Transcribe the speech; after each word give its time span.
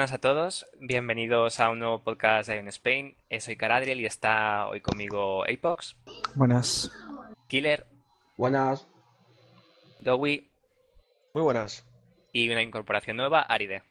Buenas 0.00 0.14
a 0.14 0.18
todos, 0.18 0.66
bienvenidos 0.80 1.60
a 1.60 1.68
un 1.68 1.78
nuevo 1.80 2.02
podcast 2.02 2.48
de 2.48 2.56
Ion 2.56 2.68
Spain. 2.68 3.16
Eh, 3.28 3.38
Soy 3.38 3.56
Caradriel 3.56 4.00
y 4.00 4.06
está 4.06 4.66
hoy 4.66 4.80
conmigo 4.80 5.44
Apox, 5.44 5.94
Buenas. 6.34 6.90
Killer, 7.48 7.86
Buenas. 8.38 8.88
Dowie 10.00 10.48
Muy 11.34 11.42
buenas. 11.42 11.84
y 12.32 12.48
una 12.48 12.62
incorporación 12.62 13.18
nueva, 13.18 13.42
Aride. 13.42 13.82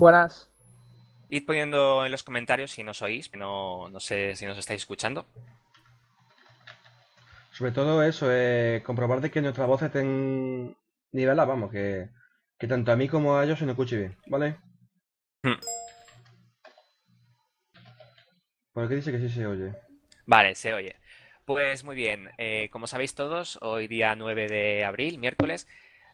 Buenas. 0.00 0.50
Id 1.28 1.46
poniendo 1.46 2.04
en 2.04 2.10
los 2.10 2.24
comentarios 2.24 2.72
si 2.72 2.82
nos 2.82 3.00
oís, 3.00 3.30
no, 3.36 3.88
no 3.90 4.00
sé 4.00 4.34
si 4.34 4.46
nos 4.46 4.58
estáis 4.58 4.80
escuchando. 4.82 5.26
Sobre 7.52 7.70
todo 7.70 8.02
eso, 8.02 8.26
eh, 8.32 8.82
comprobar 8.84 9.20
de 9.20 9.30
que 9.30 9.42
nuestra 9.42 9.66
voz 9.66 9.80
esté 9.80 10.00
en 10.00 10.76
nivelada, 11.12 11.46
vamos, 11.46 11.70
que, 11.70 12.08
que 12.58 12.66
tanto 12.66 12.90
a 12.90 12.96
mí 12.96 13.06
como 13.08 13.36
a 13.36 13.44
ellos 13.44 13.60
se 13.60 13.64
nos 13.64 13.74
escuche 13.74 13.96
bien, 13.96 14.16
¿vale? 14.26 14.56
Hmm. 15.42 15.60
¿Por 18.72 18.88
qué 18.88 18.96
dice 18.96 19.12
que 19.12 19.18
sí 19.18 19.28
se 19.28 19.46
oye? 19.46 19.72
Vale, 20.26 20.54
se 20.54 20.74
oye. 20.74 20.96
Pues 21.44 21.82
muy 21.84 21.96
bien, 21.96 22.30
eh, 22.36 22.68
como 22.70 22.86
sabéis 22.86 23.14
todos, 23.14 23.58
hoy 23.62 23.88
día 23.88 24.14
9 24.14 24.48
de 24.48 24.84
abril, 24.84 25.18
miércoles, 25.18 25.66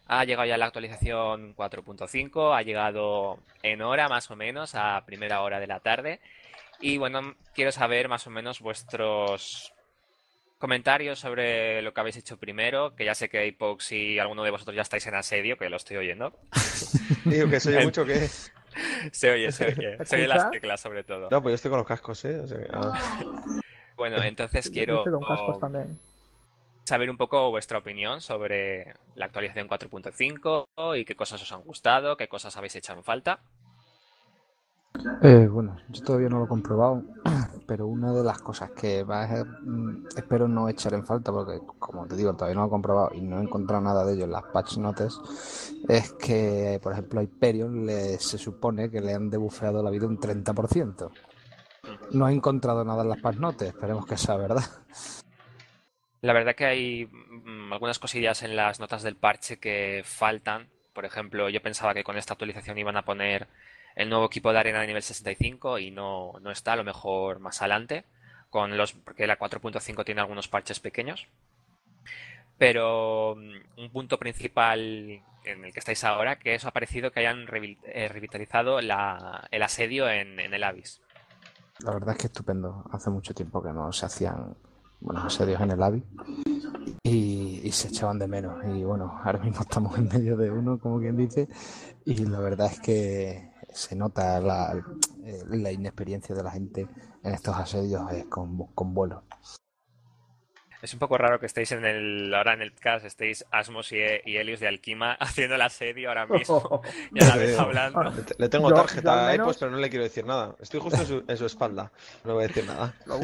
ha 0.07 0.23
llegado 0.23 0.47
ya 0.47 0.57
la 0.57 0.67
actualización 0.67 1.55
4.5, 1.55 2.55
ha 2.55 2.61
llegado 2.61 3.39
en 3.61 3.81
hora 3.81 4.07
más 4.07 4.31
o 4.31 4.35
menos, 4.35 4.75
a 4.75 5.03
primera 5.05 5.41
hora 5.41 5.59
de 5.59 5.67
la 5.67 5.79
tarde. 5.81 6.21
Y 6.79 6.97
bueno, 6.97 7.35
quiero 7.53 7.71
saber 7.71 8.07
más 8.07 8.27
o 8.27 8.29
menos 8.29 8.61
vuestros 8.61 9.73
comentarios 10.57 11.19
sobre 11.19 11.81
lo 11.81 11.93
que 11.93 11.99
habéis 11.99 12.17
hecho 12.17 12.37
primero, 12.37 12.95
que 12.95 13.05
ya 13.05 13.15
sé 13.15 13.29
que 13.29 13.47
Apox 13.47 13.91
y 13.91 14.19
alguno 14.19 14.43
de 14.43 14.51
vosotros 14.51 14.75
ya 14.75 14.83
estáis 14.83 15.05
en 15.07 15.15
asedio, 15.15 15.57
que 15.57 15.69
lo 15.69 15.77
estoy 15.77 15.97
oyendo. 15.97 16.39
Digo 17.25 17.49
que 17.49 17.59
soy 17.59 17.83
mucho 17.83 18.05
que. 18.05 18.29
Se 19.11 19.31
oye, 19.31 19.51
se 19.51 19.65
oye. 19.67 20.05
Se 20.05 20.15
oye 20.17 20.27
las 20.27 20.51
teclas 20.51 20.81
sobre 20.81 21.03
todo. 21.03 21.29
No, 21.31 21.41
pues 21.41 21.51
yo 21.51 21.55
estoy 21.55 21.69
con 21.69 21.77
los 21.79 21.87
cascos, 21.87 22.23
¿eh? 22.25 22.39
O 22.39 22.47
sea 22.47 22.57
ah. 22.73 23.19
Bueno, 23.95 24.21
entonces 24.23 24.65
Yo 24.65 24.71
quiero 24.71 24.97
estoy 24.99 25.13
con 25.13 25.23
cascos 25.23 25.59
también. 25.59 25.97
saber 26.83 27.09
un 27.09 27.17
poco 27.17 27.49
vuestra 27.49 27.77
opinión 27.77 28.21
sobre 28.21 28.93
la 29.15 29.25
actualización 29.25 29.67
4.5 29.69 30.97
y 30.99 31.05
qué 31.05 31.15
cosas 31.15 31.41
os 31.41 31.51
han 31.51 31.61
gustado, 31.61 32.17
qué 32.17 32.27
cosas 32.27 32.55
habéis 32.57 32.75
echado 32.75 32.99
en 32.99 33.05
falta. 33.05 33.39
Eh, 35.23 35.47
bueno, 35.49 35.77
yo 35.89 36.03
todavía 36.03 36.29
no 36.29 36.39
lo 36.39 36.45
he 36.45 36.47
comprobado, 36.47 37.03
pero 37.65 37.87
una 37.87 38.13
de 38.13 38.23
las 38.23 38.39
cosas 38.39 38.71
que 38.71 39.03
va 39.03 39.27
mm, 39.27 40.07
espero 40.15 40.47
no 40.47 40.69
echar 40.69 40.93
en 40.93 41.05
falta, 41.05 41.31
porque 41.31 41.59
como 41.79 42.07
te 42.07 42.15
digo, 42.15 42.33
todavía 42.33 42.55
no 42.55 42.61
lo 42.61 42.67
he 42.67 42.71
comprobado 42.71 43.11
y 43.13 43.21
no 43.21 43.39
he 43.39 43.43
encontrado 43.43 43.81
nada 43.81 44.05
de 44.05 44.13
ello 44.13 44.25
en 44.25 44.31
las 44.31 44.43
patch 44.43 44.77
notes, 44.77 45.19
es 45.87 46.13
que, 46.13 46.79
por 46.81 46.93
ejemplo, 46.93 47.19
a 47.19 47.23
Hyperion 47.23 47.85
le, 47.85 48.19
se 48.19 48.37
supone 48.37 48.89
que 48.89 49.01
le 49.01 49.13
han 49.13 49.29
debufeado 49.29 49.81
la 49.83 49.89
vida 49.89 50.07
un 50.07 50.19
30%. 50.19 51.11
No 52.11 52.27
he 52.27 52.33
encontrado 52.33 52.83
nada 52.83 53.03
en 53.03 53.09
las 53.09 53.21
patch 53.21 53.37
notes, 53.37 53.69
esperemos 53.69 54.05
que 54.05 54.17
sea 54.17 54.37
verdad. 54.37 54.63
La 56.21 56.33
verdad 56.33 56.55
que 56.55 56.65
hay 56.65 57.05
mm, 57.05 57.71
algunas 57.71 57.99
cosillas 57.99 58.41
en 58.41 58.55
las 58.55 58.79
notas 58.79 59.03
del 59.03 59.15
parche 59.15 59.57
que 59.57 60.01
faltan. 60.03 60.69
Por 60.93 61.05
ejemplo, 61.05 61.49
yo 61.49 61.61
pensaba 61.61 61.93
que 61.93 62.03
con 62.03 62.17
esta 62.17 62.33
actualización 62.33 62.77
iban 62.77 62.97
a 62.97 63.05
poner 63.05 63.47
el 63.95 64.09
nuevo 64.09 64.25
equipo 64.25 64.51
de 64.51 64.59
arena 64.59 64.81
de 64.81 64.87
nivel 64.87 65.03
65 65.03 65.79
y 65.79 65.91
no, 65.91 66.33
no 66.41 66.51
está, 66.51 66.73
a 66.73 66.75
lo 66.77 66.83
mejor 66.83 67.39
más 67.39 67.61
adelante, 67.61 68.05
con 68.49 68.77
los, 68.77 68.93
porque 68.93 69.27
la 69.27 69.37
4.5 69.39 70.03
tiene 70.05 70.21
algunos 70.21 70.47
parches 70.47 70.79
pequeños. 70.79 71.27
Pero 72.57 73.35
mm, 73.37 73.81
un 73.81 73.89
punto 73.91 74.17
principal 74.17 75.21
en 75.43 75.65
el 75.65 75.73
que 75.73 75.79
estáis 75.79 76.03
ahora, 76.03 76.37
que 76.39 76.55
eso 76.55 76.67
ha 76.67 76.71
parecido 76.71 77.11
que 77.11 77.19
hayan 77.19 77.45
eh, 77.83 78.07
revitalizado 78.09 78.81
la- 78.81 79.47
el 79.51 79.61
asedio 79.63 80.09
en, 80.09 80.39
en 80.39 80.53
el 80.53 80.63
Abyss. 80.63 81.01
La 81.79 81.91
verdad 81.93 82.11
es 82.15 82.17
que 82.21 82.27
estupendo. 82.27 82.85
Hace 82.91 83.09
mucho 83.09 83.33
tiempo 83.33 83.61
que 83.61 83.71
no 83.73 83.91
se 83.91 84.05
hacían 84.05 84.55
buenos 85.01 85.25
asedios 85.25 85.59
en 85.61 85.71
el 85.71 85.83
AVI 85.83 86.03
y, 87.03 87.61
y 87.63 87.71
se 87.71 87.89
echaban 87.89 88.17
de 88.17 88.27
menos. 88.27 88.63
Y 88.65 88.83
bueno, 88.83 89.19
ahora 89.23 89.39
mismo 89.39 89.61
estamos 89.61 89.97
en 89.97 90.07
medio 90.07 90.37
de 90.37 90.49
uno, 90.49 90.79
como 90.79 90.99
quien 90.99 91.17
dice, 91.17 91.47
y 92.05 92.25
la 92.25 92.39
verdad 92.39 92.71
es 92.71 92.79
que 92.79 93.49
se 93.75 93.95
nota 93.95 94.39
la, 94.39 94.73
eh, 95.23 95.43
la 95.49 95.71
inexperiencia 95.71 96.33
de 96.33 96.43
la 96.43 96.51
gente 96.51 96.87
en 97.23 97.33
estos 97.33 97.55
asedios 97.55 98.11
eh, 98.11 98.25
con, 98.29 98.67
con 98.73 98.93
vuelo. 98.93 99.23
Es 100.81 100.93
un 100.93 100.99
poco 100.99 101.17
raro 101.17 101.39
que 101.39 101.47
estéis 101.47 101.71
en 101.71 101.83
el, 101.83 102.31
ahora 102.35 102.53
en 102.53 102.61
el 102.61 102.73
cast, 102.73 103.05
estéis 103.05 103.43
Asmos 103.49 103.91
y, 103.91 103.95
y 104.25 104.37
Helios 104.37 104.59
de 104.59 104.67
Alquima 104.67 105.13
haciendo 105.19 105.55
el 105.55 105.61
asedio 105.61 106.09
ahora 106.09 106.27
mismo 106.27 106.81
y 107.13 107.23
a 107.23 107.27
la 107.27 107.35
vez 107.37 107.51
Veo. 107.51 107.61
hablando. 107.61 108.03
Le, 108.03 108.21
te- 108.21 108.35
le 108.37 108.49
tengo 108.49 108.69
Yo- 108.69 108.75
tarjeta 108.75 109.15
yo 109.15 109.19
a 109.21 109.31
menos- 109.31 109.45
Epos, 109.47 109.57
pero 109.57 109.71
no 109.71 109.77
le 109.77 109.89
quiero 109.89 110.03
decir 110.03 110.25
nada. 110.25 110.55
Estoy 110.59 110.79
justo 110.81 111.01
en 111.01 111.07
su, 111.07 111.23
en 111.27 111.37
su 111.37 111.45
espalda. 111.47 111.91
No 112.23 112.35
voy 112.35 112.43
a 112.43 112.47
decir 112.47 112.65
nada. 112.65 112.93
Lo. 113.07 113.19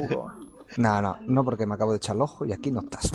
No, 0.77 1.01
no, 1.01 1.17
no, 1.21 1.43
porque 1.43 1.65
me 1.67 1.75
acabo 1.75 1.91
de 1.91 1.97
echar 1.97 2.15
el 2.15 2.21
ojo 2.23 2.45
y 2.45 2.53
aquí 2.53 2.71
no 2.71 2.79
estás. 2.79 3.11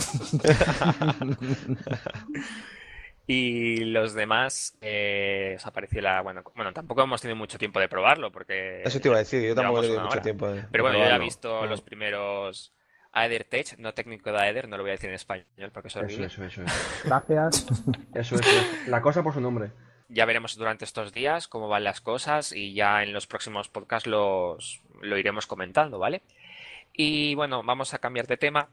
Y 3.29 3.83
los 3.83 4.13
demás, 4.13 4.77
eh, 4.79 5.55
os 5.57 5.65
ha 5.65 5.73
parecido 5.73 6.01
la. 6.03 6.21
Bueno, 6.21 6.43
bueno, 6.55 6.71
tampoco 6.71 7.03
hemos 7.03 7.21
tenido 7.21 7.35
mucho 7.35 7.57
tiempo 7.57 7.79
de 7.81 7.89
probarlo, 7.89 8.31
porque. 8.31 8.81
Eso 8.85 9.01
te 9.01 9.09
iba 9.09 9.17
a 9.17 9.19
decir. 9.19 9.43
Yo 9.45 9.53
tampoco 9.53 9.79
he 9.79 9.81
tenido 9.81 10.01
mucho 10.01 10.13
hora. 10.13 10.21
tiempo. 10.21 10.47
de- 10.47 10.63
Pero 10.71 10.83
bueno, 10.85 10.97
yo 10.99 11.05
ya 11.05 11.15
he 11.17 11.19
visto 11.19 11.65
los 11.65 11.81
primeros 11.81 12.73
Aether 13.11 13.43
Tech, 13.43 13.77
no 13.79 13.93
técnico 13.93 14.31
de 14.31 14.37
Aether, 14.39 14.69
no 14.69 14.77
lo 14.77 14.83
voy 14.83 14.91
a 14.91 14.93
decir 14.93 15.09
en 15.09 15.15
español 15.15 15.45
porque 15.73 15.89
es 15.89 15.95
Eso, 15.95 16.05
horrible. 16.05 16.25
eso, 16.27 16.43
eso, 16.45 16.63
eso. 16.63 16.73
Gracias. 17.03 17.67
Eso, 18.13 18.35
eso. 18.35 18.67
La 18.87 19.01
cosa 19.01 19.21
por 19.23 19.33
su 19.33 19.41
nombre. 19.41 19.71
Ya 20.09 20.23
veremos 20.23 20.55
durante 20.55 20.85
estos 20.85 21.11
días 21.11 21.49
cómo 21.49 21.67
van 21.67 21.83
las 21.83 21.99
cosas 21.99 22.53
y 22.53 22.73
ya 22.73 23.03
en 23.03 23.11
los 23.11 23.27
próximos 23.27 23.67
podcasts 23.67 24.07
los, 24.07 24.81
lo 25.01 25.17
iremos 25.17 25.47
comentando, 25.47 25.99
¿vale? 25.99 26.21
Y 26.93 27.35
bueno, 27.35 27.61
vamos 27.61 27.93
a 27.93 27.99
cambiar 27.99 28.25
de 28.25 28.37
tema 28.37 28.69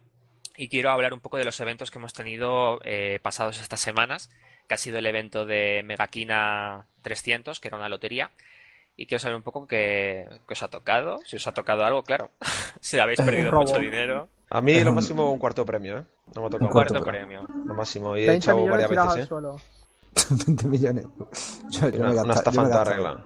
y 0.57 0.69
quiero 0.69 0.91
hablar 0.91 1.13
un 1.13 1.21
poco 1.21 1.37
de 1.37 1.45
los 1.45 1.59
eventos 1.61 1.91
que 1.91 1.99
hemos 1.99 2.13
tenido 2.13 2.81
eh, 2.85 3.19
pasados 3.23 3.61
estas 3.61 3.81
semanas, 3.81 4.31
que 4.69 4.75
ha 4.75 4.79
sido 4.79 4.99
el 4.99 5.07
evento 5.07 5.45
de 5.47 5.83
Megaquina 5.85 6.87
300, 7.03 7.61
que 7.61 7.69
era 7.69 7.77
una 7.77 7.89
lotería, 7.89 8.31
y 8.97 9.07
quiero 9.07 9.21
saber 9.21 9.37
un 9.37 9.43
poco 9.43 9.67
qué, 9.67 10.29
qué 10.47 10.55
os 10.55 10.63
ha 10.63 10.69
tocado, 10.69 11.19
si 11.27 11.37
os 11.37 11.47
ha 11.47 11.53
tocado 11.53 11.85
algo, 11.85 12.03
claro, 12.05 12.31
si 12.81 12.99
habéis 12.99 13.21
perdido 13.21 13.51
robo. 13.51 13.65
mucho 13.65 13.79
dinero, 13.79 14.29
A 14.51 14.61
mí 14.61 14.79
lo 14.85 14.93
máximo 14.95 15.33
un 15.33 15.39
cuarto 15.39 15.65
premio, 15.67 15.99
¿eh? 15.99 16.05
No 16.35 16.43
me 16.43 16.47
ha 16.47 16.51
tocado 16.51 16.67
un 16.67 16.73
cuarto 16.73 17.03
premio. 17.03 17.47
Lo 17.67 17.75
máximo. 17.75 18.17
Y 18.17 18.23
he 18.23 18.27
30 18.27 18.37
echado 18.53 18.67
varias 18.67 18.91
veces, 18.91 19.17
¿eh? 19.25 19.27
suelo. 19.27 19.57
20 20.47 20.67
millones. 20.69 21.07
Yo, 21.71 21.89
yo 21.89 21.99
Una, 22.01 22.09
me 22.13 22.21
una 22.21 22.35
gasté- 22.35 22.51
yo 22.53 22.63
me 22.63 22.69
gasté- 22.69 22.91
regla. 22.95 23.25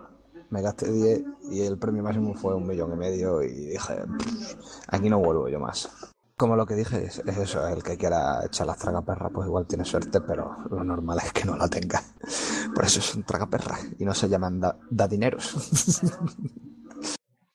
Me 0.50 0.62
gasté 0.62 0.90
10 0.90 1.20
y 1.50 1.60
el 1.66 1.78
premio 1.78 2.02
máximo 2.02 2.34
fue 2.34 2.54
un 2.54 2.66
millón 2.66 2.92
y 2.94 2.96
medio 2.96 3.42
y 3.42 3.52
dije, 3.52 3.94
"Pff, 4.18 4.54
aquí 4.88 5.10
no 5.10 5.18
vuelvo 5.18 5.48
yo 5.50 5.60
más. 5.60 5.90
Como 6.38 6.54
lo 6.56 6.64
que 6.66 6.74
dije, 6.74 7.04
es, 7.04 7.18
es 7.18 7.36
eso, 7.36 7.66
el 7.68 7.82
que 7.82 7.98
quiera 7.98 8.44
echar 8.46 8.66
las 8.66 8.78
tragaperras 8.78 9.30
pues 9.34 9.46
igual 9.48 9.66
tiene 9.66 9.84
suerte, 9.84 10.20
pero 10.20 10.56
lo 10.70 10.84
normal 10.84 11.18
es 11.22 11.32
que 11.32 11.44
no 11.44 11.56
la 11.56 11.68
tenga. 11.68 12.00
Por 12.74 12.84
eso 12.84 13.00
son 13.02 13.24
tragaperras 13.24 13.80
y 13.98 14.04
no 14.04 14.14
se 14.14 14.28
llaman 14.28 14.60
da. 14.60 14.76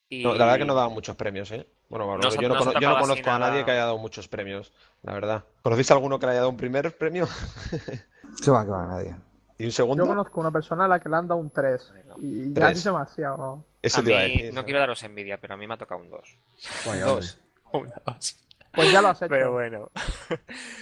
Y 0.09 0.23
No, 0.23 0.33
la 0.35 0.45
verdad 0.45 0.59
que 0.59 0.65
no 0.65 0.75
daban 0.75 0.91
muchos 0.93 1.15
premios, 1.15 1.49
¿eh? 1.51 1.67
Bueno, 1.89 2.05
yo 2.21 2.49
no, 2.49 2.55
cono- 2.57 2.79
yo 2.79 2.89
no 2.89 2.99
conozco 2.99 3.29
a 3.31 3.39
nadie 3.39 3.51
nada. 3.53 3.65
que 3.65 3.71
haya 3.71 3.85
dado 3.85 3.97
muchos 3.97 4.27
premios, 4.27 4.73
la 5.01 5.13
verdad. 5.13 5.43
¿Conocéis 5.61 5.89
a 5.91 5.93
alguno 5.95 6.19
que 6.19 6.25
le 6.25 6.31
haya 6.33 6.39
dado 6.41 6.49
un 6.51 6.57
primer 6.57 6.95
premio? 6.97 7.27
¿Qué 8.43 8.51
va, 8.51 8.63
que 8.65 8.71
va, 8.71 8.85
nadie? 8.85 9.15
¿Y 9.57 9.63
un 9.65 9.69
Yo 9.69 9.75
segundo? 9.75 10.05
conozco 10.05 10.39
una 10.39 10.51
persona 10.51 10.85
a 10.85 10.87
la 10.87 10.99
que 10.99 11.07
le 11.09 11.15
han 11.15 11.27
dado 11.27 11.39
un 11.39 11.49
3 11.51 11.93
y 12.21 12.51
ya 12.53 12.69
es 12.71 12.83
demasiado. 12.83 13.63
Eso 13.81 14.01
a 14.01 14.03
te 14.03 14.09
iba 14.11 14.19
a 14.19 14.23
mí 14.23 14.31
decir. 14.37 14.53
no 14.53 14.65
quiero 14.65 14.79
daros 14.79 15.01
envidia, 15.03 15.39
pero 15.39 15.53
a 15.53 15.57
mí 15.57 15.67
me 15.67 15.75
ha 15.75 15.77
tocado 15.77 16.01
un 16.01 16.09
2. 16.09 16.37
Vaya, 16.85 17.05
Dos. 17.05 17.39
Un 17.73 17.89
2. 18.05 18.42
Pues 18.75 18.91
ya 18.91 19.01
lo 19.01 19.09
has 19.09 19.21
hecho. 19.21 19.29
Pero 19.29 19.51
bueno. 19.51 19.89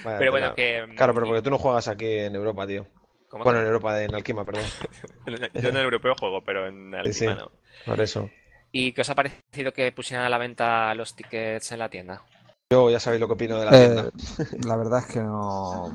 Vaya 0.03 0.19
Pero 0.19 0.31
bueno, 0.31 0.55
que. 0.55 0.85
mm, 0.87 0.95
Claro, 0.95 1.13
pero 1.13 1.25
porque 1.27 1.41
tú 1.41 1.49
no 1.49 1.57
juegas 1.57 1.87
aquí 1.87 2.05
en 2.05 2.35
Europa, 2.35 2.65
tío. 2.67 2.85
¿Cómo 3.29 3.43
Bueno, 3.43 3.59
que- 3.59 3.63
en 3.63 3.67
Europa, 3.67 4.03
en 4.03 4.15
Alquima, 4.15 4.45
perdón. 4.45 4.63
Yo 5.53 5.69
en 5.69 5.75
el 5.77 5.83
europeo 5.83 6.15
juego, 6.15 6.41
pero 6.43 6.67
en 6.67 6.91
Sí, 7.05 7.13
sí. 7.13 7.25
no. 7.25 7.51
Por 7.85 8.01
eso. 8.01 8.29
¿Y 8.71 8.93
qué 8.93 9.01
os 9.01 9.09
ha 9.09 9.15
parecido 9.15 9.73
que 9.73 9.91
pusieran 9.91 10.25
a 10.25 10.29
la 10.29 10.37
venta 10.37 10.93
los 10.95 11.13
tickets 11.15 11.71
en 11.71 11.79
la 11.79 11.89
tienda? 11.89 12.21
Yo 12.71 12.89
ya 12.89 12.99
sabéis 12.99 13.19
lo 13.19 13.27
que 13.27 13.33
opino 13.33 13.59
de 13.59 13.65
la 13.65 13.71
Eh, 13.75 13.87
tienda. 13.93 14.11
la 14.65 14.75
verdad 14.77 14.99
es 14.99 15.05
que 15.07 15.19
no. 15.19 15.89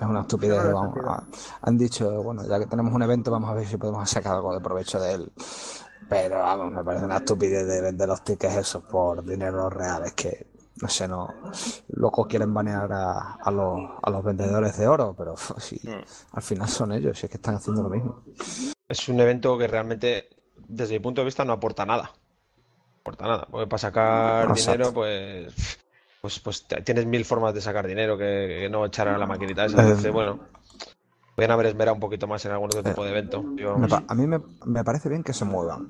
Es 0.00 0.06
una 0.06 0.20
estupidez. 0.22 0.64
No 0.64 0.74
vamos, 0.74 0.94
sentido. 0.94 1.10
a- 1.10 1.26
han 1.62 1.78
dicho, 1.78 2.22
bueno, 2.22 2.42
ya 2.48 2.58
que 2.58 2.66
tenemos 2.66 2.92
un 2.92 3.02
evento, 3.02 3.30
vamos 3.30 3.50
a 3.50 3.54
ver 3.54 3.66
si 3.66 3.76
podemos 3.76 4.08
sacar 4.10 4.34
algo 4.34 4.52
de 4.54 4.60
provecho 4.60 4.98
de 4.98 5.12
él. 5.14 5.32
Pero 6.08 6.38
vamos, 6.40 6.72
me 6.72 6.84
parece 6.84 7.04
una 7.04 7.16
estupidez 7.18 7.66
de 7.66 7.80
vender 7.80 8.08
los 8.08 8.22
tickets 8.22 8.56
esos 8.56 8.82
por 8.84 9.24
dinero 9.24 9.70
real. 9.70 10.04
Es 10.04 10.12
que, 10.12 10.46
no 10.80 10.88
sé, 10.88 11.08
no. 11.08 11.28
Locos 11.88 12.26
quieren 12.26 12.52
banear 12.52 12.92
a, 12.92 13.34
a 13.34 13.50
los, 13.50 13.78
a 14.02 14.10
los 14.10 14.22
vendedores 14.24 14.76
de 14.76 14.86
oro, 14.88 15.14
pero 15.16 15.34
sí, 15.58 15.80
Mm. 15.84 16.02
al 16.32 16.42
final 16.42 16.68
son 16.68 16.92
ellos, 16.92 17.18
si 17.18 17.26
es 17.26 17.30
que 17.30 17.38
están 17.38 17.54
haciendo 17.54 17.82
lo 17.82 17.88
mismo. 17.90 18.22
Es 18.88 19.08
un 19.08 19.20
evento 19.20 19.56
que 19.56 19.66
realmente, 19.66 20.28
desde 20.68 20.94
mi 20.94 21.00
punto 21.00 21.20
de 21.22 21.26
vista, 21.26 21.44
no 21.44 21.54
aporta 21.54 21.86
nada. 21.86 22.04
No 22.04 23.00
aporta 23.00 23.26
nada. 23.26 23.46
Porque 23.50 23.66
para 23.66 23.78
sacar 23.78 24.50
Exacto. 24.50 24.72
dinero, 24.72 24.92
pues, 24.94 25.78
pues, 26.20 26.38
pues 26.40 26.66
tienes 26.84 27.06
mil 27.06 27.24
formas 27.24 27.54
de 27.54 27.60
sacar 27.60 27.86
dinero 27.86 28.16
que, 28.18 28.58
que 28.62 28.68
no 28.70 28.84
echar 28.86 29.08
a 29.08 29.16
la 29.18 29.26
maquinita 29.26 29.64
esa. 29.64 29.88
Eh, 29.88 30.10
bueno, 30.10 30.40
Podrían 31.34 31.52
haber 31.52 31.66
esmerado 31.66 31.94
un 31.94 32.00
poquito 32.00 32.26
más 32.26 32.44
en 32.44 32.52
algún 32.52 32.68
otro 32.70 32.82
tipo 32.84 33.04
de 33.04 33.10
evento. 33.10 33.46
Pa- 33.88 34.04
a 34.06 34.14
mí 34.14 34.26
me, 34.26 34.40
me 34.66 34.84
parece 34.84 35.08
bien 35.08 35.22
que 35.22 35.32
se 35.32 35.44
muevan. 35.44 35.86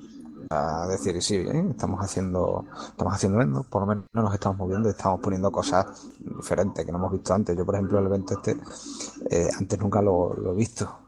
A 0.49 0.87
decir, 0.87 1.21
sí, 1.21 1.35
¿eh? 1.37 1.65
estamos 1.71 1.99
haciendo, 2.01 2.65
estamos 2.89 3.13
haciendo 3.13 3.41
evento, 3.41 3.63
por 3.63 3.81
lo 3.81 3.87
menos 3.87 4.05
nos 4.13 4.33
estamos 4.33 4.57
moviendo 4.57 4.89
y 4.89 4.91
estamos 4.91 5.19
poniendo 5.21 5.51
cosas 5.51 5.85
diferentes 6.19 6.85
que 6.85 6.91
no 6.91 6.97
hemos 6.99 7.11
visto 7.11 7.33
antes. 7.33 7.57
Yo, 7.57 7.65
por 7.65 7.75
ejemplo, 7.75 7.99
el 7.99 8.05
evento 8.05 8.33
este, 8.35 8.57
eh, 9.31 9.49
antes 9.57 9.79
nunca 9.79 10.01
lo, 10.01 10.33
lo 10.35 10.53
he 10.53 10.55
visto. 10.55 10.99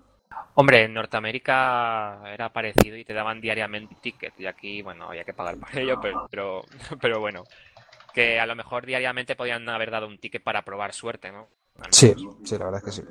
Hombre, 0.55 0.83
en 0.83 0.93
Norteamérica 0.93 2.21
era 2.33 2.51
parecido 2.51 2.97
y 2.97 3.03
te 3.05 3.13
daban 3.13 3.41
diariamente 3.41 3.95
ticket 4.01 4.39
y 4.39 4.45
aquí, 4.45 4.81
bueno, 4.81 5.09
había 5.09 5.23
que 5.25 5.33
pagar 5.33 5.57
por 5.57 5.77
ello, 5.77 5.99
pero, 5.99 6.27
pero, 6.29 6.61
pero 7.01 7.19
bueno, 7.19 7.43
que 8.13 8.39
a 8.39 8.45
lo 8.45 8.55
mejor 8.55 8.85
diariamente 8.85 9.35
podían 9.35 9.67
haber 9.69 9.91
dado 9.91 10.07
un 10.07 10.19
ticket 10.19 10.43
para 10.43 10.63
probar 10.63 10.93
suerte, 10.93 11.31
¿no? 11.31 11.47
Sí, 11.91 12.13
sí, 12.43 12.57
la 12.57 12.65
verdad 12.65 12.81
es 12.87 12.95
que 12.95 13.01
sí. 13.01 13.07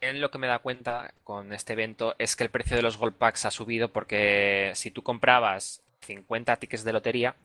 En 0.00 0.20
lo 0.20 0.30
que 0.30 0.38
me 0.38 0.46
da 0.46 0.58
cuenta 0.58 1.12
con 1.24 1.52
este 1.52 1.72
evento 1.72 2.14
es 2.18 2.36
que 2.36 2.44
el 2.44 2.50
precio 2.50 2.76
de 2.76 2.82
los 2.82 2.96
Gold 2.96 3.14
Packs 3.16 3.46
ha 3.46 3.50
subido 3.50 3.92
porque 3.92 4.72
si 4.74 4.90
tú 4.90 5.02
comprabas 5.02 5.82
50 6.02 6.56
tickets 6.56 6.84
de 6.84 6.92
lotería, 6.92 7.36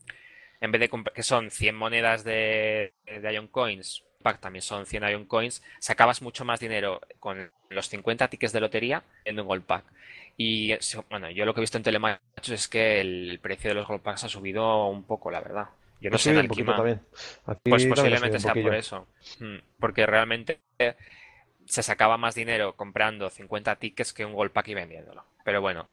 en 0.60 0.70
vez 0.72 0.80
de 0.80 0.90
que 1.14 1.22
son 1.22 1.50
100 1.50 1.74
monedas 1.74 2.24
de, 2.24 2.92
de 3.06 3.34
Ion 3.34 3.48
Coins, 3.48 4.04
pack 4.22 4.40
también 4.40 4.62
son 4.62 4.86
100 4.86 5.02
Ion 5.10 5.24
Coins, 5.26 5.62
sacabas 5.80 6.22
mucho 6.22 6.44
más 6.44 6.60
dinero 6.60 7.00
con 7.18 7.50
los 7.68 7.88
50 7.88 8.28
tickets 8.28 8.52
de 8.52 8.60
lotería 8.60 9.02
en 9.24 9.40
un 9.40 9.46
Gold 9.46 9.64
Pack. 9.64 9.84
Y 10.36 10.74
bueno, 11.10 11.30
yo 11.30 11.44
lo 11.44 11.54
que 11.54 11.60
he 11.60 11.62
visto 11.62 11.76
en 11.76 11.82
Telemachos 11.84 12.48
es 12.48 12.68
que 12.68 13.00
el 13.00 13.38
precio 13.42 13.70
de 13.70 13.74
los 13.74 13.86
Gold 13.86 14.02
Packs 14.02 14.24
ha 14.24 14.28
subido 14.28 14.86
un 14.86 15.04
poco, 15.04 15.30
la 15.30 15.40
verdad. 15.40 15.66
Yo 16.00 16.10
no 16.10 16.16
Ha 16.16 16.18
sé 16.18 16.30
en 16.30 16.38
un 16.38 16.48
también. 16.64 17.00
Aquí 17.46 17.70
pues 17.70 17.86
posiblemente 17.86 18.38
sea 18.40 18.54
por 18.54 18.74
eso. 18.74 19.06
Mm, 19.40 19.56
Porque 19.78 20.06
realmente 20.06 20.60
se 21.72 21.82
sacaba 21.82 22.18
más 22.18 22.34
dinero 22.34 22.74
comprando 22.76 23.30
50 23.30 23.76
tickets 23.76 24.12
que 24.12 24.26
un 24.26 24.34
Gold 24.34 24.52
Pack 24.52 24.68
y 24.68 24.74
vendiéndolo. 24.74 25.24
Pero 25.42 25.62
bueno, 25.62 25.88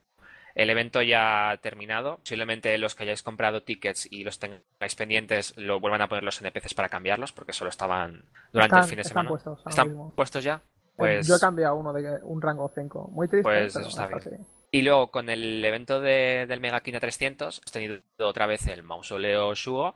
el 0.55 0.69
evento 0.69 1.01
ya 1.01 1.51
ha 1.51 1.57
terminado. 1.57 2.17
Posiblemente 2.17 2.77
los 2.77 2.95
que 2.95 3.03
hayáis 3.03 3.23
comprado 3.23 3.63
tickets 3.63 4.07
y 4.11 4.25
los 4.25 4.39
tengáis 4.39 4.95
pendientes 4.97 5.53
lo 5.57 5.79
vuelvan 5.79 6.01
a 6.01 6.09
poner 6.09 6.23
los 6.23 6.41
NPCs 6.41 6.73
para 6.73 6.89
cambiarlos 6.89 7.31
porque 7.31 7.53
solo 7.53 7.69
estaban 7.69 8.25
durante 8.51 8.75
el 8.75 8.79
Están- 8.81 8.89
fin 8.89 8.95
de 8.97 9.01
están 9.03 9.09
semana. 9.11 9.29
puestos 9.29 9.57
ahora 9.59 9.69
¿Están 9.69 9.87
mismo. 9.87 10.11
puestos 10.15 10.43
ya? 10.43 10.55
Eh, 10.55 10.61
Pues 10.97 11.27
Yo 11.27 11.35
he 11.37 11.39
cambiado 11.39 11.75
uno 11.77 11.93
de 11.93 12.19
un 12.23 12.41
rango 12.41 12.69
5. 12.75 13.07
Muy 13.13 13.29
triste, 13.29 13.43
Pues 13.43 13.73
eso 13.73 13.87
está 13.87 14.05
es 14.07 14.27
así. 14.27 14.35
Y 14.71 14.81
luego 14.81 15.09
con 15.11 15.29
el 15.29 15.63
evento 15.63 16.01
de- 16.01 16.45
del 16.45 16.59
Mega 16.59 16.81
Kina 16.81 16.99
300 16.99 17.59
hemos 17.59 17.71
tenido 17.71 18.01
otra 18.19 18.47
vez 18.47 18.67
el 18.67 18.83
Mausoleo 18.83 19.55
Shugo 19.55 19.95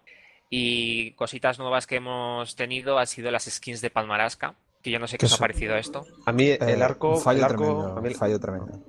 y 0.49 1.11
cositas 1.11 1.59
nuevas 1.59 1.87
que 1.87 1.97
hemos 1.97 2.55
tenido 2.55 2.97
han 2.99 3.07
sido 3.07 3.31
las 3.31 3.43
skins 3.45 3.81
de 3.81 3.89
Palmarasca, 3.89 4.55
que 4.83 4.91
yo 4.91 4.99
no 4.99 5.07
sé 5.07 5.13
qué 5.17 5.21
¿Qué 5.21 5.25
os 5.27 5.33
ha 5.33 5.37
parecido 5.39 5.75
esto. 5.75 6.05
A 6.25 6.31
mí 6.31 6.49
el 6.49 6.61
Eh, 6.81 6.83
arco, 6.83 7.15
un 7.15 7.21
fallo 7.21 7.39
el 7.39 7.43
arco, 7.45 7.57
tremendo, 7.63 7.97
a 7.97 8.01
mí- 8.01 8.09
un 8.09 8.15
fallo 8.15 8.39
tremendo. 8.39 8.79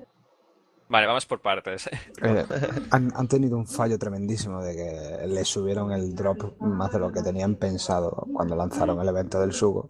Vale, 0.89 1.07
vamos 1.07 1.25
por 1.25 1.41
partes. 1.41 1.89
Eh, 2.23 2.45
han, 2.91 3.11
han 3.17 3.29
tenido 3.29 3.57
un 3.57 3.67
fallo 3.67 3.99
tremendísimo 3.99 4.63
de 4.63 4.75
que 4.77 5.27
le 5.27 5.45
subieron 5.45 5.93
el 5.93 6.15
drop 6.15 6.61
más 6.61 6.93
de 6.93 6.99
lo 6.99 7.11
que 7.11 7.23
tenían 7.23 7.55
pensado 7.57 8.27
cuando 8.33 8.55
lanzaron 8.55 9.01
el 9.01 9.09
evento 9.09 9.41
del 9.41 9.53
Sugo 9.53 9.89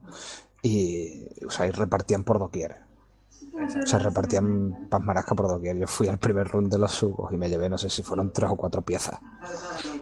y, 0.63 1.25
o 1.47 1.51
sea, 1.51 1.67
y 1.67 1.71
repartían 1.73 2.23
por 2.25 2.39
doquier. 2.39 2.77
Se 3.85 3.99
repartían 3.99 4.89
pasmarasca 4.89 5.35
por 5.35 5.49
doquier. 5.49 5.77
Yo 5.77 5.87
fui 5.87 6.09
al 6.09 6.19
primer 6.19 6.49
run 6.49 6.69
de 6.69 6.79
los 6.79 6.93
Sugos 6.93 7.33
y 7.33 7.37
me 7.37 7.49
llevé, 7.49 7.69
no 7.69 7.79
sé 7.79 7.91
si 7.91 8.03
fueron 8.03 8.33
tres 8.33 8.51
o 8.51 8.57
cuatro 8.57 8.83
piezas. 8.83 9.19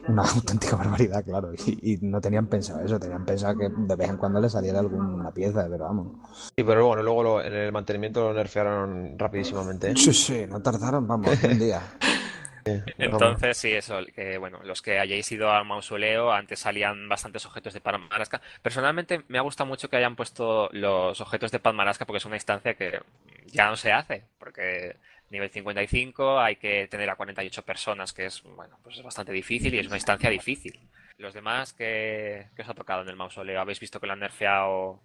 Una 0.07 0.23
auténtica 0.23 0.77
barbaridad, 0.77 1.25
claro. 1.25 1.53
Y, 1.55 1.95
y 1.95 1.99
no 2.03 2.21
tenían 2.21 2.47
pensado 2.49 2.81
eso, 2.85 2.99
tenían 2.99 3.25
pensado 3.25 3.57
que 3.57 3.69
de 3.75 3.97
vez 3.97 4.09
en 4.09 4.17
cuando 4.17 4.41
le 4.41 4.49
saliera 4.51 4.81
alguna 4.81 5.31
pieza, 5.33 5.67
pero 5.71 5.85
vamos. 5.85 6.13
Sí, 6.57 6.65
pero 6.65 6.87
bueno, 6.87 7.03
luego 7.03 7.23
lo- 7.23 7.43
en 7.43 7.53
el 7.55 7.73
mantenimiento 7.73 8.21
lo 8.21 8.35
nerfearon 8.35 9.19
rapidísimamente. 9.19 9.95
Sí, 9.97 10.13
sí, 10.13 10.47
no 10.49 10.61
tardaron, 10.61 11.07
vamos, 11.07 11.35
un 11.45 11.59
día. 11.59 11.83
Entonces, 12.99 13.57
sí, 13.57 13.73
eso, 13.73 13.99
que 14.15 14.39
bueno, 14.39 14.61
los 14.65 14.83
que 14.83 14.99
hayáis 14.99 15.31
ido 15.33 15.51
al 15.51 15.65
mausoleo, 15.65 16.33
antes 16.33 16.61
salían 16.61 17.09
bastantes 17.09 17.45
objetos 17.47 17.73
de 17.75 17.81
Palmarasca. 17.81 18.41
Personalmente 18.63 19.25
me 19.29 19.39
ha 19.39 19.43
gustado 19.43 19.67
mucho 19.69 19.89
que 19.89 19.97
hayan 19.97 20.15
puesto 20.17 20.69
los 20.73 21.21
objetos 21.21 21.51
de 21.51 21.59
Palmarasca 21.61 22.07
porque 22.07 22.19
es 22.19 22.25
una 22.27 22.37
instancia 22.37 22.75
que 22.75 23.01
ya 23.47 23.69
no 23.69 23.77
se 23.77 23.93
hace, 23.93 24.25
porque 24.39 24.97
nivel 25.31 25.51
55 25.51 26.39
hay 26.41 26.57
que 26.57 26.89
tener 26.89 27.09
a 27.11 27.17
48 27.17 27.65
personas, 27.65 28.13
que 28.13 28.27
es, 28.27 28.43
bueno, 28.43 28.79
pues 28.83 28.97
es 28.99 29.03
bastante 29.03 29.33
difícil 29.33 29.75
y 29.75 29.79
es 29.79 29.87
una 29.87 29.97
instancia 29.97 30.31
difícil. 30.31 30.79
Los 31.19 31.35
demás, 31.35 31.73
¿qué, 31.73 32.51
qué 32.55 32.63
os 32.63 32.69
ha 32.69 32.75
tocado 32.75 33.03
en 33.03 33.09
el 33.09 33.17
mausoleo? 33.17 33.61
¿Habéis 33.61 33.81
visto 33.81 34.01
que 34.01 34.07
lo 34.07 34.13
han 34.15 34.21
nerfeado 34.21 35.01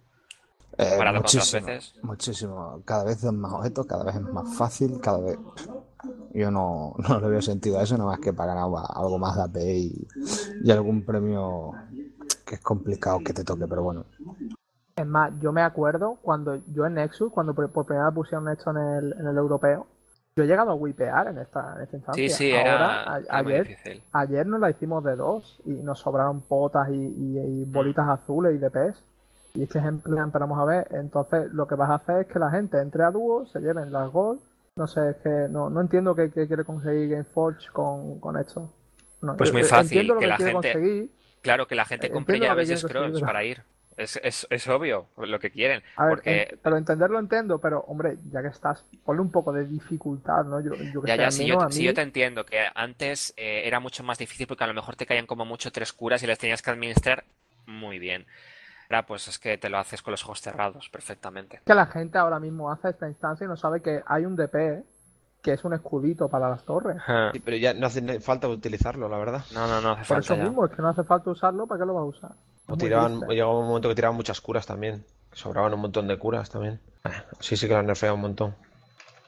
Eh, 0.78 0.84
comparado 0.86 1.16
con 1.16 1.26
otras 1.26 1.50
veces? 1.50 1.94
muchísimo. 2.02 2.82
Cada 2.84 3.04
vez 3.04 3.22
dan 3.22 3.38
más 3.38 3.52
objetos, 3.52 3.86
cada 3.86 4.04
vez 4.04 4.16
es 4.16 4.22
más 4.22 4.56
fácil, 4.56 5.00
cada 5.00 5.18
vez. 5.18 5.38
Yo 6.34 6.50
no, 6.50 6.94
no 7.08 7.20
le 7.20 7.28
veo 7.28 7.42
sentido 7.42 7.78
a 7.78 7.82
eso, 7.82 7.96
nada 7.96 8.10
más 8.10 8.20
que 8.20 8.32
para 8.32 8.54
ganar 8.54 8.70
algo 8.94 9.18
más 9.18 9.36
de 9.36 9.42
AP 9.42 9.56
y, 9.78 10.08
y 10.64 10.70
algún 10.70 11.04
premio 11.04 11.72
que 12.46 12.56
es 12.56 12.60
complicado 12.60 13.22
que 13.22 13.32
te 13.34 13.44
toque, 13.44 13.66
pero 13.68 13.82
bueno. 13.82 14.04
Es 14.98 15.06
más, 15.06 15.32
yo 15.40 15.52
me 15.52 15.62
acuerdo 15.62 16.18
cuando 16.22 16.60
yo 16.72 16.86
en 16.86 16.94
Nexus, 16.94 17.32
cuando 17.32 17.54
por, 17.54 17.70
por 17.70 17.86
primera 17.86 18.06
vez 18.06 18.14
pusieron 18.14 18.48
esto 18.48 18.70
en 18.70 18.76
el, 18.78 19.12
en 19.20 19.26
el 19.26 19.36
europeo, 19.36 19.86
yo 20.36 20.44
he 20.44 20.46
llegado 20.46 20.70
a 20.70 20.74
wipear 20.74 21.28
en 21.28 21.38
esta, 21.38 21.74
en 21.76 21.82
esta 21.82 21.96
instancia. 21.96 22.28
Sí, 22.28 22.34
sí, 22.50 22.56
Ahora, 22.56 22.74
era, 22.74 23.12
a- 23.14 23.18
era 23.20 23.42
muy 23.42 23.52
ayer, 23.54 23.66
difícil. 23.68 24.02
ayer 24.12 24.46
nos 24.46 24.60
la 24.60 24.70
hicimos 24.70 25.02
de 25.04 25.16
dos 25.16 25.60
y 25.64 25.70
nos 25.70 26.00
sobraron 26.00 26.40
potas 26.42 26.88
y, 26.90 26.94
y- 26.94 27.38
y 27.38 27.64
bolitas 27.64 28.08
azules 28.08 28.54
y 28.60 28.68
pez. 28.70 29.02
Y 29.54 29.62
es 29.64 29.68
que 29.70 29.78
es 29.78 29.84
en 29.84 30.00
plan, 30.00 30.30
pero 30.30 30.46
vamos 30.46 30.60
a 30.60 30.64
ver, 30.64 30.86
entonces 30.92 31.50
lo 31.52 31.66
que 31.66 31.74
vas 31.74 31.90
a 31.90 31.94
hacer 31.94 32.20
es 32.22 32.26
que 32.26 32.38
la 32.38 32.50
gente 32.50 32.78
entre 32.78 33.02
a 33.02 33.10
dúo, 33.10 33.46
se 33.46 33.60
lleven 33.60 33.90
las 33.92 34.10
gold. 34.10 34.40
No 34.76 34.86
sé, 34.86 35.10
es 35.10 35.16
que 35.16 35.46
no, 35.50 35.70
no 35.70 35.80
entiendo 35.80 36.14
qué, 36.14 36.30
qué 36.30 36.46
quiere 36.46 36.64
conseguir 36.64 37.08
Gameforge 37.10 37.68
con, 37.72 38.20
con 38.20 38.36
esto. 38.36 38.70
No, 39.22 39.36
Pues 39.36 39.52
muy 39.52 39.64
fácil, 39.64 39.98
entiendo 39.98 40.14
lo 40.14 40.20
que 40.20 40.26
que, 40.26 40.28
la 40.30 40.36
gente- 40.36 40.52
conseguir. 40.52 41.10
Claro, 41.40 41.66
que 41.66 41.74
la 41.74 41.84
gente 41.84 42.06
Eh, 42.06 42.10
compre 42.10 42.36
entiendo 42.36 42.54
quieren 42.56 42.80
conseguir, 42.80 42.88
scrolls 43.12 43.20
para 43.22 43.44
ir. 43.44 43.62
Es, 43.98 44.18
es, 44.22 44.46
es 44.50 44.66
obvio 44.68 45.10
lo 45.18 45.38
que 45.40 45.50
quieren. 45.50 45.82
A 45.96 46.06
ver, 46.06 46.22
Porque 46.22 46.32
en- 46.32 46.46
pero 46.62 46.76
entenderlo 46.78 47.18
entiendo, 47.18 47.60
pero 47.60 47.80
hombre, 47.82 48.18
ya 48.30 48.40
que 48.42 48.48
estás, 48.48 48.84
ponle 49.04 49.20
un 49.22 49.30
poco 49.30 49.52
de 49.52 49.66
dificultad, 49.66 50.44
¿no? 50.44 50.60
Yo, 50.60 50.82
yo 50.84 51.02
que 51.02 51.08
Ya, 51.08 51.16
ya, 51.16 51.30
menos 51.30 51.46
yo, 51.46 51.56
mí- 51.68 51.84
yo 51.84 51.94
te 51.94 52.02
entiendo 52.02 52.44
que 52.44 52.60
antes 52.74 53.32
eh, 53.36 53.62
era 53.64 53.80
mucho 53.80 54.02
más 54.04 54.18
difícil 54.18 54.46
porque 54.46 54.64
a 54.64 54.66
lo 54.66 54.74
mejor 54.74 54.96
te 54.96 55.06
caían 55.06 55.26
como 55.26 55.44
mucho 55.44 55.72
tres 55.72 55.92
curas 55.92 56.22
y 56.22 56.26
les 56.26 56.38
tenías 56.38 56.62
que 56.62 56.70
administrar 56.70 57.24
muy 57.66 57.98
bien. 57.98 58.26
Ahora, 58.90 59.06
pues 59.06 59.28
es 59.28 59.38
que 59.38 59.58
te 59.58 59.70
lo 59.70 59.78
haces 59.78 60.02
con 60.02 60.12
los 60.12 60.24
ojos 60.24 60.40
cerrados 60.42 60.88
perfectamente. 60.90 61.62
que 61.64 61.74
la 61.74 61.86
gente 61.86 62.18
ahora 62.18 62.40
mismo 62.40 62.70
hace 62.70 62.90
esta 62.90 63.08
instancia 63.08 63.44
y 63.44 63.48
no 63.48 63.56
sabe 63.56 63.82
que 63.82 64.02
hay 64.06 64.24
un 64.26 64.36
DP 64.36 64.84
que 65.42 65.52
es 65.52 65.64
un 65.64 65.72
escudito 65.74 66.28
para 66.28 66.50
las 66.50 66.64
torres. 66.64 66.96
Sí, 67.32 67.40
pero 67.40 67.56
ya 67.56 67.74
no 67.74 67.86
hace 67.86 68.20
falta 68.20 68.48
utilizarlo, 68.48 69.08
la 69.08 69.18
verdad. 69.18 69.44
No, 69.52 69.66
no, 69.66 69.80
no 69.80 69.92
hace 69.92 69.98
Por 70.00 70.06
falta 70.06 70.34
eso 70.34 70.36
ya. 70.36 70.44
mismo, 70.44 70.64
es 70.64 70.72
que 70.72 70.82
no 70.82 70.88
hace 70.88 71.04
falta 71.04 71.30
usarlo, 71.30 71.66
¿para 71.66 71.80
qué 71.80 71.86
lo 71.86 71.94
vas 71.94 72.02
a 72.02 72.04
usar? 72.06 72.30
O 72.68 72.76
tiraban, 72.76 73.20
llegaba 73.28 73.58
un 73.58 73.68
momento 73.68 73.88
que 73.88 73.94
tiraban 73.94 74.16
muchas 74.16 74.40
curas 74.40 74.66
también. 74.66 75.04
Sobraban 75.32 75.72
un 75.74 75.80
montón 75.80 76.08
de 76.08 76.18
curas 76.18 76.50
también. 76.50 76.80
Ah, 77.04 77.24
Sí, 77.40 77.56
sí 77.56 77.66
que 77.66 77.72
lo 77.72 77.78
han 77.80 77.86
nerfeado 77.86 78.14
un 78.16 78.22
montón. 78.22 78.54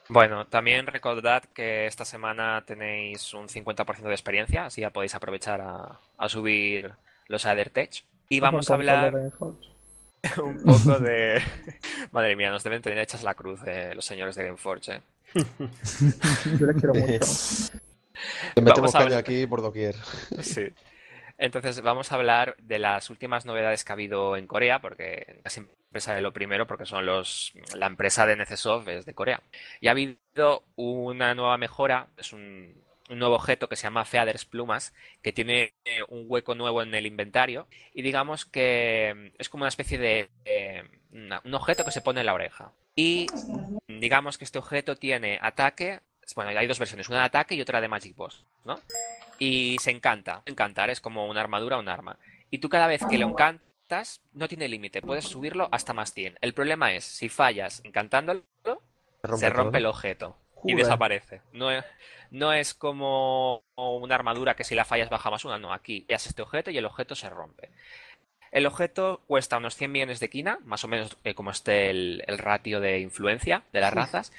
Bueno, 0.09 0.47
también 0.47 0.87
recordad 0.89 1.45
que 1.55 1.87
esta 1.87 2.05
semana 2.05 2.65
tenéis 2.67 3.33
un 3.33 3.49
50% 3.49 4.03
de 4.03 4.13
experiencia, 4.13 4.67
así 4.67 4.81
ya 4.81 4.91
podéis 4.91 5.15
aprovechar 5.15 5.61
a, 5.61 6.01
a 6.19 6.29
subir 6.29 6.93
los 7.29 7.47
Tech. 7.73 8.05
Y 8.29 8.41
vamos 8.41 8.71
a 8.71 8.75
hablar 8.75 9.15
un 10.43 10.63
poco 10.65 10.99
de... 10.99 11.41
Madre 12.13 12.35
mía, 12.35 12.51
nos 12.51 12.65
deben 12.65 12.83
tener 12.83 12.99
hechas 12.99 13.23
la 13.23 13.35
cruz 13.35 13.61
eh, 13.67 13.93
los 13.95 14.05
señores 14.05 14.35
de 14.35 14.45
Gameforge. 14.45 14.97
¿eh? 14.97 15.03
Yo 16.59 16.67
les 16.67 16.77
quiero 16.77 16.95
mucho. 16.95 17.81
Que 18.55 18.61
metemos 18.61 18.93
caña 18.93 19.19
aquí 19.19 19.47
por 19.47 19.63
doquier. 19.63 19.95
Sí. 20.43 20.69
Entonces 21.39 21.81
vamos 21.81 22.13
a 22.13 22.17
hablar 22.17 22.55
de 22.59 22.79
las 22.79 23.09
últimas 23.09 23.47
novedades 23.47 23.83
que 23.83 23.93
ha 23.93 23.95
habido 23.95 24.37
en 24.37 24.47
Corea, 24.47 24.83
porque 24.83 25.41
siempre 25.47 26.01
sale 26.01 26.21
lo 26.21 26.35
primero, 26.35 26.67
porque 26.67 26.85
son 26.85 27.07
los 27.07 27.55
la 27.75 27.87
empresa 27.87 28.27
de 28.27 28.37
Necesoft 28.37 28.89
es 28.89 29.07
de 29.07 29.15
Corea. 29.15 29.43
Y 29.81 29.89
ha 29.89 29.93
habido 29.93 30.65
una 30.77 31.35
nueva 31.35 31.57
mejora, 31.57 32.09
es 32.19 32.35
un, 32.35 32.75
un 33.11 33.19
nuevo 33.19 33.35
objeto 33.35 33.69
que 33.69 33.77
se 33.77 33.83
llama 33.85 34.05
Feathers 34.05 34.45
Plumas, 34.47 34.95
que 35.23 35.33
tiene 35.33 35.75
eh, 35.85 36.03
un 36.09 36.25
hueco 36.29 36.55
nuevo 36.55 36.83
en 36.83 36.95
el 36.95 37.07
inventario 37.07 37.67
y 37.93 38.03
digamos 38.03 38.47
que 38.47 39.33
es 39.39 39.49
como 39.49 39.63
una 39.63 39.69
especie 39.69 39.99
de 39.99 40.31
eh, 40.45 40.85
una- 41.13 41.43
un 41.45 41.55
objeto 41.55 41.85
que 41.85 41.91
se 41.91 42.01
pone 42.01 42.21
en 42.21 42.27
la 42.27 42.35
oreja. 42.35 42.73
Y 42.95 43.27
digamos 43.89 44.39
que 44.39 44.45
este 44.45 44.59
objeto 44.59 44.97
tiene 44.97 45.39
ataque, 45.43 46.01
bueno, 46.35 46.57
hay 46.59 46.67
dos 46.67 46.79
versiones, 46.79 47.09
una 47.09 47.19
de 47.21 47.25
ataque 47.25 47.55
y 47.55 47.61
otra 47.61 47.81
de 47.81 47.89
Magic 47.89 48.15
Boss, 48.15 48.45
¿no? 48.65 48.81
Y 49.39 49.77
se 49.81 49.91
encanta. 49.91 50.43
Encantar 50.47 50.91
es 50.91 51.01
como 51.01 51.27
una 51.27 51.41
armadura 51.41 51.77
o 51.77 51.81
un 51.81 51.89
arma. 51.89 52.17
Y 52.51 52.59
tú 52.59 52.69
cada 52.69 52.87
vez 52.87 53.03
que 53.11 53.19
lo 53.19 53.29
encantas, 53.29 54.21
no 54.35 54.47
tiene 54.47 54.69
límite. 54.69 55.03
Puedes 55.03 55.25
subirlo 55.25 55.69
hasta 55.73 55.93
más 55.93 56.13
100. 56.13 56.39
El 56.41 56.55
problema 56.55 56.93
es, 56.95 57.05
si 57.05 57.29
fallas 57.29 57.81
encantándolo, 57.85 58.45
se 59.39 59.51
rompe 59.51 59.79
el 59.79 59.87
objeto 59.87 60.37
y 60.65 60.75
desaparece. 60.75 61.41
No 61.53 61.71
es, 61.71 61.85
no 62.31 62.53
es 62.53 62.75
como 62.75 63.63
una 63.77 64.15
armadura 64.15 64.55
que 64.55 64.65
si 64.65 64.75
la 64.75 64.85
fallas 64.85 65.11
baja 65.11 65.31
más 65.31 65.45
una. 65.45 65.59
No, 65.59 65.73
aquí 65.73 66.05
es 66.09 66.27
este 66.27 66.43
objeto 66.43 66.71
y 66.71 66.79
el 66.79 66.85
objeto 66.87 67.15
se 67.15 67.31
rompe. 67.31 67.71
El 68.53 68.67
objeto 68.67 69.23
cuesta 69.27 69.59
unos 69.59 69.77
100 69.77 69.93
millones 69.93 70.19
de 70.21 70.29
quina, 70.29 70.59
más 70.65 70.83
o 70.85 70.89
menos 70.89 71.17
eh, 71.23 71.35
como 71.35 71.51
esté 71.53 71.91
el, 71.91 72.25
el 72.27 72.39
ratio 72.39 72.81
de 72.81 72.99
influencia 72.99 73.63
de 73.73 73.81
las 73.81 73.95
razas. 73.95 74.33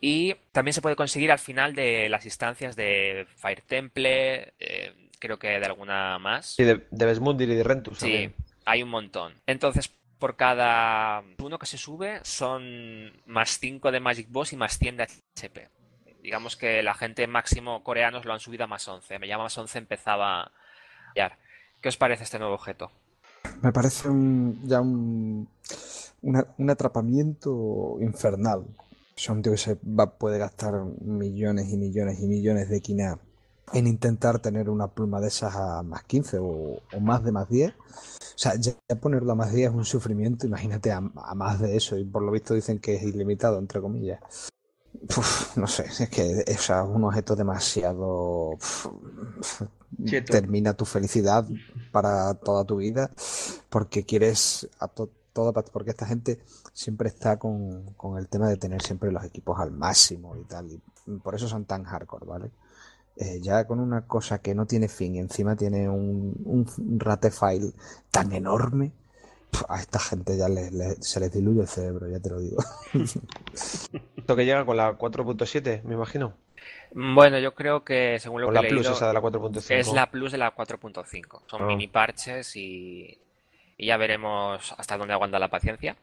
Y 0.00 0.34
también 0.52 0.72
se 0.74 0.82
puede 0.82 0.94
conseguir 0.94 1.32
al 1.32 1.38
final 1.38 1.74
de 1.74 2.08
las 2.08 2.24
instancias 2.26 2.76
de 2.76 3.26
Fire 3.36 3.62
Temple, 3.62 4.52
eh, 4.60 4.92
creo 5.18 5.38
que 5.38 5.58
de 5.58 5.66
alguna 5.66 6.18
más. 6.18 6.54
Sí, 6.54 6.64
de, 6.64 6.86
de 6.90 7.06
Besmundir 7.06 7.48
y 7.48 7.54
de 7.54 7.64
Rentus 7.64 7.98
Sí, 7.98 8.02
también. 8.04 8.34
hay 8.66 8.82
un 8.82 8.90
montón. 8.90 9.34
Entonces, 9.46 9.90
por 10.18 10.36
cada 10.36 11.22
uno 11.38 11.58
que 11.58 11.66
se 11.66 11.78
sube 11.78 12.20
son 12.22 13.12
más 13.26 13.58
5 13.58 13.92
de 13.92 14.00
Magic 14.00 14.28
Boss 14.30 14.52
y 14.52 14.56
más 14.56 14.78
100 14.78 14.96
de 14.96 15.02
HP. 15.02 15.68
Digamos 16.22 16.56
que 16.56 16.82
la 16.82 16.94
gente 16.94 17.26
máximo 17.26 17.84
coreanos 17.84 18.24
lo 18.24 18.32
han 18.32 18.40
subido 18.40 18.64
a 18.64 18.66
más 18.66 18.86
11. 18.88 19.18
Me 19.18 19.28
llama 19.28 19.44
más 19.44 19.58
11 19.58 19.78
empezaba 19.78 20.42
a. 20.42 20.52
¿Qué 21.80 21.88
os 21.88 21.96
parece 21.96 22.24
este 22.24 22.38
nuevo 22.38 22.54
objeto? 22.54 22.90
Me 23.62 23.72
parece 23.72 24.08
un, 24.08 24.60
ya 24.66 24.80
un, 24.80 25.48
un 26.22 26.70
atrapamiento 26.70 27.96
infernal. 28.00 28.64
Un 29.28 29.42
tío 29.42 29.52
que 29.52 29.58
se 29.58 29.78
va, 29.84 30.18
puede 30.18 30.38
gastar 30.38 30.74
millones 31.00 31.72
y 31.72 31.76
millones 31.76 32.20
y 32.20 32.26
millones 32.26 32.68
de 32.68 32.80
quina 32.80 33.18
en 33.72 33.86
intentar 33.86 34.38
tener 34.40 34.70
una 34.70 34.88
pluma 34.88 35.20
de 35.20 35.28
esas 35.28 35.54
a 35.56 35.82
más 35.82 36.04
15 36.04 36.38
o, 36.38 36.80
o 36.92 37.00
más 37.00 37.24
de 37.24 37.32
más 37.32 37.48
10. 37.48 37.72
O 37.72 38.38
sea, 38.38 38.54
ya, 38.56 38.72
ponerlo 39.00 39.32
a 39.32 39.34
más 39.34 39.52
10 39.52 39.70
es 39.70 39.74
un 39.76 39.84
sufrimiento, 39.84 40.46
imagínate 40.46 40.92
a, 40.92 40.98
a 40.98 41.34
más 41.34 41.60
de 41.60 41.76
eso. 41.76 41.96
Y 41.98 42.04
por 42.04 42.22
lo 42.22 42.32
visto 42.32 42.54
dicen 42.54 42.78
que 42.78 42.94
es 42.96 43.02
ilimitado, 43.02 43.58
entre 43.58 43.80
comillas. 43.80 44.20
Uf, 45.16 45.56
no 45.56 45.66
sé, 45.66 45.86
es 45.86 46.08
que 46.10 46.44
o 46.54 46.58
sea, 46.58 46.84
un 46.84 47.04
objeto 47.04 47.36
demasiado... 47.36 48.50
uf, 48.54 48.86
termina 50.28 50.74
tu 50.74 50.84
felicidad 50.84 51.46
para 51.92 52.34
toda 52.34 52.64
tu 52.64 52.76
vida 52.76 53.10
porque 53.70 54.04
quieres 54.04 54.68
a 54.78 54.88
to- 54.88 55.10
todo 55.32 55.52
porque 55.52 55.90
esta 55.90 56.06
gente 56.06 56.40
siempre 56.72 57.08
está 57.08 57.38
con, 57.38 57.84
con 57.96 58.18
el 58.18 58.28
tema 58.28 58.48
de 58.48 58.56
tener 58.56 58.82
siempre 58.82 59.12
los 59.12 59.24
equipos 59.24 59.58
al 59.60 59.70
máximo 59.70 60.36
y 60.36 60.44
tal 60.44 60.70
y 60.72 60.80
por 61.22 61.34
eso 61.34 61.46
son 61.48 61.64
tan 61.66 61.84
hardcore, 61.84 62.26
¿vale? 62.26 62.50
Eh, 63.18 63.40
ya 63.40 63.66
con 63.66 63.80
una 63.80 64.02
cosa 64.06 64.40
que 64.42 64.54
no 64.54 64.66
tiene 64.66 64.88
fin 64.88 65.14
y 65.14 65.18
encima 65.20 65.56
tiene 65.56 65.88
un, 65.88 66.34
un 66.44 67.00
rate 67.00 67.30
file 67.30 67.72
tan 68.10 68.30
enorme 68.32 68.92
a 69.70 69.80
esta 69.80 69.98
gente 69.98 70.36
ya 70.36 70.50
le- 70.50 70.70
le- 70.70 70.96
se 71.00 71.18
les 71.20 71.32
diluye 71.32 71.62
el 71.62 71.66
cerebro, 71.68 72.08
ya 72.08 72.20
te 72.20 72.28
lo 72.28 72.40
digo. 72.40 72.58
Esto 74.16 74.36
que 74.36 74.44
llega 74.44 74.66
con 74.66 74.76
la 74.76 74.98
4.7, 74.98 75.82
me 75.84 75.94
imagino. 75.94 76.34
Bueno, 76.92 77.38
yo 77.38 77.54
creo 77.54 77.84
que 77.84 78.18
según 78.20 78.42
lo 78.42 78.48
Con 78.48 78.54
que 78.54 78.60
la 78.62 78.66
he 78.66 78.70
Plus 78.70 78.82
leído, 78.82 78.96
esa 78.96 79.08
de 79.08 79.14
la 79.14 79.20
4.5. 79.22 79.74
es 79.78 79.92
la 79.92 80.10
Plus 80.10 80.32
de 80.32 80.38
la 80.38 80.54
4.5. 80.54 81.40
Son 81.46 81.62
Ah. 81.62 81.66
mini 81.66 81.86
parches 81.88 82.54
y, 82.56 83.18
y 83.78 83.86
ya 83.86 83.96
veremos 83.96 84.74
hasta 84.76 84.98
dónde 84.98 85.14
aguanta 85.14 85.38
la 85.38 85.48
paciencia. 85.48 85.96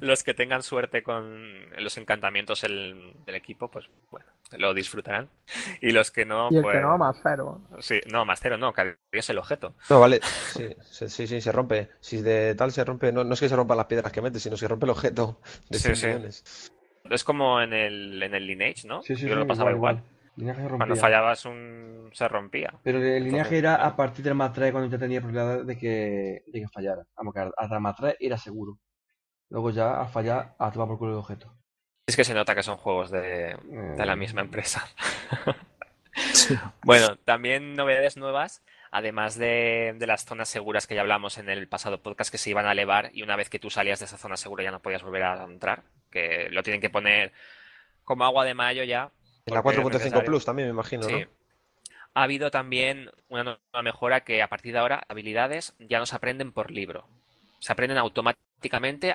Los 0.00 0.22
que 0.22 0.34
tengan 0.34 0.62
suerte 0.62 1.02
con 1.02 1.70
los 1.82 1.96
encantamientos 1.96 2.64
el- 2.64 3.14
del 3.24 3.34
equipo, 3.34 3.70
pues 3.70 3.86
bueno, 4.10 4.26
lo 4.58 4.74
disfrutarán. 4.74 5.28
Y 5.80 5.92
los 5.92 6.10
que 6.10 6.24
no, 6.24 6.50
Y 6.50 6.56
el 6.56 6.62
pues 6.62 6.76
que 6.76 6.80
no, 6.82 6.98
más 6.98 7.20
cero. 7.22 7.60
sí, 7.80 8.00
no, 8.10 8.24
más 8.24 8.40
cero 8.40 8.58
no, 8.58 8.72
que 8.72 8.96
es 9.12 9.30
el 9.30 9.38
objeto. 9.38 9.74
No, 9.88 10.00
vale. 10.00 10.20
Sí, 10.22 10.68
sí, 10.90 11.08
sí, 11.08 11.26
sí, 11.26 11.40
se 11.40 11.52
rompe. 11.52 11.90
Si 12.00 12.22
de 12.22 12.54
tal 12.54 12.72
se 12.72 12.84
rompe, 12.84 13.12
no, 13.12 13.24
no 13.24 13.34
es 13.34 13.40
que 13.40 13.48
se 13.48 13.56
rompan 13.56 13.76
las 13.76 13.86
piedras 13.86 14.12
que 14.12 14.22
metes, 14.22 14.42
sino 14.42 14.54
que 14.56 14.60
se 14.60 14.68
rompe 14.68 14.86
el 14.86 14.90
objeto 14.90 15.40
de 15.68 15.78
Sí, 15.78 15.84
100 15.84 15.94
sí. 15.94 16.06
millones. 16.06 16.44
Es 17.10 17.24
como 17.24 17.60
en 17.60 17.72
el, 17.72 18.22
en 18.22 18.34
el 18.34 18.46
Lineage, 18.46 18.86
¿no? 18.86 19.02
Sí, 19.02 19.16
sí, 19.16 19.22
Yo 19.26 19.28
sí, 19.28 19.34
lo 19.34 19.46
pasaba 19.46 19.70
igual, 19.70 19.76
igual. 19.76 19.96
igual. 19.96 20.04
Linaje 20.36 20.62
se 20.62 20.68
Cuando 20.76 20.96
fallabas 20.96 21.44
un... 21.44 22.10
se 22.12 22.28
rompía. 22.28 22.72
Pero 22.82 22.98
el 23.02 23.24
linaje 23.24 23.56
Entonces, 23.56 23.58
era 23.58 23.76
claro. 23.76 23.92
a 23.92 23.96
partir 23.96 24.24
del 24.24 24.34
más 24.34 24.52
3 24.52 24.72
cuando 24.72 24.90
ya 24.90 24.98
tenía 24.98 25.20
probabilidad 25.20 25.64
de 25.64 25.76
que, 25.78 26.42
de 26.46 26.60
que 26.60 26.68
fallara. 26.68 27.04
Vamos, 27.16 27.34
que 27.34 27.40
hasta 27.56 27.74
el 27.74 27.80
más 27.80 27.96
3 27.96 28.16
era 28.20 28.36
seguro. 28.38 28.78
Luego 29.52 29.68
ya 29.70 30.00
al 30.00 30.08
fallar, 30.08 30.54
a 30.58 30.72
tomar 30.72 30.88
por 30.88 30.98
culo 30.98 31.12
el 31.12 31.18
objeto. 31.18 31.52
Es 32.06 32.16
que 32.16 32.24
se 32.24 32.32
nota 32.32 32.54
que 32.54 32.62
son 32.62 32.78
juegos 32.78 33.10
de, 33.10 33.50
Eh, 33.50 33.56
de 33.70 34.06
la 34.06 34.16
misma 34.16 34.40
empresa. 34.40 34.84
Sí. 36.34 36.54
Bueno, 36.84 37.16
también 37.24 37.74
novedades 37.74 38.18
nuevas, 38.18 38.62
además 38.90 39.38
de, 39.38 39.94
de 39.98 40.06
las 40.06 40.26
zonas 40.26 40.48
seguras 40.50 40.86
que 40.86 40.94
ya 40.94 41.00
hablamos 41.00 41.38
en 41.38 41.48
el 41.48 41.66
pasado 41.68 42.02
podcast 42.02 42.30
que 42.30 42.36
se 42.36 42.50
iban 42.50 42.66
a 42.66 42.72
elevar 42.72 43.10
y 43.14 43.22
una 43.22 43.34
vez 43.34 43.48
que 43.48 43.58
tú 43.58 43.70
salías 43.70 43.98
de 43.98 44.04
esa 44.04 44.18
zona 44.18 44.36
segura 44.36 44.62
ya 44.62 44.70
no 44.70 44.80
podías 44.82 45.02
volver 45.02 45.22
a 45.22 45.42
entrar, 45.44 45.84
que 46.10 46.48
lo 46.50 46.62
tienen 46.62 46.82
que 46.82 46.90
poner 46.90 47.32
como 48.04 48.24
agua 48.26 48.44
de 48.44 48.52
mayo 48.52 48.84
ya. 48.84 49.10
En 49.46 49.54
la 49.54 49.62
porque 49.62 49.80
es 49.80 49.86
4.5 49.86 49.92
necesario. 49.94 50.24
Plus 50.26 50.44
también, 50.44 50.68
me 50.68 50.74
imagino, 50.74 51.02
Sí. 51.04 51.12
¿no? 51.20 51.26
Ha 52.14 52.22
habido 52.24 52.50
también 52.50 53.10
una 53.30 53.44
nueva 53.44 53.82
mejora 53.82 54.20
que 54.22 54.42
a 54.42 54.48
partir 54.48 54.74
de 54.74 54.80
ahora 54.80 55.02
habilidades 55.08 55.74
ya 55.78 55.98
no 55.98 56.04
se 56.04 56.14
aprenden 56.16 56.52
por 56.52 56.70
libro, 56.70 57.08
se 57.58 57.72
aprenden 57.72 57.96
automáticamente 57.96 58.51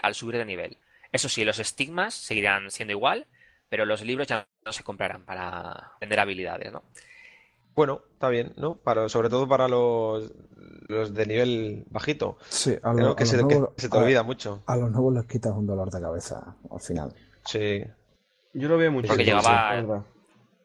al 0.02 0.16
subir 0.16 0.38
de 0.38 0.46
nivel. 0.46 0.78
Eso 1.12 1.30
sí, 1.30 1.44
los 1.46 1.60
estigmas 1.60 2.14
seguirán 2.14 2.70
siendo 2.72 2.92
igual, 2.92 3.28
pero 3.70 3.86
los 3.86 4.02
libros 4.02 4.28
ya 4.28 4.48
no 4.66 4.74
se 4.74 4.84
comprarán 4.84 5.24
para 5.26 5.72
aprender 5.72 6.20
habilidades, 6.20 6.72
¿no? 6.72 6.84
Bueno, 7.76 8.02
está 8.14 8.30
bien, 8.30 8.54
¿no? 8.58 8.76
Para, 8.76 9.08
sobre 9.08 9.30
todo 9.30 9.48
para 9.48 9.68
los, 9.68 10.32
los 10.88 11.14
de 11.14 11.26
nivel 11.28 11.86
bajito. 11.90 12.38
Sí, 12.50 12.76
a, 12.82 12.92
lo- 12.94 13.16
Que 13.16 13.24
a 13.24 13.26
se, 13.28 13.38
los 13.38 13.48
que 13.48 13.54
nuevos, 13.56 13.74
se 13.78 13.88
te 13.90 13.98
a- 13.98 14.00
olvida 14.02 14.24
mucho. 14.24 14.64
a 14.66 14.76
los 14.76 14.90
nuevos 14.92 15.14
les 15.14 15.26
quitas 15.26 15.54
un 15.54 15.68
dolor 15.68 15.92
de 15.92 16.02
cabeza 16.02 16.56
al 16.72 16.80
final. 16.82 17.14
Sí. 17.46 17.84
Yo 18.54 18.68
lo 18.68 18.78
veo 18.78 18.92
mucho. 18.92 19.08
Porque 19.10 19.24
llegaba-. 19.26 20.04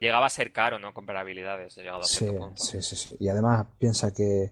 Llegaba 0.00 0.26
a 0.26 0.30
ser 0.30 0.52
caro, 0.52 0.78
¿no? 0.80 0.92
Comprar 0.94 1.18
habilidades, 1.18 1.76
he 1.78 1.82
llegado 1.82 2.00
a 2.00 2.04
Sí, 2.04 2.26
sí, 2.56 2.82
sí, 2.82 2.96
sí. 2.96 3.16
Y 3.20 3.28
además 3.28 3.66
piensa 3.78 4.12
que, 4.12 4.50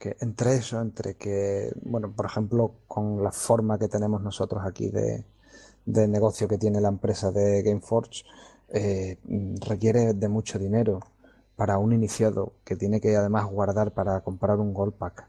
que 0.00 0.16
entre 0.20 0.54
eso, 0.54 0.80
entre 0.80 1.16
que, 1.16 1.70
bueno, 1.82 2.10
por 2.10 2.24
ejemplo, 2.24 2.76
con 2.88 3.22
la 3.22 3.30
forma 3.30 3.78
que 3.78 3.86
tenemos 3.86 4.22
nosotros 4.22 4.62
aquí 4.66 4.88
de, 4.88 5.26
de 5.84 6.08
negocio 6.08 6.48
que 6.48 6.56
tiene 6.56 6.80
la 6.80 6.88
empresa 6.88 7.30
de 7.30 7.62
Gameforge, 7.62 8.24
eh, 8.70 9.18
requiere 9.60 10.14
de 10.14 10.28
mucho 10.28 10.58
dinero 10.58 11.00
para 11.54 11.76
un 11.76 11.92
iniciado 11.92 12.54
que 12.64 12.76
tiene 12.76 12.98
que 12.98 13.14
además 13.14 13.44
guardar 13.44 13.92
para 13.92 14.20
comprar 14.22 14.56
un 14.58 14.72
Gold 14.72 14.94
Pack. 14.94 15.26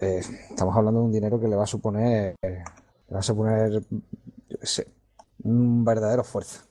Eh, 0.00 0.20
estamos 0.50 0.76
hablando 0.76 1.00
de 1.00 1.06
un 1.06 1.12
dinero 1.12 1.40
que 1.40 1.48
le 1.48 1.56
va 1.56 1.64
a 1.64 1.66
suponer, 1.66 2.36
le 2.42 2.62
va 3.12 3.18
a 3.18 3.22
suponer, 3.22 3.82
un 5.42 5.84
verdadero 5.84 6.22
esfuerzo. 6.22 6.64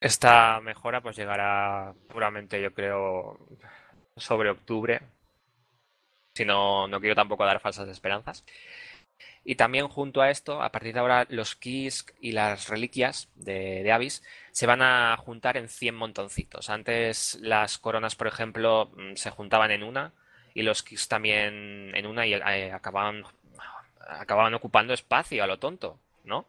Esta 0.00 0.58
mejora 0.60 1.02
pues 1.02 1.16
llegará 1.16 1.92
puramente, 2.08 2.62
yo 2.62 2.72
creo, 2.72 3.36
sobre 4.16 4.48
octubre. 4.50 5.02
Si 6.38 6.44
no, 6.44 6.86
quiero 7.00 7.16
tampoco 7.16 7.44
dar 7.44 7.58
falsas 7.58 7.88
esperanzas. 7.88 8.44
Y 9.44 9.56
también 9.56 9.88
junto 9.88 10.20
a 10.20 10.30
esto, 10.30 10.62
a 10.62 10.70
partir 10.70 10.94
de 10.94 11.00
ahora, 11.00 11.26
los 11.30 11.56
keys 11.56 12.06
y 12.20 12.30
las 12.30 12.68
reliquias 12.68 13.28
de, 13.34 13.82
de 13.82 13.90
Abyss 13.90 14.22
se 14.52 14.68
van 14.68 14.80
a 14.80 15.16
juntar 15.16 15.56
en 15.56 15.68
100 15.68 15.96
montoncitos. 15.96 16.70
Antes 16.70 17.38
las 17.40 17.78
coronas, 17.78 18.14
por 18.14 18.28
ejemplo, 18.28 18.92
mm, 18.96 19.16
se 19.16 19.30
juntaban 19.30 19.72
en 19.72 19.82
una 19.82 20.12
y 20.54 20.62
los 20.62 20.84
keys 20.84 21.08
también 21.08 21.92
en 21.96 22.06
una 22.06 22.24
y 22.24 22.34
eh, 22.34 22.70
acababan, 22.72 23.24
acababan 24.08 24.54
ocupando 24.54 24.94
espacio 24.94 25.42
a 25.42 25.48
lo 25.48 25.58
tonto, 25.58 25.98
¿no? 26.22 26.46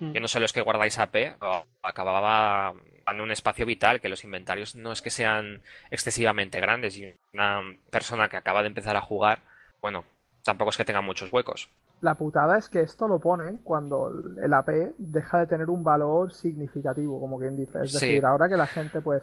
Mm. 0.00 0.12
Yo 0.12 0.20
no 0.20 0.28
sé 0.28 0.40
los 0.40 0.52
que 0.52 0.62
guardáis 0.62 0.98
AP, 0.98 1.36
acababa 1.82 2.72
en 3.06 3.20
un 3.20 3.30
espacio 3.30 3.66
vital, 3.66 4.00
que 4.00 4.08
los 4.08 4.24
inventarios 4.24 4.74
no 4.76 4.92
es 4.92 5.02
que 5.02 5.10
sean 5.10 5.62
excesivamente 5.90 6.60
grandes 6.60 6.96
y 6.96 7.14
una 7.34 7.60
persona 7.90 8.28
que 8.28 8.36
acaba 8.36 8.62
de 8.62 8.68
empezar 8.68 8.96
a 8.96 9.00
jugar, 9.00 9.40
bueno, 9.80 10.04
tampoco 10.44 10.70
es 10.70 10.76
que 10.76 10.84
tenga 10.84 11.00
muchos 11.00 11.32
huecos. 11.32 11.70
La 12.00 12.14
putada 12.14 12.56
es 12.56 12.68
que 12.68 12.80
esto 12.80 13.08
lo 13.08 13.18
ponen 13.18 13.58
cuando 13.58 14.10
el 14.42 14.54
AP 14.54 14.92
deja 14.96 15.40
de 15.40 15.46
tener 15.46 15.68
un 15.68 15.84
valor 15.84 16.32
significativo, 16.32 17.20
como 17.20 17.38
quien 17.38 17.56
dice. 17.56 17.78
Es 17.82 17.92
Sí. 17.92 18.06
decir, 18.06 18.24
ahora 18.24 18.48
que 18.48 18.56
la 18.56 18.66
gente, 18.66 19.02
pues, 19.02 19.22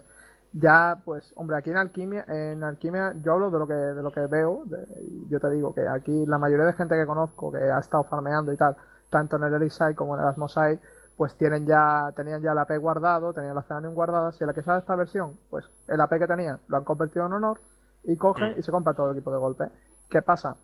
ya, 0.54 1.00
pues, 1.04 1.34
hombre, 1.36 1.58
aquí 1.58 1.72
en 1.72 1.78
Alquimia, 1.78 2.24
en 2.28 2.64
Alquimia, 2.64 3.14
yo 3.24 3.34
hablo 3.34 3.50
de 3.50 3.60
lo 3.60 3.68
que, 3.68 3.74
de 3.74 4.04
lo 4.04 4.12
que 4.12 4.28
veo, 4.28 4.64
de- 4.66 4.86
yo 5.30 5.40
te 5.40 5.50
digo 5.50 5.74
que 5.74 5.88
aquí 5.88 6.26
la 6.28 6.38
mayoría 6.38 6.66
de 6.66 6.74
gente 6.74 6.96
que 6.96 7.06
conozco 7.08 7.52
que 7.52 7.58
ha 7.60 7.80
estado 7.80 8.04
farmeando 8.04 8.54
y 8.54 8.58
tal, 8.58 8.76
tanto 9.10 9.36
en 9.38 9.44
el 9.44 9.54
Elisai 9.54 9.96
como 9.96 10.16
en 10.16 10.22
el 10.24 10.28
Asmosai, 10.28 10.80
pues 11.16 11.36
tienen 11.36 11.66
ya, 11.66 12.12
tenían 12.16 12.42
ya 12.42 12.52
el 12.52 12.58
AP 12.60 12.78
guardado, 12.78 13.34
tenían 13.34 13.56
la 13.56 13.64
Zenanium 13.64 13.94
guardada, 13.96 14.32
si 14.32 14.44
a 14.44 14.48
la 14.48 14.54
que 14.54 14.62
sale 14.62 14.80
esta 14.80 14.96
versión, 14.96 15.38
pues 15.50 15.66
el 15.88 16.00
AP 16.02 16.20
que 16.20 16.28
tenían 16.28 16.60
lo 16.68 16.78
han 16.78 16.84
convertido 16.84 17.26
en 17.26 17.34
honor 17.34 17.60
y 18.04 18.16
cogen 18.18 18.52
Mm. 18.56 18.60
y 18.60 18.64
se 18.64 18.72
compra 18.72 18.94
todo 18.94 19.10
el 19.12 19.18
equipo 19.18 19.32
de 19.32 19.38
golpe. 19.40 19.66
¿Qué 20.10 20.22
pasa? 20.22 20.56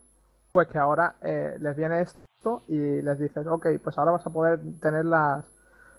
Pues 0.51 0.67
que 0.67 0.77
ahora 0.77 1.15
eh, 1.21 1.57
les 1.59 1.75
viene 1.75 2.01
esto 2.01 2.61
y 2.67 3.01
les 3.01 3.17
dices, 3.19 3.45
ok, 3.47 3.67
pues 3.83 3.97
ahora 3.97 4.11
vas 4.11 4.25
a 4.27 4.29
poder 4.29 4.59
tener 4.79 5.05
las 5.05 5.45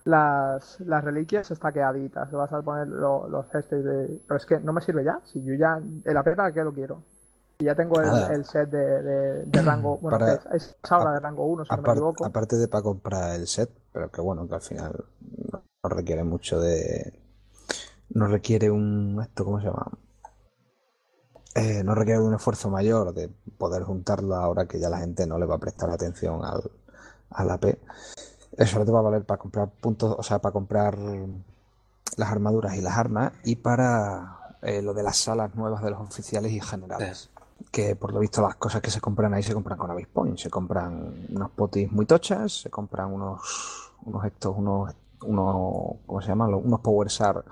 las, 0.05 0.81
las 0.81 1.03
reliquias 1.03 1.51
estaqueaditas, 1.51 2.31
le 2.31 2.37
vas 2.37 2.53
a 2.53 2.61
poner 2.63 2.89
lo- 2.89 3.27
los 3.29 3.49
cestos 3.49 3.83
de... 3.83 4.21
Pero 4.29 4.37
es 4.37 4.45
que 4.47 4.61
no 4.61 4.73
me 4.75 4.83
sirve 4.83 5.03
ya, 5.03 5.21
si 5.25 5.43
yo 5.43 5.55
ya... 5.55 5.81
El 6.05 6.17
AP 6.17 6.37
para 6.37 6.53
qué 6.53 6.63
lo 6.63 6.75
quiero. 6.75 7.03
Ya 7.64 7.75
tengo 7.75 8.00
el, 8.00 8.44
set 8.44 8.71
de, 8.71 9.02
de- 9.02 9.44
de 9.44 9.62
rango... 9.62 9.99
Bueno, 10.02 10.18
Para- 10.18 10.35
es, 10.35 10.47
es 10.52 10.76
ahora 10.90 11.12
de 11.12 11.21
rango 11.21 11.47
1, 11.47 11.64
si 11.64 11.71
no 11.75 11.83
me 11.83 11.88
equivoco. 11.92 12.25
aparte 12.26 12.56
de 12.56 12.68
para 12.68 12.83
comprar 12.83 13.35
el 13.35 13.47
set, 13.47 13.71
pero 13.92 14.11
que 14.11 14.21
bueno, 14.21 14.47
que 14.49 14.54
al 14.54 14.61
final 14.61 15.04
no, 15.50 15.88
requiere 15.88 16.25
mucho 16.25 16.61
de. 16.61 17.21
No 18.11 18.26
requiere 18.28 18.71
un. 18.71 19.18
¿Esto 19.23 19.44
cómo 19.44 19.59
se 19.61 19.66
llama? 19.66 19.90
eh, 21.56 21.83
no 21.85 21.94
requiere 21.94 22.21
de 22.21 22.26
un 22.26 22.35
esfuerzo 22.35 22.68
mayor 22.68 23.14
de 23.14 23.28
poder 23.59 23.85
juntarlo 23.85 24.35
ahora 24.35 24.66
que 24.66 24.80
ya 24.80 24.88
la 24.90 24.99
gente 24.99 25.25
no 25.26 25.38
le 25.38 25.47
va 25.47 25.54
a 25.54 25.59
prestar 25.59 25.88
atención 25.90 26.44
al, 26.44 26.68
al 27.30 27.50
AP. 27.50 27.78
Eso 28.56 28.85
te 28.85 28.90
va 28.90 28.99
a 28.99 29.02
valer 29.02 29.25
para 29.25 29.38
comprar 29.38 29.71
puntos, 29.71 30.16
o 30.18 30.23
sea, 30.25 30.40
para 30.40 30.52
comprar 30.52 30.99
las 30.99 32.28
armaduras 32.30 32.75
y 32.76 32.80
las 32.80 32.97
armas 32.99 33.33
y 33.44 33.56
para 33.56 34.56
eh, 34.62 34.83
lo 34.83 34.94
de 34.94 35.02
las 35.04 35.16
salas 35.16 35.54
nuevas 35.54 35.83
de 35.83 35.90
los 35.90 36.00
oficiales 36.00 36.50
y 36.52 36.61
generales. 36.61 37.30
Que 37.71 37.97
por 37.97 38.13
lo 38.13 38.21
visto 38.21 38.41
las 38.43 38.57
cosas 38.57 38.81
que 38.81 38.91
se 38.91 39.01
compran 39.01 39.35
ahí 39.35 39.43
se 39.43 39.53
compran 39.55 39.79
con 39.79 39.91
Avis 39.91 40.07
Point. 40.07 40.39
Se 40.39 40.51
compran 40.51 41.27
unos 41.31 41.51
potis 41.51 41.91
muy 41.91 42.07
tochas, 42.07 42.53
se 42.53 42.71
compran 42.71 43.13
unos, 43.13 43.93
unos 44.05 44.25
estos, 44.25 44.57
unos, 44.57 44.95
unos, 45.23 45.97
¿cómo 46.07 46.21
se 46.23 46.29
llaman? 46.29 46.55
Unos 46.55 46.81
Power 46.81 47.11
Sar 47.11 47.45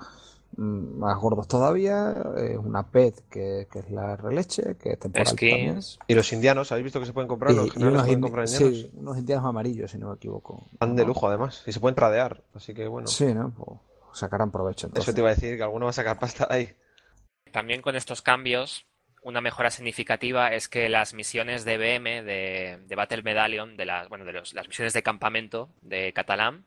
mm, 0.55 0.97
más 0.99 1.17
gordos 1.17 1.47
todavía, 1.47 2.15
eh, 2.37 2.57
una 2.57 2.83
PET 2.83 3.23
que, 3.29 3.67
que 3.71 3.79
es 3.79 3.89
la 3.91 4.15
releche, 4.15 4.75
que 4.77 4.93
es 4.93 4.99
temporal 4.99 5.35
también. 5.35 5.79
Y 6.07 6.13
los 6.13 6.31
indianos, 6.31 6.71
¿habéis 6.71 6.85
visto 6.85 6.99
que 6.99 7.05
se 7.05 7.13
pueden 7.13 7.27
comprar? 7.27 7.51
Y, 7.51 7.55
Los 7.55 7.75
y 7.75 7.83
unos, 7.83 8.07
indi- 8.07 8.21
comprar 8.21 8.45
indianos. 8.45 8.73
sí, 8.77 8.91
unos 8.93 9.17
indianos 9.17 9.45
amarillos, 9.45 9.91
si 9.91 9.97
no 9.97 10.09
me 10.09 10.15
equivoco. 10.15 10.63
Van 10.79 10.95
de 10.95 11.05
lujo, 11.05 11.27
además. 11.27 11.63
Y 11.65 11.71
se 11.71 11.79
pueden 11.79 11.95
tradear. 11.95 12.43
Así 12.53 12.73
que 12.73 12.87
bueno. 12.87 13.07
Sí, 13.07 13.33
¿no? 13.33 13.51
Pues 13.51 13.79
sacarán 14.13 14.51
provecho 14.51 14.87
entonces. 14.87 15.07
Eso 15.09 15.15
te 15.15 15.21
iba 15.21 15.29
a 15.31 15.33
decir, 15.33 15.57
que 15.57 15.63
alguno 15.63 15.85
va 15.85 15.89
a 15.89 15.93
sacar 15.93 16.19
pasta 16.19 16.45
de 16.45 16.55
ahí. 16.55 16.69
También 17.51 17.81
con 17.81 17.95
estos 17.95 18.21
cambios, 18.21 18.85
una 19.23 19.41
mejora 19.41 19.71
significativa 19.71 20.53
es 20.53 20.67
que 20.67 20.89
las 20.89 21.13
misiones 21.13 21.65
de 21.65 21.77
BM, 21.77 22.23
de, 22.23 22.95
Battle 22.95 23.23
Medallion, 23.23 23.75
de 23.77 23.85
las, 23.85 24.09
bueno, 24.09 24.25
de 24.25 24.33
los- 24.33 24.53
las 24.53 24.67
misiones 24.67 24.93
de 24.93 25.03
campamento 25.03 25.69
de 25.81 26.11
Catalán, 26.13 26.65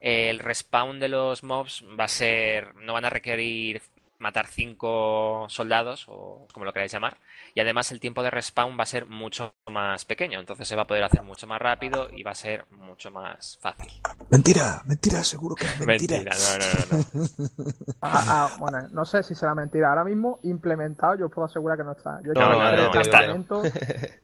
el 0.00 0.38
respawn 0.40 0.98
de 1.00 1.08
los 1.08 1.42
mobs 1.44 1.84
va 1.98 2.04
a 2.04 2.08
ser, 2.08 2.74
no 2.76 2.94
van 2.94 3.04
a 3.04 3.10
requerir 3.10 3.82
matar 4.22 4.46
cinco 4.46 5.46
soldados, 5.48 6.06
o 6.08 6.46
como 6.54 6.64
lo 6.64 6.72
queráis 6.72 6.92
llamar, 6.92 7.18
y 7.54 7.60
además 7.60 7.92
el 7.92 8.00
tiempo 8.00 8.22
de 8.22 8.30
respawn 8.30 8.78
va 8.78 8.84
a 8.84 8.86
ser 8.86 9.06
mucho 9.06 9.54
más 9.70 10.04
pequeño, 10.06 10.40
entonces 10.40 10.66
se 10.66 10.76
va 10.76 10.82
a 10.82 10.86
poder 10.86 11.04
hacer 11.04 11.22
mucho 11.22 11.46
más 11.46 11.60
rápido 11.60 12.08
y 12.10 12.22
va 12.22 12.30
a 12.30 12.34
ser 12.34 12.64
mucho 12.70 13.10
más 13.10 13.58
fácil. 13.60 13.92
Mentira, 14.30 14.80
mentira, 14.86 15.22
seguro 15.24 15.54
que 15.54 15.66
es 15.66 15.86
mentira. 15.86 16.16
Mentira, 16.18 16.36
no, 16.38 16.58
no, 16.58 16.98
no, 16.98 17.04
no. 17.14 17.62
Ah, 18.00 18.24
ah, 18.28 18.56
bueno, 18.58 18.88
no 18.92 19.04
sé 19.04 19.22
si 19.22 19.34
será 19.34 19.54
mentira. 19.54 19.90
Ahora 19.90 20.04
mismo 20.04 20.38
implementado, 20.42 21.16
yo 21.16 21.26
os 21.26 21.32
puedo 21.32 21.46
asegurar 21.46 21.76
que 21.78 21.84
no 21.84 21.92
está. 21.92 22.20
Yo 22.22 22.32
he 22.32 22.34
No, 22.34 22.40
hecho 22.40 22.50
no, 22.50 22.58
no, 22.58 23.62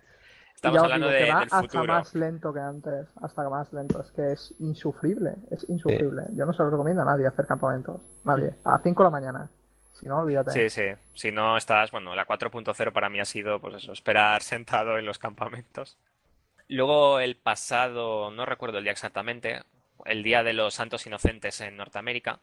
y 0.61 0.77
Estamos 0.81 0.83
hablando 0.83 1.07
digo 1.07 1.19
de- 1.19 1.25
que 1.25 1.33
va 1.33 1.39
del 1.41 1.49
hasta 1.53 1.61
futuro. 1.63 1.93
más 1.93 2.15
lento 2.15 2.53
que 2.53 2.61
antes. 2.61 3.07
Hasta 3.23 3.49
más 3.49 3.73
lento. 3.73 4.01
Es 4.03 4.11
que 4.11 4.33
es 4.33 4.55
insufrible. 4.59 5.35
Es 5.51 5.65
insufrible. 5.69 6.23
Yo 6.35 6.47
no 6.47 6.53
se 6.53 6.63
lo 6.65 6.71
recomiendo 6.71 7.03
a 7.03 7.05
nadie 7.05 7.27
hacer 7.29 7.47
campamentos. 7.47 8.01
Nadie. 8.25 8.55
A 8.65 8.81
5 8.83 9.03
de 9.03 9.07
la 9.07 9.11
mañana. 9.11 9.51
Si 9.99 10.07
no, 10.07 10.19
olvídate. 10.19 10.53
Sí, 10.53 10.71
sí. 10.71 11.01
Si 11.15 11.33
no 11.33 11.57
estás, 11.57 11.91
bueno, 11.91 12.15
la 12.15 12.27
4.0 12.27 12.93
para 12.93 13.09
mí 13.09 13.19
ha 13.21 13.25
sido, 13.25 13.61
pues 13.61 13.77
eso, 13.77 13.93
esperar 13.93 14.43
sentado 14.43 14.99
en 14.99 15.07
los 15.07 15.19
campamentos. 15.19 15.99
Luego 16.69 17.19
el 17.19 17.37
pasado, 17.37 18.31
no 18.31 18.47
recuerdo 18.47 18.79
el 18.79 18.85
día 18.85 18.93
exactamente, 18.93 19.63
el 20.05 20.23
día 20.23 20.43
de 20.43 20.53
los 20.53 20.75
Santos 20.75 21.07
Inocentes 21.07 21.61
en 21.61 21.77
Norteamérica, 21.77 22.41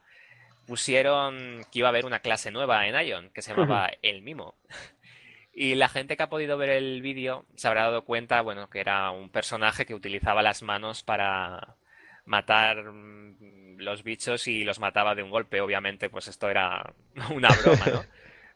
pusieron 0.66 1.66
que 1.72 1.80
iba 1.80 1.88
a 1.88 1.90
haber 1.90 2.06
una 2.06 2.20
clase 2.20 2.52
nueva 2.52 2.88
en 2.88 2.96
Ion 3.08 3.30
que 3.30 3.42
se 3.42 3.54
llamaba 3.54 3.92
El 4.02 4.22
Mimo. 4.22 4.56
Y 5.58 5.76
la 5.76 5.88
gente 5.88 6.18
que 6.18 6.24
ha 6.24 6.28
podido 6.28 6.58
ver 6.58 6.68
el 6.68 7.02
vídeo 7.02 7.46
se 7.56 7.70
habrá 7.70 7.84
dado 7.84 8.04
cuenta, 8.04 8.42
bueno, 8.42 8.70
que 8.70 8.82
era 8.82 9.10
un 9.12 9.30
personaje 9.30 9.86
que 9.86 9.96
utilizaba 9.96 10.44
las 10.44 10.62
manos 10.64 11.02
para 11.02 11.78
matar 12.26 12.84
mm, 12.84 13.78
los 13.80 14.04
bichos 14.04 14.48
y 14.48 14.64
los 14.64 14.80
mataba 14.80 15.16
de 15.16 15.24
un 15.24 15.30
golpe. 15.30 15.62
Obviamente, 15.62 16.10
pues 16.10 16.28
esto 16.28 16.50
era 16.50 16.94
una 17.34 17.50
broma, 17.50 17.86
¿no? 17.92 18.04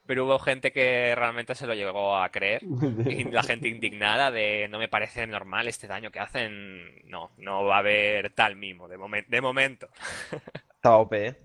Pero 0.06 0.26
hubo 0.26 0.40
gente 0.40 0.72
que 0.72 1.14
realmente 1.16 1.54
se 1.54 1.68
lo 1.68 1.76
llegó 1.76 2.18
a 2.18 2.30
creer 2.30 2.64
y 2.64 3.24
la 3.32 3.44
gente 3.44 3.68
indignada 3.68 4.32
de 4.32 4.68
no 4.68 4.80
me 4.80 4.88
parece 4.88 5.28
normal 5.28 5.68
este 5.68 5.88
daño 5.88 6.10
que 6.12 6.20
hacen. 6.20 7.08
No, 7.08 7.32
no 7.38 7.64
va 7.66 7.76
a 7.76 7.80
haber 7.80 8.32
tal 8.32 8.56
mimo 8.56 8.88
de, 8.88 8.98
momen- 8.98 9.28
de 9.28 9.42
momento. 9.42 9.88
Estaba 10.76 10.98
OP, 10.98 11.14
¿eh? 11.28 11.36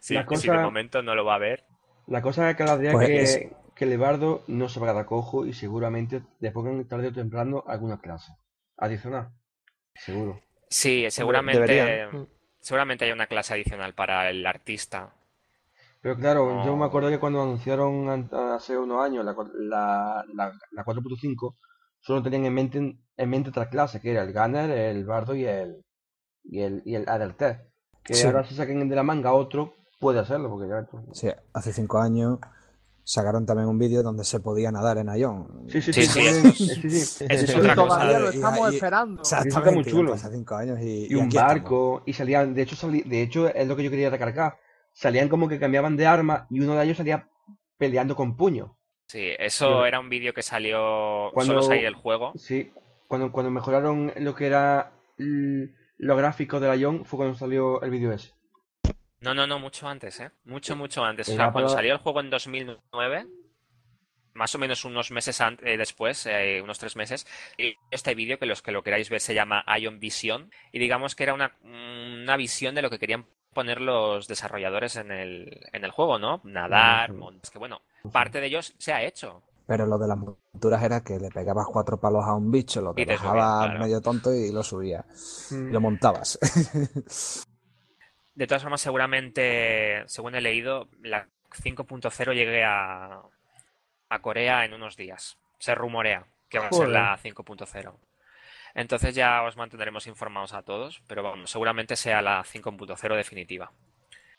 Sí, 0.00 0.14
La 0.14 0.22
sí, 0.22 0.26
cosa- 0.26 0.52
de 0.52 0.58
momento 0.58 1.02
no 1.02 1.14
lo 1.14 1.24
va 1.24 1.32
a 1.32 1.36
haber. 1.36 1.64
La 2.06 2.22
cosa 2.22 2.48
que 2.48 2.56
cada 2.56 2.78
día 2.78 2.92
Pues 2.92 3.06
que, 3.08 3.22
es- 3.22 3.50
que 3.74 3.86
Lebardo 3.86 4.42
no 4.46 4.68
se 4.68 4.80
va 4.80 4.98
a 4.98 5.06
cojo 5.06 5.44
y 5.46 5.52
seguramente 5.52 6.22
le 6.40 6.50
pongan 6.52 6.86
tarde 6.86 7.08
o 7.08 7.12
temprano 7.12 7.64
alguna 7.66 8.00
clase 8.00 8.32
adicional. 8.76 9.30
Seguro. 9.94 10.40
Sí, 10.70 11.06
seguramente, 11.10 11.60
deberían. 11.66 12.28
seguramente 12.60 13.04
hay 13.04 13.12
una 13.12 13.26
clase 13.26 13.54
adicional 13.54 13.94
para 13.94 14.28
el 14.30 14.46
artista. 14.46 15.12
Pero 16.00 16.16
claro, 16.16 16.64
yo 16.64 16.76
me 16.76 16.84
acuerdo 16.84 17.08
que 17.10 17.18
cuando 17.18 17.42
anunciaron 17.42 18.08
an- 18.08 18.30
hace 18.32 18.78
unos 18.78 19.02
años 19.04 19.24
la, 19.24 19.34
la, 19.54 20.24
la, 20.34 20.52
la 20.72 20.84
4.5, 20.84 21.56
solo 22.00 22.22
tenían 22.22 22.46
en 22.46 22.54
mente, 22.54 22.78
en 23.16 23.30
mente 23.30 23.50
otra 23.50 23.68
clase, 23.68 24.00
que 24.00 24.12
era 24.12 24.22
el 24.22 24.32
Gunner, 24.32 24.70
el 24.70 25.04
Bardo 25.04 25.34
y 25.34 25.44
el, 25.44 25.84
y 26.44 26.60
el, 26.62 26.82
y 26.84 26.94
el 26.94 27.08
Adelter. 27.08 27.68
Que 28.04 28.14
Sí. 28.14 28.26
ahora 28.26 28.44
se 28.44 28.54
saquen 28.54 28.88
de 28.88 28.96
la 28.96 29.02
manga 29.02 29.32
otro, 29.34 29.74
puede 30.00 30.20
hacerlo, 30.20 30.48
porque 30.50 30.68
ya... 30.68 30.86
Sí, 31.12 31.28
hace 31.52 31.72
cinco 31.72 31.98
años 31.98 32.38
sacaron 33.10 33.46
también 33.46 33.68
un 33.70 33.78
vídeo 33.78 34.02
donde 34.02 34.22
se 34.22 34.38
podía 34.40 34.70
nadar 34.70 34.98
en 34.98 35.08
Ion. 35.16 35.64
Sí, 35.68 35.80
sí, 35.80 35.92
Sí, 35.94 36.00
es- 36.02 36.42
sí, 36.56 36.66
sí. 36.68 36.86
eso 36.86 37.24
es 37.26 37.42
Eso 37.50 37.58
otra 37.58 37.74
cosa. 37.74 37.94
Todavía 38.00 38.18
lo 38.18 38.28
estamos 38.28 38.70
y- 38.70 38.74
esperando. 38.74 39.22
Exactamente, 39.22 39.70
muy 39.74 39.84
chulo. 39.84 40.12
Hace 40.12 40.30
cinco 40.30 40.54
años 40.56 40.78
y, 40.82 41.06
y 41.10 41.14
un 41.14 41.28
estamos. 41.28 41.48
barco, 41.48 42.02
y 42.04 42.12
salían, 42.12 42.52
de 42.52 42.62
hecho, 42.62 42.76
salí- 42.76 43.04
de 43.04 43.22
hecho 43.22 43.48
es 43.48 43.66
lo 43.66 43.76
que 43.76 43.82
yo 43.84 43.90
quería 43.90 44.10
recargar, 44.10 44.58
salían 44.92 45.30
como 45.30 45.48
que 45.48 45.58
cambiaban 45.58 45.96
de 45.96 46.06
arma 46.06 46.46
y 46.50 46.60
uno 46.60 46.74
de 46.74 46.84
ellos 46.84 46.98
salía 46.98 47.28
peleando 47.78 48.14
con 48.14 48.36
puño. 48.36 48.76
Sí, 49.06 49.30
eso 49.38 49.86
era 49.86 50.00
un 50.00 50.10
vídeo 50.10 50.34
que 50.34 50.42
salió 50.42 51.30
Cuando- 51.32 51.54
solo 51.54 51.62
salir 51.62 51.86
el 51.86 51.94
juego. 51.94 52.32
Sí, 52.36 52.70
cuando, 53.06 53.32
cuando 53.32 53.50
mejoraron 53.50 54.12
lo 54.18 54.34
que 54.34 54.46
era 54.46 54.92
los 55.16 56.16
gráficos 56.18 56.60
de 56.60 56.68
la 56.68 56.76
Ion 56.76 57.04
fue 57.06 57.16
cuando 57.16 57.34
salió 57.38 57.80
el 57.82 57.90
vídeo 57.90 58.12
ese. 58.12 58.32
No, 59.20 59.34
no, 59.34 59.46
no, 59.46 59.58
mucho 59.58 59.88
antes, 59.88 60.20
¿eh? 60.20 60.30
Mucho, 60.44 60.76
mucho 60.76 61.04
antes. 61.04 61.28
O 61.28 61.34
sea, 61.34 61.50
cuando 61.52 61.68
salió 61.68 61.92
el 61.92 61.98
juego 61.98 62.20
en 62.20 62.30
2009, 62.30 63.26
más 64.34 64.54
o 64.54 64.58
menos 64.58 64.84
unos 64.84 65.10
meses 65.10 65.40
eh, 65.62 65.76
después, 65.76 66.26
eh, 66.26 66.60
unos 66.62 66.78
tres 66.78 66.94
meses, 66.96 67.26
y 67.56 67.74
este 67.90 68.14
vídeo, 68.14 68.38
que 68.38 68.46
los 68.46 68.62
que 68.62 68.70
lo 68.72 68.82
queráis 68.82 69.10
ver, 69.10 69.20
se 69.20 69.34
llama 69.34 69.64
Ion 69.80 69.98
Vision, 69.98 70.50
y 70.72 70.78
digamos 70.78 71.16
que 71.16 71.24
era 71.24 71.34
una, 71.34 71.56
una 71.62 72.36
visión 72.36 72.74
de 72.74 72.82
lo 72.82 72.90
que 72.90 72.98
querían 72.98 73.26
poner 73.52 73.80
los 73.80 74.28
desarrolladores 74.28 74.94
en 74.96 75.10
el, 75.10 75.60
en 75.72 75.84
el 75.84 75.90
juego, 75.90 76.18
¿no? 76.18 76.40
Nadar, 76.44 77.10
Ujú. 77.10 77.20
mon- 77.20 77.40
es 77.42 77.50
que 77.50 77.58
bueno, 77.58 77.80
parte 78.12 78.40
de 78.40 78.46
ellos 78.46 78.74
se 78.78 78.92
ha 78.92 79.02
hecho. 79.02 79.42
Pero 79.66 79.84
lo 79.86 79.98
de 79.98 80.06
las 80.08 80.16
monturas 80.16 80.82
era 80.82 81.02
que 81.02 81.18
le 81.18 81.28
pegabas 81.30 81.66
cuatro 81.66 81.98
palos 81.98 82.24
a 82.24 82.34
un 82.34 82.50
bicho, 82.50 82.80
lo 82.80 82.92
Y 82.92 83.04
te 83.04 83.06
dejabas 83.06 83.18
subías, 83.18 83.70
claro. 83.70 83.80
medio 83.84 84.00
tonto 84.00 84.32
y 84.32 84.52
lo 84.52 84.62
subías. 84.62 85.04
Mm. 85.50 85.70
Y 85.70 85.72
lo 85.72 85.80
montabas. 85.80 86.38
De 88.38 88.46
todas 88.46 88.62
formas, 88.62 88.80
seguramente, 88.80 90.04
según 90.06 90.36
he 90.36 90.40
leído, 90.40 90.88
la 91.02 91.26
5.0 91.50 92.34
llegue 92.34 92.62
a, 92.64 93.20
a 94.10 94.18
Corea 94.20 94.64
en 94.64 94.74
unos 94.74 94.96
días. 94.96 95.38
Se 95.58 95.74
rumorea 95.74 96.24
que 96.48 96.60
va 96.60 96.68
a 96.68 96.72
ser 96.72 96.88
la 96.88 97.18
5.0. 97.18 97.92
Entonces 98.74 99.14
ya 99.14 99.42
os 99.42 99.56
mantendremos 99.56 100.06
informados 100.06 100.54
a 100.54 100.62
todos, 100.62 101.02
pero 101.08 101.24
vamos, 101.24 101.50
seguramente 101.50 101.96
sea 101.96 102.22
la 102.22 102.44
5.0 102.44 103.16
definitiva. 103.16 103.72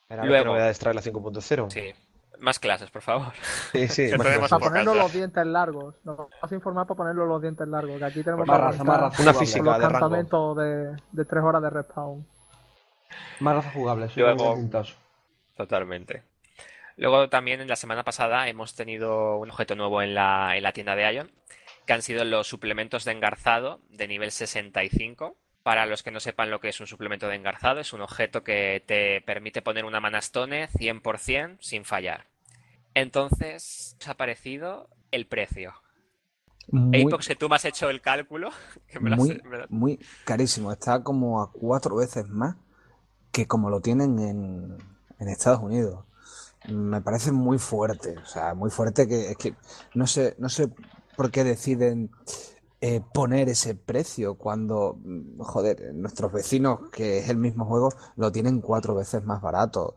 Era 0.07 0.23
Luego- 0.23 0.43
¿Qué 0.45 0.49
novedades 0.51 0.79
trae 0.79 0.93
la 0.93 1.01
5.0 1.01 1.69
Sí. 1.69 1.93
Más 2.39 2.57
clases, 2.57 2.89
por 2.89 3.01
favor. 3.01 3.33
sí. 3.73 3.85
sí, 3.89 4.09
más. 4.17 4.49
Para 4.49 4.83
ya. 4.83 4.83
los 4.93 5.11
dientes 5.11 5.45
largos. 5.45 5.95
Nos 6.05 6.19
vas 6.41 6.49
a 6.49 6.55
informar 6.55 6.87
para 6.87 6.97
ponerlo 6.99 7.25
los 7.25 7.41
dientes 7.41 7.67
largos. 7.67 7.97
Que 7.99 8.05
aquí 8.05 8.23
tenemos 8.23 8.47
Más 8.47 8.57
que 8.57 8.63
raza, 8.65 8.83
más 8.85 8.95
aguantar 8.97 9.11
raza 9.11 9.23
Una 9.23 9.33
física. 9.33 9.63
los 9.65 9.73
de 9.77 9.81
rango. 9.83 9.99
campamentos 9.99 10.57
de, 10.57 10.95
de 11.11 11.25
tres 11.25 11.43
horas 11.43 11.61
de 11.61 11.69
respawn. 11.69 12.25
Más 13.39 13.55
raza 13.55 13.71
jugable, 13.71 14.05
eso 14.07 14.19
Luego- 14.19 14.43
es 14.43 14.49
un 14.49 14.61
puntazo. 14.63 14.95
Totalmente. 15.55 16.23
Luego 16.97 17.29
también 17.29 17.61
en 17.61 17.67
la 17.67 17.75
semana 17.75 18.03
pasada 18.03 18.47
hemos 18.49 18.75
tenido 18.75 19.37
un 19.37 19.49
objeto 19.51 19.75
nuevo 19.75 20.01
en 20.01 20.13
la, 20.15 20.57
en 20.57 20.63
la 20.63 20.73
tienda 20.73 20.95
de 20.95 21.13
Ion, 21.13 21.31
que 21.85 21.93
han 21.93 22.01
sido 22.01 22.23
los 22.25 22.47
suplementos 22.47 23.05
de 23.05 23.13
engarzado 23.13 23.79
de 23.89 24.07
nivel 24.07 24.31
65. 24.31 25.35
Para 25.63 25.85
los 25.85 26.03
que 26.03 26.11
no 26.11 26.19
sepan 26.19 26.49
lo 26.51 26.59
que 26.59 26.69
es 26.69 26.79
un 26.79 26.87
suplemento 26.87 27.27
de 27.27 27.35
engarzado, 27.35 27.79
es 27.79 27.93
un 27.93 28.01
objeto 28.01 28.43
que 28.43 28.83
te 28.85 29.21
permite 29.21 29.61
poner 29.61 29.85
una 29.85 29.99
manastone 29.99 30.67
100% 30.69 31.57
sin 31.61 31.83
fallar. 31.85 32.25
Entonces, 32.93 33.95
¿os 33.99 34.07
ha 34.07 34.15
parecido 34.15 34.89
el 35.11 35.25
precio? 35.27 35.73
Muy, 36.71 37.01
Apex, 37.13 37.27
que 37.27 37.35
tú 37.35 37.49
me 37.49 37.55
has 37.55 37.65
hecho 37.65 37.89
el 37.89 38.01
cálculo. 38.01 38.51
que 38.87 38.99
me 38.99 39.09
lo 39.09 39.15
has- 39.15 39.21
muy, 39.21 39.41
me 39.43 39.57
lo- 39.57 39.65
muy 39.69 39.99
carísimo. 40.25 40.71
Está 40.71 41.03
como 41.03 41.41
a 41.41 41.51
cuatro 41.51 41.95
veces 41.97 42.27
más 42.27 42.55
que 43.31 43.47
como 43.47 43.69
lo 43.69 43.81
tienen 43.81 44.19
en, 44.19 44.77
en 45.19 45.27
Estados 45.29 45.61
Unidos. 45.61 46.05
Me 46.69 47.01
parece 47.01 47.31
muy 47.31 47.57
fuerte. 47.59 48.15
O 48.17 48.25
sea, 48.25 48.53
muy 48.53 48.69
fuerte 48.69 49.07
que 49.07 49.31
es 49.31 49.37
que 49.37 49.55
no 49.95 50.07
sé, 50.07 50.35
no 50.39 50.49
sé 50.49 50.69
por 51.17 51.31
qué 51.31 51.43
deciden 51.43 52.11
eh, 52.81 53.01
poner 53.13 53.49
ese 53.49 53.75
precio 53.75 54.35
cuando, 54.35 54.97
mm, 55.03 55.41
joder, 55.41 55.93
nuestros 55.95 56.31
vecinos, 56.31 56.79
que 56.91 57.19
es 57.19 57.29
el 57.29 57.37
mismo 57.37 57.65
juego, 57.65 57.89
lo 58.15 58.31
tienen 58.31 58.61
cuatro 58.61 58.95
veces 58.95 59.23
más 59.25 59.41
barato. 59.41 59.95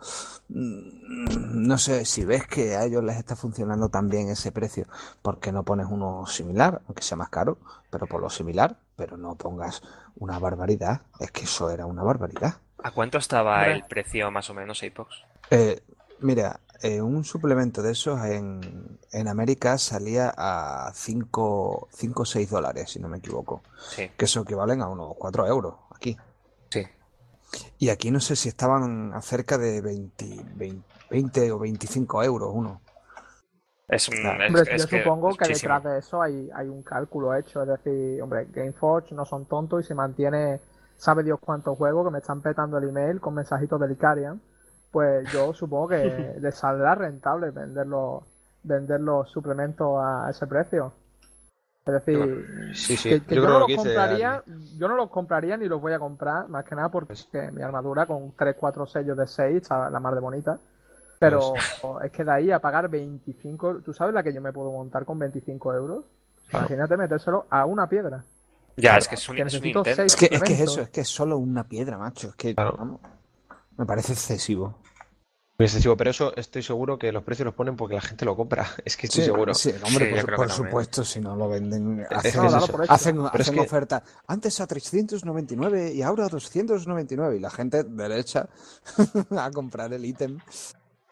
Mm, 0.48 1.66
No 1.68 1.78
sé, 1.78 2.04
si 2.04 2.24
ves 2.24 2.46
que 2.46 2.76
a 2.76 2.84
ellos 2.84 3.04
les 3.04 3.16
está 3.16 3.36
funcionando 3.36 3.88
tan 3.88 4.08
bien 4.08 4.28
ese 4.28 4.50
precio, 4.52 4.86
¿por 5.22 5.38
qué 5.40 5.52
no 5.52 5.64
pones 5.64 5.86
uno 5.90 6.26
similar, 6.26 6.82
aunque 6.86 7.02
sea 7.02 7.16
más 7.16 7.28
caro, 7.30 7.58
pero 7.90 8.06
por 8.06 8.20
lo 8.20 8.30
similar, 8.30 8.78
pero 8.96 9.16
no 9.16 9.36
pongas 9.36 9.82
una 10.16 10.38
barbaridad? 10.38 11.02
Es 11.20 11.30
que 11.30 11.44
eso 11.44 11.70
era 11.70 11.86
una 11.86 12.02
barbaridad. 12.02 12.56
¿A 12.82 12.90
cuánto 12.90 13.18
estaba 13.18 13.66
el 13.68 13.84
precio 13.84 14.30
más 14.30 14.50
o 14.50 14.54
menos, 14.54 14.82
Apex? 14.82 15.08
Eh, 15.50 15.80
mira, 16.20 16.60
eh, 16.82 17.00
un 17.00 17.24
suplemento 17.24 17.82
de 17.82 17.92
esos 17.92 18.24
en, 18.24 18.98
en 19.12 19.28
América 19.28 19.78
salía 19.78 20.32
a 20.36 20.90
5 20.94 21.88
o 21.92 22.24
6 22.24 22.50
dólares, 22.50 22.90
si 22.90 22.98
no 23.00 23.08
me 23.08 23.18
equivoco. 23.18 23.62
Sí, 23.88 24.10
Que 24.16 24.24
eso 24.24 24.40
equivalen 24.40 24.82
a 24.82 24.88
unos 24.88 25.14
4 25.16 25.46
euros 25.46 25.74
aquí. 25.94 26.16
sí. 26.70 26.86
Y 27.78 27.90
aquí 27.90 28.10
no 28.10 28.18
sé 28.18 28.34
si 28.34 28.48
estaban 28.48 29.12
a 29.12 29.20
cerca 29.20 29.58
de 29.58 29.80
20, 29.82 30.24
20, 30.54 30.82
20 31.10 31.52
o 31.52 31.58
25 31.58 32.22
euros 32.22 32.50
uno. 32.54 32.80
Es, 33.88 34.08
un- 34.08 34.14
es- 34.16 34.24
Hombre, 34.48 34.62
es 34.74 34.82
yo 34.82 34.88
que 34.88 35.02
supongo 35.04 35.28
es 35.30 35.36
que 35.36 35.44
muchísimo. 35.44 35.74
detrás 35.74 35.92
de 35.92 35.98
eso 35.98 36.22
hay, 36.22 36.48
hay 36.54 36.68
un 36.68 36.82
cálculo 36.82 37.34
hecho. 37.36 37.62
Es 37.62 37.68
decir, 37.68 38.22
hombre, 38.22 38.46
Gameforge 38.50 39.14
no 39.14 39.26
son 39.26 39.44
tontos 39.44 39.84
y 39.84 39.86
se 39.86 39.94
mantiene, 39.94 40.60
sabe 40.96 41.22
Dios 41.24 41.38
cuántos 41.40 41.76
juegos 41.76 42.06
que 42.06 42.12
me 42.12 42.18
están 42.18 42.42
petando 42.42 42.78
el 42.78 42.88
email 42.88 43.20
con 43.20 43.34
mensajitos 43.34 43.80
del 43.80 43.92
Icarian. 43.92 44.40
Pues 44.90 45.30
yo 45.32 45.52
supongo 45.54 45.88
que 45.88 46.36
les 46.40 46.54
saldrá 46.56 46.94
rentable 46.94 47.50
vender 47.50 47.86
los, 47.86 48.24
vender 48.62 49.00
los 49.00 49.30
suplementos 49.30 49.98
a 50.00 50.28
ese 50.30 50.46
precio. 50.46 50.92
Es 51.84 51.94
decir, 51.94 52.46
Sí, 52.74 52.96
sí. 52.96 53.08
que, 53.08 53.24
que 53.24 53.34
Yo 53.34 53.42
no 53.42 53.50
lo 53.50 53.58
los 53.60 53.66
dice 53.66 53.76
compraría, 53.76 54.42
yo 54.78 54.88
no 54.88 54.96
los 54.96 55.10
compraría 55.10 55.56
ni 55.56 55.66
los 55.68 55.80
voy 55.80 55.92
a 55.92 55.98
comprar, 55.98 56.48
más 56.48 56.64
que 56.64 56.74
nada 56.76 56.88
porque 56.90 57.14
mi 57.52 57.62
armadura 57.62 58.06
con 58.06 58.32
3, 58.36 58.56
4 58.58 58.86
sellos 58.86 59.16
de 59.16 59.26
6 59.26 59.56
está 59.62 59.90
la 59.90 60.00
más 60.00 60.14
de 60.14 60.20
bonita. 60.20 60.58
Pero 61.18 61.52
Pues 61.80 62.04
es 62.04 62.12
que 62.12 62.24
de 62.24 62.32
ahí 62.32 62.50
a 62.52 62.60
pagar 62.60 62.88
25, 62.88 63.82
¿tú 63.82 63.92
sabes 63.92 64.14
la 64.14 64.22
que 64.22 64.32
yo 64.32 64.40
me 64.40 64.52
puedo 64.52 64.72
montar 64.72 65.04
con 65.04 65.18
25 65.18 65.74
euros? 65.74 66.04
Imagínate 66.52 66.96
metérselo 66.96 67.46
a 67.50 67.64
una 67.66 67.88
piedra. 67.88 68.24
Ya, 68.76 68.96
es 68.96 69.08
que 69.08 69.14
es 69.16 69.28
un, 69.28 69.36
que 69.36 69.42
es 69.42 69.54
un 69.54 69.60
necesito 69.60 69.78
intento. 69.80 69.96
seis 69.96 70.12
Es 70.12 70.16
que, 70.16 70.24
es 70.26 70.30
que 70.30 70.36
es 70.36 70.40
suplementos. 70.40 70.72
eso, 70.74 70.80
es 70.82 70.88
que 70.90 71.00
es 71.02 71.08
solo 71.08 71.38
una 71.38 71.68
piedra, 71.68 71.98
macho. 71.98 72.28
Es 72.28 72.34
que, 72.36 72.54
Claro. 72.54 72.76
vamos, 72.78 73.00
me 73.76 73.86
parece 73.86 74.12
excesivo. 74.14 74.78
Muy 75.58 75.66
excesivo, 75.66 75.96
pero 75.96 76.10
eso 76.10 76.34
estoy 76.34 76.62
seguro 76.62 76.98
que 76.98 77.12
los 77.12 77.22
precios 77.22 77.44
los 77.44 77.54
ponen 77.54 77.76
porque 77.76 77.94
la 77.94 78.00
gente 78.00 78.24
lo 78.24 78.34
compra. 78.34 78.66
Es 78.84 78.96
que 78.96 79.06
estoy 79.06 79.24
seguro. 79.24 79.52
Sí, 79.54 79.70
hombre, 79.84 80.18
Sí, 80.20 80.26
por, 80.34 80.50
supuesto, 80.50 81.04
si 81.04 81.20
no 81.20 81.36
lo 81.36 81.48
venden, 81.48 82.00
Es 82.00 82.10
hacen, 82.10 82.44
es 82.46 82.54
hacen, 82.54 82.72
Pero 82.72 82.84
es 83.34 83.40
hacen 83.40 83.54
que- 83.54 83.60
oferta. 83.60 84.02
Antes 84.26 84.60
a 84.60 84.66
399 84.66 85.92
y 85.92 86.02
ahora 86.02 86.24
a 86.24 86.28
299. 86.28 87.36
Y 87.36 87.40
la 87.40 87.50
gente 87.50 87.84
derecha 87.84 88.48
a 89.38 89.50
comprar 89.50 89.92
el 89.92 90.04
ítem. 90.04 90.38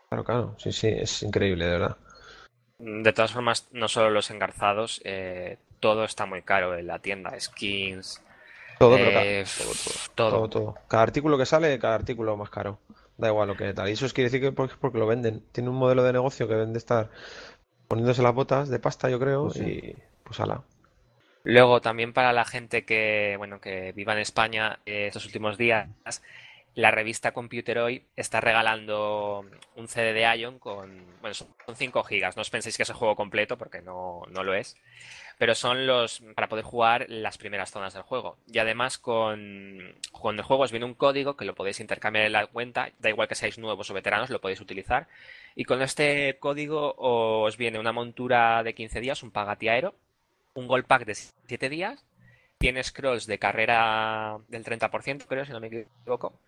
Claro, 0.09 0.25
claro. 0.25 0.55
Sí, 0.59 0.73
sí, 0.73 0.89
es 0.89 1.23
increíble, 1.23 1.67
de 1.67 1.71
verdad. 1.71 1.97
De 2.79 3.13
todas 3.13 3.33
formas, 3.33 3.69
no 3.73 3.87
solo 3.89 4.11
los 4.11 4.31
engarzados, 4.31 5.01
eh, 5.05 5.59
todo 5.81 6.05
está 6.05 6.27
muy 6.27 6.43
caro 6.43 6.77
en 6.79 6.87
la 6.87 7.01
tienda. 7.01 7.39
Skins, 7.41 8.23
Todo, 8.79 8.97
eh, 8.97 9.45
todo, 9.57 9.73
todo. 9.75 9.95
todo. 10.15 10.49
Todo, 10.49 10.49
todo. 10.49 10.75
Cada 10.89 11.03
artículo 11.03 11.39
que 11.39 11.47
sale, 11.47 11.79
cada 11.79 11.95
artículo 11.97 12.37
más 12.37 12.51
caro. 12.51 12.81
Da 13.17 13.29
igual 13.29 13.49
lo 13.49 13.57
que 13.57 13.75
tal. 13.75 13.89
Y 13.89 13.93
eso 13.93 14.07
es 14.07 14.13
quiere 14.15 14.31
decir 14.31 14.41
que 14.41 14.53
porque, 14.53 14.75
porque 14.81 14.99
lo 14.99 15.07
venden. 15.07 15.45
Tiene 15.53 15.71
un 15.71 15.77
modelo 15.77 16.03
de 16.05 16.13
negocio 16.13 16.49
que 16.49 16.55
vende 16.55 16.79
estar 16.79 17.11
poniéndose 17.89 18.23
las 18.23 18.35
botas 18.35 18.69
de 18.71 18.81
pasta, 18.81 19.11
yo 19.11 19.19
creo, 19.21 19.49
Pues 19.49 19.55
sí. 19.55 19.81
y 19.95 19.97
pues 20.25 20.41
ala. 20.41 20.65
Luego, 21.43 21.81
también 21.81 22.13
para 22.13 22.33
la 22.33 22.45
gente 22.45 22.85
que, 22.85 23.35
bueno, 23.39 23.61
que 23.61 23.93
viva 23.93 24.13
en 24.13 24.19
España 24.19 24.81
eh, 24.85 25.07
estos 25.07 25.25
últimos 25.25 25.57
días, 25.57 25.89
la 26.75 26.91
revista 26.91 27.33
Computeroid 27.33 28.03
está 28.17 28.41
regalando 28.41 29.45
un 29.75 29.89
CD 29.89 30.13
de 30.13 30.39
Ion 30.39 30.59
con, 30.59 31.19
bueno, 31.21 31.35
son 31.35 31.49
5 31.75 32.05
gigas. 32.05 32.37
No 32.37 32.43
os 32.43 32.51
penséis 32.51 32.77
que 32.77 32.83
es 32.85 32.91
el 32.91 32.97
juego 32.97 33.17
completo 33.17 33.57
porque 33.57 33.81
no, 33.81 34.23
no 34.31 34.45
lo 34.45 34.55
es. 34.55 34.77
Pero 35.41 35.55
son 35.55 35.87
los 35.87 36.21
para 36.35 36.51
poder 36.51 36.67
jugar 36.67 37.07
las 37.09 37.39
primeras 37.39 37.71
zonas 37.71 37.95
del 37.95 38.03
juego. 38.03 38.37
Y 38.47 38.59
además 38.59 38.99
con, 38.99 39.95
con 40.13 40.37
el 40.37 40.45
juego 40.45 40.65
os 40.65 40.71
viene 40.71 40.85
un 40.85 40.93
código 40.93 41.35
que 41.35 41.47
lo 41.47 41.55
podéis 41.55 41.81
intercambiar 41.81 42.27
en 42.27 42.33
la 42.33 42.47
cuenta. 42.47 42.91
Da 42.99 43.09
igual 43.09 43.27
que 43.27 43.35
seáis 43.35 43.57
nuevos 43.57 43.89
o 43.91 43.95
veteranos, 43.95 44.29
lo 44.29 44.43
podéis 44.43 44.61
utilizar. 44.61 45.09
Y 45.57 45.65
con 45.65 45.81
este 45.81 46.37
código 46.39 46.95
os 46.99 47.57
viene 47.57 47.79
una 47.79 47.91
montura 47.93 48.63
de 48.63 48.75
15 48.75 49.01
días, 49.01 49.23
un 49.23 49.31
pagatiaero, 49.31 49.95
un 50.53 50.67
gold 50.69 50.85
pack 50.85 51.07
de 51.07 51.15
7 51.15 51.71
días, 51.71 52.05
tiene 52.59 52.85
scrolls 52.85 53.27
de 53.27 53.39
carrera 53.39 54.37
del 54.49 54.63
30%, 54.63 55.25
creo, 55.27 55.47
si 55.47 55.53
no 55.53 55.61
me 55.61 55.69
equivoco, 55.69 56.39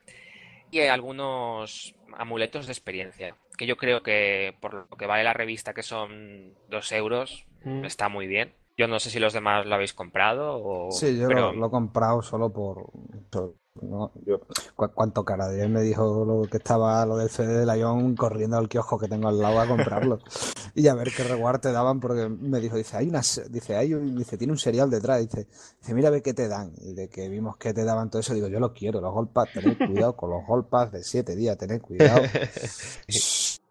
y 0.70 0.81
algunos 0.81 1.94
amuletos 2.18 2.66
de 2.66 2.72
experiencia, 2.72 3.37
que 3.57 3.66
yo 3.66 3.78
creo 3.78 4.02
que 4.02 4.55
por 4.61 4.74
lo 4.90 4.96
que 4.98 5.07
vale 5.07 5.24
la 5.24 5.33
revista, 5.33 5.72
que 5.72 5.83
son 5.83 6.52
2 6.68 6.92
euros, 6.92 7.46
Mm. 7.64 7.85
está 7.85 8.09
muy 8.11 8.26
bien. 8.26 8.52
Yo 8.77 8.89
no 8.89 8.99
sé 8.99 9.11
si 9.11 9.19
los 9.19 9.33
demás 9.33 9.67
lo 9.67 9.75
habéis 9.75 9.93
comprado 9.93 10.61
o... 10.63 10.91
Sí, 10.93 11.19
yo 11.19 11.29
pero 11.29 11.53
lo, 11.53 11.61
lo 11.61 11.67
he 11.67 11.71
comprado 11.71 12.23
solo 12.23 12.51
por. 12.51 12.87
por- 13.31 13.55
no, 13.81 14.13
yo, 14.27 14.39
cu- 14.77 14.91
cuánto 14.95 15.25
cara. 15.25 15.47
Ayer 15.47 15.69
me 15.69 15.81
dijo 15.81 16.25
lo 16.27 16.43
que 16.49 16.59
estaba 16.59 17.05
lo 17.07 17.17
del 17.17 17.31
CD 17.31 17.65
de 17.65 17.67
Lion 17.75 18.15
corriendo 18.15 18.59
al 18.59 18.69
kiosco 18.69 18.99
que 18.99 19.09
tengo 19.09 19.29
al 19.29 19.39
lado 19.41 19.61
a 19.61 19.67
comprarlo. 19.67 20.19
y 20.75 20.89
a 20.89 20.95
ver 20.95 21.13
qué 21.13 21.25
reward 21.25 21.61
te 21.61 21.73
daban, 21.73 21.99
porque 21.99 22.29
me 22.29 22.61
dijo, 22.61 22.77
dice, 22.77 22.99
hay 22.99 23.09
una, 23.09 23.21
dice, 23.49 23.77
hay 23.77 23.95
un- 23.95 24.15
dice, 24.17 24.37
tiene 24.37 24.53
un 24.53 24.59
serial 24.59 24.91
detrás, 24.91 25.21
dice, 25.21 25.47
dice, 25.81 25.95
mira 25.95 26.09
a 26.09 26.11
ver 26.11 26.23
qué 26.23 26.35
te 26.35 26.49
dan. 26.49 26.73
Y 26.83 26.93
de 26.93 27.09
que 27.09 27.29
vimos 27.31 27.57
que 27.57 27.73
te 27.73 27.85
daban 27.85 28.11
todo 28.11 28.21
eso, 28.21 28.35
digo, 28.35 28.49
yo 28.49 28.61
lo 28.61 28.75
quiero, 28.75 29.01
los 29.01 29.13
gold 29.13 29.31
pads, 29.31 29.53
tened 29.55 29.79
cuidado 29.87 30.17
con 30.17 30.31
los 30.31 30.47
gold 30.47 30.67
pads 30.67 30.93
de 30.93 31.03
7 31.03 31.35
días, 31.35 31.57
tened 31.57 31.81
cuidado. 31.81 32.23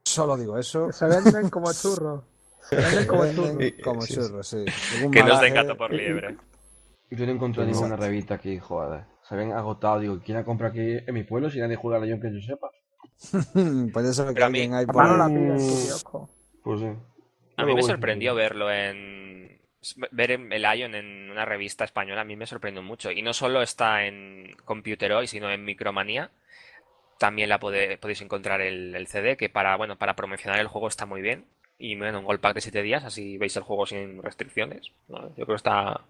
Solo 0.04 0.36
digo 0.36 0.58
eso. 0.58 0.92
Se 0.92 1.06
venden 1.06 1.50
como 1.50 1.72
churros. 1.74 2.24
Venden 2.72 3.08
como 3.08 3.26
churros. 3.34 3.58
Sí, 3.60 3.72
como 3.84 4.02
sí, 4.02 4.14
churros, 4.14 4.48
sí. 4.48 4.66
Un 5.04 5.12
que 5.12 5.24
no 5.24 5.34
os 5.34 5.42
den 5.42 5.54
gato 5.54 5.76
por 5.78 5.92
liebre. 5.94 6.36
Yo 7.10 7.26
no 7.26 7.32
encontré 7.34 7.64
Exacto. 7.64 7.86
ninguna 7.88 7.96
revista 8.06 8.36
aquí, 8.36 8.58
joder. 8.60 9.04
Se 9.28 9.36
habían 9.36 9.52
agotado. 9.52 10.00
Digo, 10.00 10.20
¿quién 10.24 10.38
la 10.38 10.46
compra 10.46 10.70
aquí 10.70 10.98
en 11.06 11.14
mi 11.14 11.24
pueblo 11.24 11.50
si 11.50 11.60
nadie 11.60 11.76
juega 11.76 11.98
a 11.98 12.00
Legion 12.00 12.22
que 12.22 12.34
yo 12.34 12.40
sepa? 12.42 12.70
Pues 13.94 14.06
eso 14.08 14.26
que 14.28 14.34
Pero 14.34 14.46
a 14.46 14.50
mí- 14.50 14.62
hay 14.74 14.86
por 14.86 15.06
no 15.06 15.18
la 15.18 15.28
pide. 15.28 15.58
Pues 16.64 16.80
sí. 16.80 16.88
A 17.58 17.66
mí 17.66 17.76
me 17.76 17.84
sorprendió 17.84 18.34
verlo 18.34 18.72
en... 18.72 19.60
Ver 20.12 20.32
el 20.32 20.80
Ion 20.80 20.96
en 20.96 21.30
una 21.32 21.44
revista 21.44 21.84
española, 21.84 22.22
a 22.22 22.26
mí 22.26 22.36
me 22.36 22.46
sorprendió 22.46 22.82
mucho. 22.84 23.12
Y 23.12 23.22
no 23.24 23.34
solo 23.34 23.62
está 23.62 24.06
en 24.06 24.56
Computeroid, 24.64 25.28
sino 25.28 25.50
en 25.52 25.66
Micromanía. 25.66 26.32
También 27.20 27.50
la 27.50 27.60
pode- 27.60 27.98
podéis 28.00 28.22
encontrar 28.22 28.62
el, 28.62 28.96
el 28.96 29.08
CD, 29.08 29.38
que 29.38 29.50
para, 29.50 29.76
bueno, 29.76 29.98
para 29.98 30.16
promocionar 30.16 30.60
el 30.60 30.68
juego 30.68 30.88
está 30.88 31.06
muy 31.06 31.22
bien. 31.22 31.46
Y 31.84 31.98
bueno, 31.98 32.20
un 32.20 32.26
gold 32.26 32.40
pack 32.40 32.54
de 32.56 32.62
7 32.62 32.82
días, 32.84 33.04
así 33.04 33.38
veis 33.40 33.56
el 33.58 33.64
juego 33.64 33.86
sin 33.88 34.22
restricciones. 34.22 34.92
¿no? 35.08 35.30
Yo 35.30 35.46
creo 35.46 35.48
que 35.48 35.54
está... 35.56 36.02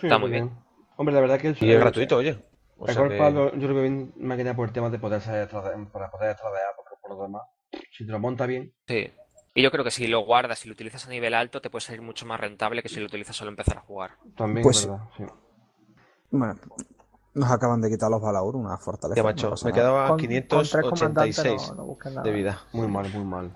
Sí, 0.00 0.06
Está 0.06 0.16
muy 0.18 0.30
bien. 0.30 0.50
Hombre, 0.96 1.14
la 1.14 1.20
verdad 1.20 1.38
que 1.38 1.48
el, 1.48 1.56
Y 1.60 1.70
es 1.70 1.78
gratuito, 1.80 2.16
oye. 2.16 2.38
O 2.78 2.86
El 2.86 2.92
sea 2.94 3.02
Gold 3.02 3.12
que- 3.12 3.18
Pad 3.18 3.32
lo- 3.32 3.52
yo 3.54 3.60
creo 3.60 3.74
que 3.74 3.82
bien 3.82 4.12
más 4.16 4.36
que 4.38 4.44
nada 4.44 4.56
por 4.56 4.68
el 4.68 4.72
tema 4.72 4.88
de 4.88 4.98
poder 4.98 5.20
ser 5.20 5.48
para 5.48 6.10
poder 6.10 6.34
tradear, 6.36 6.72
porque 6.76 6.94
por 7.02 7.10
lo 7.16 7.22
demás, 7.22 7.42
si 7.90 8.06
te 8.06 8.12
lo 8.12 8.18
monta 8.18 8.46
bien, 8.46 8.72
Sí. 8.86 9.12
Y 9.54 9.62
yo 9.62 9.70
creo 9.72 9.82
que 9.84 9.90
si 9.90 10.06
lo 10.06 10.20
guardas, 10.20 10.60
si 10.60 10.68
lo 10.68 10.72
utilizas 10.72 11.06
a 11.06 11.10
nivel 11.10 11.34
alto, 11.34 11.60
te 11.60 11.68
puede 11.68 11.80
salir 11.84 12.00
mucho 12.00 12.24
más 12.26 12.38
rentable 12.38 12.80
que 12.82 12.88
si 12.88 13.00
lo 13.00 13.06
utilizas 13.06 13.34
solo 13.34 13.50
empezar 13.50 13.78
a 13.78 13.80
jugar. 13.80 14.12
también 14.36 14.62
Pues 14.62 14.86
verdad. 14.86 15.04
Sí. 15.16 15.24
Bueno, 16.30 16.54
nos 17.34 17.50
acaban 17.50 17.80
de 17.80 17.90
quitar 17.90 18.10
los 18.10 18.20
Balaur, 18.22 18.54
una 18.56 18.78
fortaleza. 18.78 19.16
Ya, 19.16 19.22
macho, 19.24 19.52
me 19.64 19.72
quedaba 19.72 20.08
Con, 20.08 20.18
con 20.18 20.26
tres 20.28 20.70
comandantes 20.70 21.36
586 21.42 21.72
no, 21.76 21.96
no 22.14 22.22
de 22.22 22.30
vida. 22.30 22.62
Muy 22.72 22.86
mal, 22.86 23.10
muy 23.12 23.24
mal. 23.24 23.52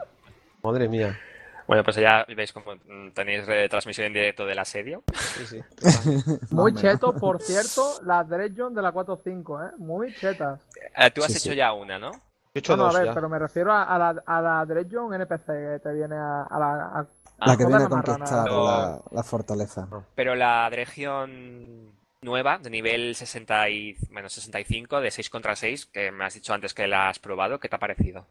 Madre 0.63 0.89
mía. 0.89 1.17
Bueno, 1.66 1.85
pues 1.85 1.96
ya 1.96 2.25
veis 2.37 2.53
como 2.53 2.72
tenéis 3.14 3.46
retransmisión 3.46 4.09
en 4.09 4.12
directo 4.12 4.44
del 4.46 4.59
asedio. 4.59 5.03
Sí, 5.12 5.46
sí. 5.46 5.61
Muy 6.51 6.75
cheto, 6.75 7.14
por 7.14 7.40
cierto, 7.40 8.01
las 8.05 8.29
Dredgeon 8.29 8.75
de 8.75 8.83
la 8.83 8.92
4.5, 8.92 9.68
¿eh? 9.68 9.72
Muy 9.79 10.12
chetas. 10.14 10.61
Eh, 10.96 11.11
tú 11.12 11.22
has 11.22 11.29
Sí, 11.33 11.38
hecho 11.38 11.51
sí. 11.51 11.57
ya 11.57 11.72
una, 11.72 11.98
¿no? 11.98 12.11
Yo 12.12 12.18
he 12.55 12.59
hecho 12.59 12.77
No, 12.77 12.83
no, 12.85 12.88
a 12.88 12.92
dos 12.92 12.96
ver, 12.98 13.07
ya. 13.07 13.14
pero 13.14 13.29
me 13.29 13.38
refiero 13.38 13.72
a, 13.72 13.85
a 13.85 13.98
la, 13.98 14.22
a 14.27 14.40
la 14.42 14.66
Dredgeon 14.66 15.14
NPC 15.14 15.46
que 15.46 15.81
te 15.83 15.92
viene 15.92 16.16
a, 16.16 16.42
a 16.42 16.59
la. 16.59 16.72
a- 17.01 17.07
La 17.46 17.57
que 17.57 17.64
viene 17.64 17.77
a 17.77 17.88
la 17.88 17.88
conquistar 17.88 18.46
No. 18.51 18.64
la, 18.66 19.01
la 19.11 19.22
fortaleza. 19.22 19.88
Pero 20.14 20.35
la 20.35 20.68
región 20.68 21.92
nueva, 22.22 22.59
de 22.59 22.70
nivel 22.70 23.14
60 23.16 23.68
y, 23.70 23.96
bueno, 24.12 24.29
65, 24.29 25.01
de 25.01 25.11
6 25.11 25.31
contra 25.31 25.57
6, 25.57 25.87
que 25.87 26.12
me 26.12 26.25
has 26.25 26.35
dicho 26.35 26.53
antes 26.55 26.75
que 26.75 26.87
la 26.87 27.09
has 27.09 27.18
probado, 27.18 27.59
¿qué 27.59 27.68
te 27.68 27.77
ha 27.77 27.81
parecido? 27.81 28.27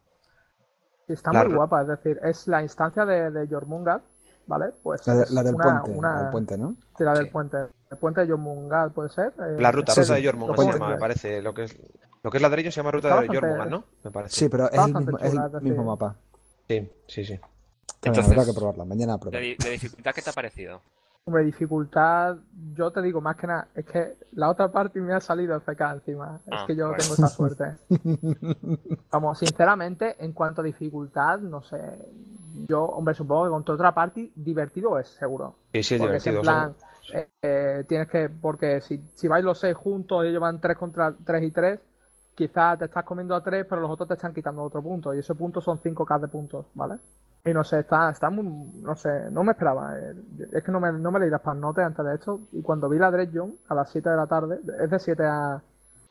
Está 1.08 1.34
La 1.34 1.44
muy 1.44 1.54
guapa, 1.56 1.82
es 1.82 1.88
decir, 1.90 2.20
es 2.24 2.48
la 2.48 2.62
instancia 2.62 3.06
de, 3.06 3.32
de 3.32 3.48
Jormungand, 3.48 4.02
¿vale? 4.48 4.72
Pues 4.84 5.06
La, 5.08 5.16
de- 5.16 5.26
la 5.32 5.44
del 5.44 5.56
una, 5.56 5.64
puente, 5.82 5.98
una- 6.00 6.22
el 6.22 6.30
puente, 6.30 6.58
¿no? 6.58 6.76
sí, 6.98 7.04
la 7.04 7.14
del 7.14 7.26
Sí. 7.26 7.32
puente. 7.32 7.58
El 7.90 7.98
puente 7.98 8.22
de 8.22 8.28
Jormungand 8.28 8.94
puede 8.94 9.10
ser. 9.10 9.34
eh, 9.40 9.58
La 9.60 9.72
ruta, 9.72 9.92
Sí, 9.94 10.02
ruta 10.02 10.16
sí. 10.16 10.22
de 10.22 10.28
Jormungand 10.28 10.58
Lo 10.60 10.66
se 10.66 10.72
llama, 10.80 10.90
me 10.90 10.98
parece. 10.98 11.42
Lo 11.42 11.54
que 11.54 11.64
es, 11.66 11.78
lo 12.24 12.32
que 12.32 12.38
es 12.38 12.42
ladrillo 12.42 12.72
se 12.72 12.78
llama 12.78 12.92
ruta 12.92 13.10
Está 13.10 13.22
de 13.22 13.28
Jormungand, 13.28 13.72
¿no? 13.72 13.84
Me 14.04 14.12
parece. 14.12 14.36
Sí, 14.36 14.50
pero 14.50 14.72
es 14.72 14.80
el 14.80 14.94
mismo, 14.94 15.18
es 15.20 15.34
el 15.34 15.76
mapa. 15.84 16.16
Sí, 16.70 16.90
sí, 17.08 17.26
sí. 17.26 17.40
Entonces- 18.04 18.32
habrá 18.32 18.46
que 18.46 18.54
probarla. 18.54 18.86
Mañana 18.86 19.14
la 19.14 19.18
¿De, 19.18 19.20
pruebo. 19.20 19.38
di- 19.40 19.56
de 19.62 19.70
dificultad 19.72 20.12
qué 20.16 20.22
te 20.22 20.30
ha 20.30 20.34
parecido? 20.34 20.82
Hombre, 21.26 21.44
dificultad, 21.44 22.38
yo 22.74 22.90
te 22.92 23.00
digo 23.02 23.22
más 23.22 23.36
que 23.36 23.46
nada, 23.46 23.68
es 23.76 23.86
que 23.86 24.18
la 24.32 24.50
otra 24.50 24.72
parte 24.72 25.00
me 25.00 25.14
ha 25.14 25.20
salido 25.20 25.56
FK 25.56 25.92
encima. 25.94 26.40
Es 26.48 26.54
Ah, 26.54 26.64
que 26.66 26.76
yo 26.76 26.88
bueno. 26.88 26.98
tengo 26.98 27.14
esa 27.14 27.28
suerte. 27.28 27.78
Vamos, 29.12 29.38
sinceramente, 29.38 30.16
en 30.24 30.34
cuanto 30.34 30.62
a 30.62 30.64
dificultad, 30.64 31.40
no 31.40 31.62
sé. 31.62 31.78
Yo, 32.68 32.86
hombre, 32.86 33.14
supongo 33.14 33.44
que 33.46 33.50
con 33.52 33.64
tu 33.64 33.72
otra 33.74 33.94
parte, 33.94 34.32
divertido 34.36 34.98
es 34.98 35.10
seguro. 35.10 35.54
Sí, 35.74 35.84
sí, 35.84 35.96
es 35.96 36.02
Porque 36.02 36.18
es 36.18 36.26
en 36.26 36.32
divertido. 36.34 36.42
plan, 36.42 36.76
eh, 37.14 37.28
eh, 37.44 37.84
tienes 37.88 38.08
que, 38.10 38.28
porque 38.30 38.82
si, 38.82 39.00
si 39.14 39.28
vais 39.28 39.46
los 39.46 39.60
seis 39.60 39.76
juntos 39.76 40.26
y 40.26 40.30
ellos 40.30 40.42
van 40.42 40.60
tres 40.60 40.76
contra 40.78 41.14
tres 41.24 41.44
y 41.44 41.52
tres, 41.52 41.80
quizás 42.34 42.80
te 42.80 42.86
estás 42.86 43.04
comiendo 43.06 43.36
a 43.36 43.44
tres, 43.44 43.66
pero 43.70 43.80
los 43.82 43.92
otros 43.92 44.08
te 44.08 44.16
están 44.16 44.34
quitando 44.34 44.64
otro 44.64 44.82
punto. 44.82 45.14
Y 45.14 45.20
ese 45.20 45.36
punto 45.36 45.62
son 45.62 45.78
5k 45.80 46.18
de 46.20 46.28
puntos, 46.30 46.66
¿vale? 46.74 46.96
Y 47.44 47.54
no 47.54 47.64
sé, 47.64 47.80
está, 47.80 48.12
está 48.12 48.30
muy, 48.30 48.46
no 48.82 48.96
sé, 48.96 49.10
no 49.32 49.44
me 49.44 49.52
esperaba. 49.54 49.98
eh, 49.98 50.14
Es 50.52 50.64
que 50.64 50.72
no 50.72 50.80
me, 50.80 50.92
no 50.92 51.12
me 51.12 51.20
leí 51.20 51.30
las 51.30 51.44
notes 51.56 51.84
antes 51.84 52.06
de 52.06 52.16
esto. 52.16 52.40
Y 52.52 52.62
cuando 52.62 52.88
vi 52.88 53.00
la 53.00 53.10
Dread 53.10 53.32
Zone 53.34 53.54
a 53.70 53.76
las 53.76 53.90
7 53.92 54.10
de 54.10 54.16
la 54.16 54.28
tarde, 54.28 54.60
es 54.84 54.90
de 54.90 55.00
7 55.00 55.24
a, 55.26 55.62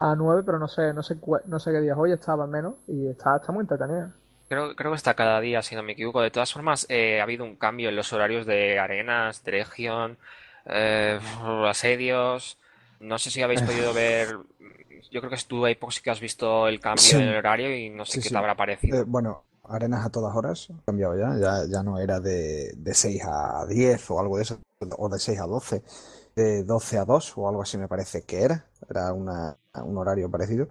a 0.01 0.15
9, 0.17 0.43
pero 0.45 0.59
no 0.59 0.67
sé, 0.67 0.93
no 0.93 1.03
sé, 1.03 1.17
no 1.47 1.59
sé 1.61 1.71
qué 1.71 1.81
días 1.81 1.97
hoy 1.97 2.13
estaba 2.13 2.45
al 2.45 2.51
menos. 2.51 2.75
Y 2.89 3.07
está, 3.07 3.37
está 3.37 3.53
muy 3.53 3.63
entretenida. 3.63 4.11
Creo, 4.49 4.75
creo 4.75 4.91
que 4.91 4.97
está 4.97 5.15
cada 5.15 5.41
día, 5.41 5.63
si 5.63 5.77
no 5.77 5.85
me 5.85 5.93
equivoco. 5.93 6.21
De 6.21 6.33
todas 6.33 6.53
formas, 6.53 6.85
eh, 6.89 7.21
ha 7.21 7.23
habido 7.23 7.45
un 7.45 7.55
cambio 7.55 7.89
en 7.91 7.95
los 7.97 8.13
horarios 8.13 8.45
de 8.47 8.81
arenas, 8.81 9.45
de 9.45 9.61
eh, 10.67 11.21
asedios. 11.69 12.59
No 12.99 13.19
sé 13.19 13.31
si 13.31 13.43
habéis 13.43 13.63
podido 13.63 13.95
ver. 13.95 14.37
Yo 15.11 15.21
creo 15.21 15.31
que 15.31 15.39
tú, 15.47 15.67
Apex, 15.67 16.01
que 16.01 16.11
has 16.11 16.21
visto 16.21 16.67
el 16.69 16.81
cambio 16.81 17.03
Sí. 17.03 17.17
en 17.17 17.23
el 17.23 17.37
horario 17.37 17.75
y 17.75 17.91
no 17.91 18.05
sé 18.05 18.15
Sí, 18.15 18.19
qué 18.23 18.29
sí. 18.29 18.35
te 18.35 18.39
habrá 18.39 18.55
parecido. 18.57 18.99
Eh, 18.99 19.05
bueno, 19.07 19.45
arenas 19.71 20.05
a 20.05 20.11
todas 20.11 20.35
horas, 20.35 20.69
cambiado 20.85 21.17
ya, 21.17 21.37
ya, 21.39 21.67
ya 21.67 21.83
no 21.83 21.99
era 21.99 22.21
de, 22.21 22.75
de 22.77 22.95
6 22.95 23.23
a 23.25 23.67
10 23.67 24.11
o 24.11 24.21
algo 24.21 24.37
de 24.37 24.43
eso, 24.43 24.59
o 24.99 25.09
de 25.09 25.19
6 25.19 25.41
a 25.41 25.47
12, 25.47 25.83
de 26.37 26.65
12 26.65 26.99
a 26.99 27.05
2 27.05 27.39
o 27.39 27.49
algo 27.49 27.63
así 27.63 27.79
me 27.79 27.89
parece 27.89 28.23
que 28.23 28.43
era, 28.43 28.67
era 28.89 29.13
una, 29.13 29.57
un 29.85 29.99
horario 29.99 30.31
parecido. 30.31 30.69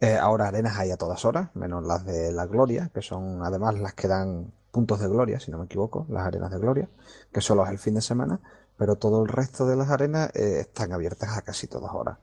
Eh, 0.00 0.16
ahora 0.18 0.48
arenas 0.48 0.78
hay 0.78 0.90
a 0.90 0.96
todas 0.96 1.24
horas, 1.24 1.50
menos 1.54 1.84
las 1.86 2.04
de 2.04 2.32
la 2.32 2.46
Gloria, 2.46 2.90
que 2.92 3.02
son 3.02 3.42
además 3.44 3.78
las 3.78 3.94
que 3.94 4.08
dan 4.08 4.52
puntos 4.72 4.98
de 5.00 5.08
Gloria, 5.08 5.38
si 5.38 5.50
no 5.50 5.58
me 5.58 5.66
equivoco, 5.66 6.06
las 6.08 6.26
arenas 6.26 6.50
de 6.50 6.58
Gloria, 6.58 6.88
que 7.32 7.40
solo 7.40 7.64
es 7.64 7.70
el 7.70 7.78
fin 7.78 7.94
de 7.94 8.00
semana, 8.00 8.40
pero 8.76 8.96
todo 8.96 9.22
el 9.22 9.28
resto 9.28 9.66
de 9.66 9.76
las 9.76 9.90
arenas 9.90 10.30
eh, 10.34 10.60
están 10.60 10.92
abiertas 10.92 11.36
a 11.36 11.42
casi 11.42 11.68
todas 11.68 11.92
horas. 11.94 12.18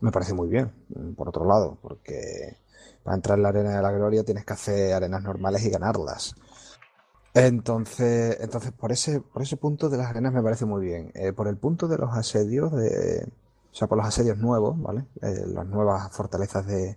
Me 0.00 0.10
parece 0.10 0.34
muy 0.34 0.48
bien, 0.48 0.72
por 1.16 1.28
otro 1.28 1.44
lado, 1.46 1.78
porque 1.82 2.56
para 3.04 3.16
entrar 3.16 3.38
en 3.38 3.42
la 3.44 3.50
arena 3.50 3.76
de 3.76 3.82
la 3.82 3.92
gloria 3.92 4.24
tienes 4.24 4.44
que 4.44 4.54
hacer 4.54 4.94
arenas 4.94 5.22
normales 5.22 5.64
y 5.64 5.70
ganarlas. 5.70 6.34
Entonces, 7.34 8.38
entonces 8.40 8.72
por 8.72 8.92
ese, 8.92 9.20
por 9.20 9.42
ese 9.42 9.56
punto 9.56 9.88
de 9.88 9.98
las 9.98 10.08
arenas 10.08 10.32
me 10.32 10.42
parece 10.42 10.64
muy 10.64 10.84
bien. 10.84 11.12
Eh, 11.14 11.32
por 11.32 11.48
el 11.48 11.56
punto 11.56 11.88
de 11.88 11.98
los 11.98 12.12
asedios, 12.16 12.72
de, 12.72 13.26
o 13.72 13.74
sea, 13.74 13.88
por 13.88 13.98
los 13.98 14.06
asedios 14.06 14.38
nuevos, 14.38 14.80
¿vale? 14.80 15.04
Eh, 15.20 15.44
las 15.46 15.66
nuevas 15.66 16.10
fortalezas 16.12 16.66
de, 16.66 16.96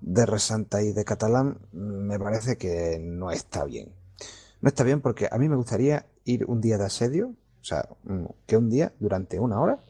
de 0.00 0.26
Resanta 0.26 0.82
y 0.82 0.92
de 0.92 1.04
Catalán, 1.04 1.58
me 1.72 2.18
parece 2.18 2.56
que 2.56 2.98
no 3.00 3.30
está 3.30 3.64
bien. 3.64 3.92
No 4.60 4.68
está 4.68 4.84
bien 4.84 5.00
porque 5.00 5.28
a 5.30 5.38
mí 5.38 5.48
me 5.48 5.56
gustaría 5.56 6.06
ir 6.24 6.44
un 6.46 6.60
día 6.60 6.78
de 6.78 6.84
asedio, 6.84 7.28
o 7.28 7.64
sea, 7.64 7.88
que 8.46 8.56
un 8.56 8.68
día, 8.68 8.92
durante 8.98 9.40
una 9.40 9.60
hora, 9.60 9.80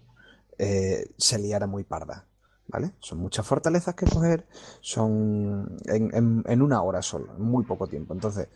eh, 0.58 1.10
se 1.16 1.38
liara 1.38 1.66
muy 1.66 1.84
parda, 1.84 2.26
¿vale? 2.70 2.92
Son 3.00 3.18
muchas 3.18 3.46
fortalezas 3.46 3.94
que 3.94 4.06
coger, 4.06 4.46
son 4.80 5.76
en, 5.86 6.44
en- 6.46 6.62
una 6.62 6.82
hora 6.82 7.02
solo, 7.02 7.34
en 7.36 7.42
muy 7.42 7.64
poco 7.64 7.86
tiempo. 7.86 8.14
Entonces, 8.14 8.48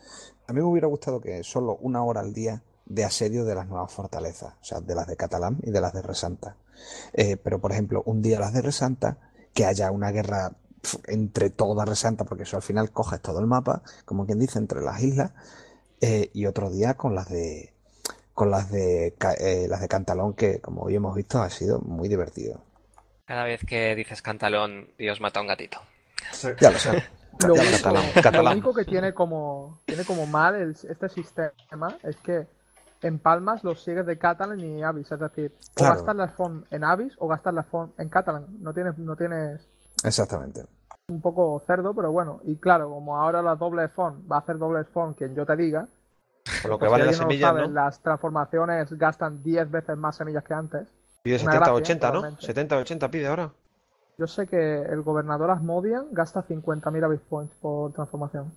a 0.47 0.53
mí 0.53 0.59
me 0.59 0.65
hubiera 0.65 0.87
gustado 0.87 1.21
que 1.21 1.43
solo 1.43 1.77
una 1.81 2.03
hora 2.03 2.21
al 2.21 2.33
día 2.33 2.61
de 2.85 3.03
asedio 3.03 3.45
de 3.45 3.55
las 3.55 3.67
nuevas 3.67 3.91
fortalezas, 3.91 4.53
o 4.61 4.63
sea, 4.63 4.79
de 4.79 4.95
las 4.95 5.07
de 5.07 5.15
Catalán 5.17 5.57
y 5.63 5.71
de 5.71 5.81
las 5.81 5.93
de 5.93 6.01
Resanta. 6.01 6.55
Eh, 7.13 7.37
pero, 7.37 7.59
por 7.59 7.71
ejemplo, 7.71 8.03
un 8.05 8.21
día 8.21 8.39
las 8.39 8.53
de 8.53 8.61
Resanta, 8.61 9.17
que 9.53 9.65
haya 9.65 9.91
una 9.91 10.11
guerra 10.11 10.53
entre 11.07 11.49
todas 11.49 11.87
Resanta, 11.87 12.25
porque 12.25 12.43
eso 12.43 12.57
al 12.57 12.63
final 12.63 12.91
coges 12.91 13.21
todo 13.21 13.39
el 13.39 13.47
mapa, 13.47 13.81
como 14.05 14.25
quien 14.25 14.39
dice, 14.39 14.59
entre 14.59 14.81
las 14.81 15.01
islas, 15.01 15.31
eh, 16.01 16.29
y 16.33 16.45
otro 16.45 16.69
día 16.69 16.95
con 16.95 17.15
las 17.15 17.29
de 17.29 17.73
con 18.33 18.51
las 18.51 18.71
de 18.71 19.15
eh, 19.39 19.67
las 19.69 19.81
de 19.81 19.87
Cantalón, 19.87 20.33
que 20.33 20.59
como 20.61 20.83
hoy 20.83 20.95
hemos 20.95 21.15
visto 21.15 21.41
ha 21.41 21.49
sido 21.49 21.79
muy 21.81 22.09
divertido. 22.09 22.61
Cada 23.25 23.43
vez 23.43 23.61
que 23.65 23.95
dices 23.95 24.21
cantalón, 24.21 24.89
Dios 24.97 25.19
mata 25.19 25.39
a 25.39 25.41
un 25.41 25.47
gatito. 25.47 25.79
Ya 26.59 26.71
lo 26.71 26.77
sé. 26.77 27.03
Lo 27.45 27.53
único, 27.53 27.65
catalán, 27.83 28.03
lo 28.15 28.21
catalán. 28.21 28.53
único 28.53 28.73
que 28.73 28.85
tiene 28.85 29.13
como, 29.13 29.81
tiene 29.85 30.05
como 30.05 30.25
mal 30.25 30.55
el- 30.55 30.71
este 30.71 31.09
sistema 31.09 31.93
es 32.03 32.15
que 32.17 32.47
en 33.01 33.19
Palmas 33.19 33.63
los 33.63 33.83
sigues 33.83 34.05
de 34.05 34.17
Catalan 34.17 34.59
y 34.61 34.81
Avis, 34.83 35.11
es 35.11 35.19
decir, 35.19 35.51
o 35.53 35.73
Claro. 35.75 35.95
gastas 35.95 36.15
las 36.15 36.33
font 36.33 36.65
en 36.71 36.83
Avis 36.85 37.13
o 37.19 37.27
gastas 37.27 37.53
las 37.53 37.65
font 37.67 37.99
en 37.99 38.07
Catalan. 38.09 38.45
No 38.61 38.73
tienes, 38.73 38.97
no 38.97 39.15
tienes 39.17 39.67
Exactamente. 40.03 40.63
un 41.09 41.19
poco 41.21 41.61
cerdo, 41.67 41.93
pero 41.93 42.11
bueno. 42.11 42.39
Y 42.45 42.55
claro, 42.57 42.89
como 42.89 43.17
ahora 43.17 43.41
la 43.41 43.55
doble 43.55 43.89
font 43.89 44.31
va 44.31 44.37
a 44.37 44.39
hacer 44.39 44.57
doble 44.57 44.85
font 44.85 45.17
quien 45.17 45.35
yo 45.35 45.45
te 45.45 45.55
diga, 45.57 45.87
Por 46.61 46.71
lo 46.71 46.79
que 46.79 46.85
pues 46.85 46.89
si 46.89 46.91
vale 46.91 47.05
las 47.05 47.17
no 47.17 47.23
lo 47.23 47.29
semillas, 47.29 47.49
sabe, 47.49 47.61
¿no? 47.63 47.73
las 47.73 48.01
transformaciones 48.01 48.93
gastan 48.93 49.43
10 49.43 49.69
veces 49.69 49.97
más 49.97 50.15
semillas 50.15 50.43
que 50.43 50.53
antes. 50.53 50.87
Pide 51.25 51.35
una 51.37 51.51
70 51.53 51.57
gracia, 51.57 51.73
80, 51.73 52.07
¿no? 52.07 52.13
totalmente. 52.13 52.45
70 52.45 52.77
80 52.77 53.09
pide 53.11 53.27
ahora. 53.27 53.51
Yo 54.19 54.27
sé 54.27 54.45
que 54.47 54.81
el 54.83 55.01
gobernador 55.01 55.49
Asmodian 55.49 56.05
gasta 56.11 56.43
50.000 56.47 57.03
Avis 57.03 57.19
Points 57.27 57.53
por 57.55 57.91
transformación. 57.93 58.53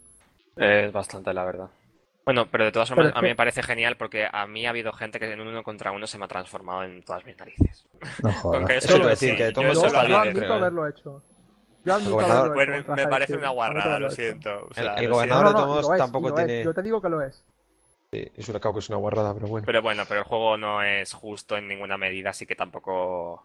Es 0.55 0.93
bastante, 0.93 1.33
la 1.33 1.45
verdad. 1.45 1.71
Bueno, 2.27 2.47
pero 2.51 2.65
de 2.67 2.73
todas 2.73 2.91
formas, 2.91 3.07
es 3.09 3.17
a 3.17 3.23
mí 3.23 3.29
me 3.29 3.35
parece 3.37 3.63
genial 3.63 3.97
porque 3.97 4.29
a 4.31 4.47
mí 4.47 4.67
ha 4.67 4.71
habido 4.71 4.93
gente 4.93 5.19
que 5.19 5.33
en 5.33 5.41
un 5.41 5.49
uno 5.49 5.63
contra 5.63 5.93
uno 5.93 6.07
se 6.07 6.19
me 6.19 6.27
ha 6.27 6.29
transformado 6.29 6.85
en 6.85 7.03
todas 7.03 7.25
mis 7.25 7.39
narices. 7.39 7.87
No 8.23 8.31
Con 8.31 8.33
jodas. 8.35 8.67
que 8.67 8.77
Eso 8.77 8.89
eso 8.89 8.99
lo 8.99 9.07
decir, 9.09 9.31
sí, 9.31 9.37
que 9.39 9.45
yo 9.47 9.53
todo 9.55 9.65
Yo, 9.65 9.71
eso 9.71 9.89
lo 9.89 9.99
admito 10.19 10.39
creo, 10.41 10.53
¿eh? 10.53 10.57
haberlo 10.59 10.87
hecho. 10.89 11.23
Yo 11.87 11.95
admito 11.95 12.21
haberlo 12.21 12.53
Bueno, 12.55 12.75
hecho 12.77 12.93
me 12.93 13.07
parece 13.09 13.35
una 13.37 13.49
guarrada, 13.49 13.99
lo 13.99 14.11
siento. 14.11 14.51
O 14.51 14.69
El- 14.69 14.75
sea, 14.75 14.95
el 14.97 15.07
lo 15.09 15.15
gobernador 15.15 15.47
siento. 15.47 15.59
No, 15.59 15.59
de 15.63 15.67
no, 15.67 15.73
todos 15.75 15.89
no, 15.89 15.95
es, 15.95 15.99
tampoco 16.01 16.29
es. 16.29 16.35
tiene- 16.35 16.65
Yo 16.65 16.75
te 16.75 16.83
digo 16.83 17.01
que 17.01 17.09
lo 17.09 17.23
es. 17.23 17.45
Sí, 18.12 18.27
es 18.37 18.49
una, 18.49 18.59
claro 18.59 18.75
que 18.75 18.79
es 18.81 18.88
una 18.88 18.99
guarrada, 18.99 19.35
pero 19.35 19.49
bueno. 19.49 19.66
Pero 19.66 19.83
bueno, 19.83 20.03
pero 20.09 20.21
el 20.21 20.27
juego 20.27 20.57
no 20.57 20.83
es 20.83 21.12
justo 21.12 21.57
en 21.57 21.68
ninguna 21.68 21.99
medida, 21.99 22.31
así 22.31 22.47
que 22.47 22.57
tampoco 22.57 23.42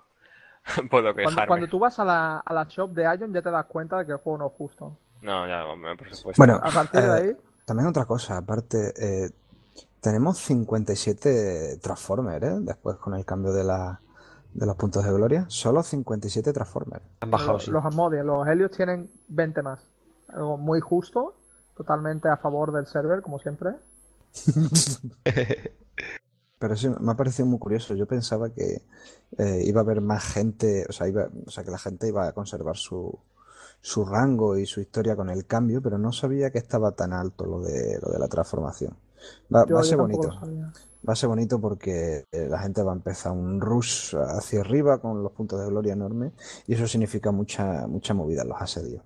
puedo 0.90 1.14
Cuando, 1.14 1.16
quejarme. 1.16 1.48
cuando 1.48 1.68
tú 1.68 1.80
vas 1.80 2.00
a 2.00 2.06
la, 2.06 2.40
a 2.40 2.54
la 2.54 2.64
shop 2.66 2.92
de 2.92 3.04
Ion 3.04 3.34
ya 3.34 3.42
te 3.42 3.52
das 3.52 3.66
cuenta 3.66 3.98
de 3.98 4.06
que 4.06 4.14
el 4.14 4.20
juego 4.20 4.38
no 4.40 4.48
es 4.48 4.54
justo. 4.54 4.98
No, 5.22 5.48
ya, 5.48 5.66
hombre, 5.66 5.96
por 5.98 6.14
supuesto. 6.16 6.40
Bueno, 6.40 6.60
A 6.64 6.72
partir 6.72 7.02
de 7.02 7.08
eh, 7.08 7.12
ahí, 7.12 7.38
también 7.66 7.88
otra 7.90 8.06
cosa, 8.06 8.38
aparte, 8.38 8.94
eh, 8.98 9.30
tenemos 10.00 10.38
57 10.40 11.78
Transformers, 11.82 12.44
¿eh? 12.46 12.58
Después 12.62 12.98
con 12.98 13.14
el 13.16 13.26
cambio 13.26 13.52
de, 13.54 13.64
la, 13.64 14.00
de 14.54 14.66
los 14.66 14.76
puntos 14.76 15.04
de 15.06 15.12
gloria, 15.12 15.46
solo 15.50 15.84
57 15.84 16.54
Transformers. 16.54 17.04
Han 17.22 17.32
bajado, 17.32 17.54
los, 17.54 17.66
sí. 17.66 17.72
los 17.72 17.86
Asmodian, 17.86 18.26
los 18.28 18.48
Helios 18.48 18.72
tienen 18.72 19.10
20 19.30 19.62
más. 19.62 19.82
Algo 20.30 20.58
muy 20.58 20.80
justo, 20.82 21.36
totalmente 21.76 22.30
a 22.30 22.38
favor 22.38 22.72
del 22.72 22.86
server, 22.88 23.22
como 23.22 23.40
siempre. 23.40 23.72
Pero 26.60 26.76
sí, 26.78 26.88
me 26.88 27.12
ha 27.12 27.16
parecido 27.16 27.46
muy 27.46 27.60
curioso. 27.60 27.94
Yo 27.94 28.06
pensaba 28.06 28.50
que 28.50 28.84
eh, 29.38 29.64
iba 29.66 29.82
a 29.82 29.84
haber 29.84 30.02
más 30.02 30.24
gente, 30.24 30.86
o 30.88 30.94
sea, 30.94 31.08
iba, 31.08 31.28
o 31.46 31.52
sea, 31.52 31.64
que 31.64 31.72
la 31.72 31.78
gente 31.78 32.08
iba 32.08 32.28
a 32.28 32.32
conservar 32.32 32.78
su, 32.78 33.20
su 33.82 34.06
rango 34.06 34.58
y 34.58 34.66
su 34.66 34.80
historia 34.80 35.16
con 35.16 35.30
el 35.30 35.46
cambio, 35.46 35.82
pero 35.82 35.98
no 35.98 36.14
sabía 36.14 36.52
que 36.52 36.60
estaba 36.60 36.94
tan 36.94 37.12
alto 37.12 37.46
lo 37.46 37.60
de, 37.62 38.00
lo 38.02 38.12
de 38.14 38.20
la 38.20 38.30
transformación. 38.30 38.96
Va, 39.54 39.66
Yo, 39.66 39.76
va 39.76 39.82
a 39.82 39.84
ser 39.84 39.98
bonito. 39.98 40.30
Va 41.08 41.12
a 41.12 41.16
ser 41.18 41.28
bonito 41.28 41.60
porque 41.60 42.24
eh, 42.32 42.48
la 42.48 42.60
gente 42.60 42.82
va 42.82 42.94
a 42.94 42.96
empezar 42.96 43.34
un 43.34 43.60
rush 43.60 44.16
hacia 44.16 44.62
arriba 44.62 45.00
con 45.00 45.22
los 45.22 45.34
puntos 45.34 45.60
de 45.60 45.68
gloria 45.68 45.92
enormes 45.92 46.32
y 46.66 46.76
eso 46.76 46.88
significa 46.88 47.32
mucha, 47.32 47.88
mucha 47.88 48.14
movida 48.14 48.44
en 48.44 48.48
los 48.48 48.62
asedios. 48.62 49.04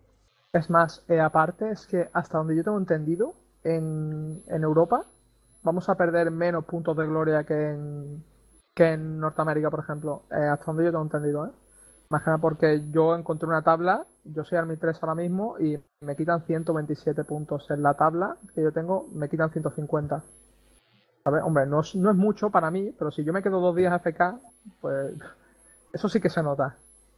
Es 0.54 0.70
más, 0.70 1.04
eh, 1.08 1.20
aparte 1.20 1.72
es 1.72 1.88
que 1.88 2.08
hasta 2.14 2.38
donde 2.38 2.56
yo 2.56 2.64
tengo 2.64 2.78
entendido, 2.78 3.34
en, 3.64 4.44
en 4.48 4.64
Europa 4.64 5.06
vamos 5.68 5.90
a 5.90 5.96
perder 5.96 6.32
menos 6.32 6.64
puntos 6.64 6.96
de 6.96 7.06
gloria 7.06 7.44
que 7.44 7.72
en, 7.72 8.24
que 8.74 8.94
en 8.94 9.20
Norteamérica, 9.20 9.70
por 9.70 9.82
ejemplo. 9.82 10.24
Eh, 10.32 10.48
hasta 10.48 10.66
donde 10.66 10.86
yo 10.86 10.92
tengo 10.92 11.04
entendido, 11.04 11.46
¿eh? 11.46 11.52
Más 12.10 12.24
que 12.24 12.30
nada 12.30 12.38
porque 12.38 12.86
yo 12.90 13.14
encontré 13.14 13.50
una 13.50 13.62
tabla, 13.62 14.06
yo 14.24 14.46
soy 14.46 14.58
Army 14.58 14.78
3 14.78 14.98
ahora 15.02 15.16
mismo 15.16 15.60
y 15.60 15.78
me 16.00 16.16
quitan 16.16 16.42
127 16.46 17.26
puntos 17.26 17.70
en 17.70 17.84
la 17.84 17.96
tabla 17.96 18.38
que 18.56 18.64
yo 18.64 18.72
tengo, 18.72 19.10
me 19.14 19.28
quitan 19.28 19.52
150. 19.52 20.24
¿Sabes? 21.26 21.44
Hombre, 21.44 21.66
no 21.66 21.82
es, 21.82 21.94
no 21.96 22.12
es 22.12 22.16
mucho 22.16 22.50
para 22.50 22.72
mí, 22.72 22.96
pero 22.98 23.12
si 23.12 23.26
yo 23.26 23.34
me 23.34 23.44
quedo 23.44 23.60
dos 23.60 23.76
días 23.76 23.94
FK, 24.02 24.40
pues 24.80 25.16
eso 25.92 26.08
sí 26.08 26.22
que 26.22 26.30
se 26.30 26.42
nota. 26.42 26.78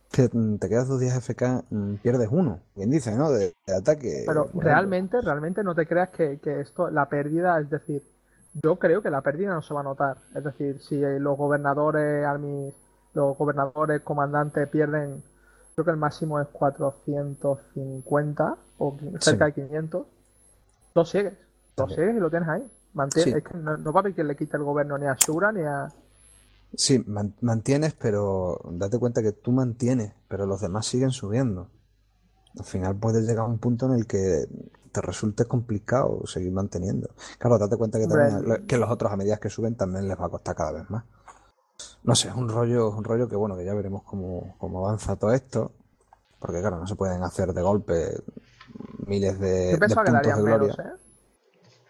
Te 0.09 0.67
quedas 0.67 0.87
dos 0.87 0.99
días 0.99 1.15
FK, 1.15 1.65
mm, 1.69 1.95
pierdes 1.97 2.29
uno, 2.31 2.61
bien 2.75 2.89
dice, 2.89 3.15
¿no? 3.15 3.29
De, 3.29 3.53
de 3.67 3.75
ataque. 3.75 4.23
Pero 4.25 4.49
realmente, 4.55 5.21
realmente 5.21 5.63
no 5.63 5.75
te 5.75 5.85
creas 5.85 6.09
que, 6.09 6.39
que 6.39 6.61
esto, 6.61 6.89
la 6.89 7.07
pérdida, 7.09 7.59
es 7.59 7.69
decir, 7.69 8.01
yo 8.63 8.77
creo 8.77 9.01
que 9.01 9.09
la 9.09 9.21
pérdida 9.21 9.53
no 9.53 9.61
se 9.61 9.73
va 9.73 9.81
a 9.81 9.83
notar. 9.83 10.17
Es 10.35 10.43
decir, 10.43 10.79
si 10.81 10.97
los 10.99 11.37
gobernadores, 11.37 12.25
armies, 12.25 12.73
los 13.13 13.37
gobernadores, 13.37 14.01
comandantes 14.01 14.67
pierden, 14.69 15.23
creo 15.75 15.85
que 15.85 15.91
el 15.91 15.97
máximo 15.97 16.39
es 16.39 16.47
450 16.49 18.57
o 18.77 18.97
cerca 19.19 19.45
de 19.45 19.53
500, 19.53 20.05
lo 20.95 21.05
sigues, 21.05 21.33
lo 21.77 21.87
sigues 21.89 22.15
y 22.15 22.19
lo 22.19 22.29
tienes 22.29 22.49
ahí. 22.49 22.63
Sí. 23.09 23.29
Es 23.31 23.43
que 23.43 23.57
no, 23.57 23.77
no 23.77 23.93
va 23.93 23.99
a 23.99 24.01
haber 24.01 24.13
quien 24.15 24.27
le 24.27 24.35
quite 24.35 24.57
el 24.57 24.63
gobierno 24.63 24.97
ni 24.97 25.05
a 25.07 25.15
Shura 25.15 25.51
ni 25.51 25.61
a, 25.61 25.89
Sí, 26.75 27.03
man- 27.07 27.33
mantienes, 27.41 27.93
pero 27.93 28.59
date 28.71 28.99
cuenta 28.99 29.23
que 29.23 29.31
tú 29.31 29.51
mantienes, 29.51 30.13
pero 30.27 30.45
los 30.45 30.61
demás 30.61 30.85
siguen 30.85 31.11
subiendo. 31.11 31.69
Al 32.57 32.65
final 32.65 32.95
puedes 32.97 33.25
llegar 33.27 33.45
a 33.45 33.49
un 33.49 33.59
punto 33.59 33.85
en 33.87 33.93
el 33.93 34.07
que 34.07 34.45
te 34.91 35.01
resulte 35.01 35.45
complicado 35.45 36.25
seguir 36.25 36.51
manteniendo. 36.51 37.09
Claro, 37.37 37.57
date 37.57 37.77
cuenta 37.77 37.99
que, 37.99 38.07
también 38.07 38.65
que 38.67 38.77
los 38.77 38.89
otros 38.89 39.11
a 39.11 39.17
medida 39.17 39.37
que 39.37 39.49
suben 39.49 39.75
también 39.75 40.07
les 40.07 40.19
va 40.19 40.25
a 40.25 40.29
costar 40.29 40.55
cada 40.55 40.71
vez 40.71 40.89
más. 40.89 41.03
No 42.03 42.15
sé, 42.15 42.29
es 42.29 42.35
un 42.35 42.49
rollo, 42.49 42.89
es 42.89 42.95
un 42.95 43.03
rollo 43.03 43.27
que 43.29 43.35
bueno, 43.35 43.55
que 43.55 43.65
ya 43.65 43.73
veremos 43.73 44.03
cómo, 44.03 44.55
cómo 44.57 44.85
avanza 44.85 45.15
todo 45.15 45.31
esto. 45.33 45.71
Porque 46.39 46.59
claro, 46.61 46.77
no 46.79 46.87
se 46.87 46.95
pueden 46.95 47.21
hacer 47.23 47.53
de 47.53 47.61
golpe 47.61 48.21
miles 49.05 49.39
de, 49.39 49.65
Yo 49.65 49.71
de 49.73 49.77
pensaba 49.77 50.05
que 50.05 50.11
puntos 50.11 50.27
de 50.27 50.31
darían 50.33 50.45
gloria. 50.45 50.75
menos, 50.77 50.79
¿eh? 50.79 50.99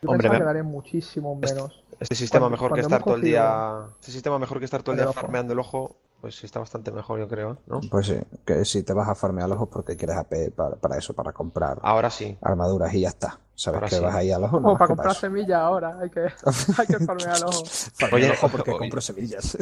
Yo 0.02 0.10
Hombre, 0.12 0.30
que 0.30 0.44
darían 0.44 0.66
muchísimo 0.66 1.36
menos. 1.36 1.84
Este 2.00 2.16
sistema 2.16 2.44
Cuando- 2.48 2.56
mejor 2.58 2.74
que 2.74 2.82
estar 2.82 3.04
todo 3.04 3.16
el 3.16 3.22
día. 3.22 3.86
Este 4.00 4.12
sistema 4.12 4.40
mejor 4.40 4.60
que 4.60 4.66
estar 4.66 4.82
todo 4.82 4.94
el 4.94 5.02
día 5.02 5.12
farmeando 5.12 5.54
el 5.54 5.60
ojo, 5.60 5.98
pues 6.22 6.44
está 6.44 6.60
bastante 6.60 6.92
mejor, 6.92 7.20
yo 7.20 7.28
creo, 7.28 7.58
¿no? 7.68 7.80
Pues 7.90 8.08
sí, 8.08 8.16
que 8.46 8.66
si 8.66 8.84
te 8.84 8.94
vas 8.94 9.08
a 9.10 9.16
farmear 9.16 9.48
los 9.50 9.56
ojos 9.58 9.70
porque 9.72 9.96
quieres 9.98 10.18
AP 10.18 10.52
para, 10.56 10.76
para 10.76 10.98
eso, 10.98 11.14
para 11.14 11.32
comprar 11.34 11.80
Ahora 11.82 12.10
sí. 12.10 12.38
armaduras 12.42 12.94
y 12.94 13.02
ya 13.02 13.10
está. 13.10 13.40
Sabes 13.56 13.78
Ahora 13.78 13.90
que 13.90 13.96
sí. 13.96 14.02
vas 14.02 14.16
ahí 14.16 14.32
a 14.32 14.40
los 14.40 14.48
ojos, 14.50 14.62
Como 14.62 14.74
no 14.74 14.74
que 14.76 14.80
para 14.80 14.88
comprar 14.88 15.16
semillas 15.16 15.60
ahora, 15.60 15.98
hay 16.02 16.10
que, 16.10 16.22
hay 16.78 16.88
que 16.88 17.00
farmear 17.00 17.38
el 17.38 17.44
ojo. 17.44 17.66
Farmear 17.66 18.14
Oye, 18.14 18.26
el 18.26 18.32
ojo 18.32 18.50
porque 18.50 18.72
oye. 18.72 18.80
compro 18.80 19.02
semillas. 19.02 19.58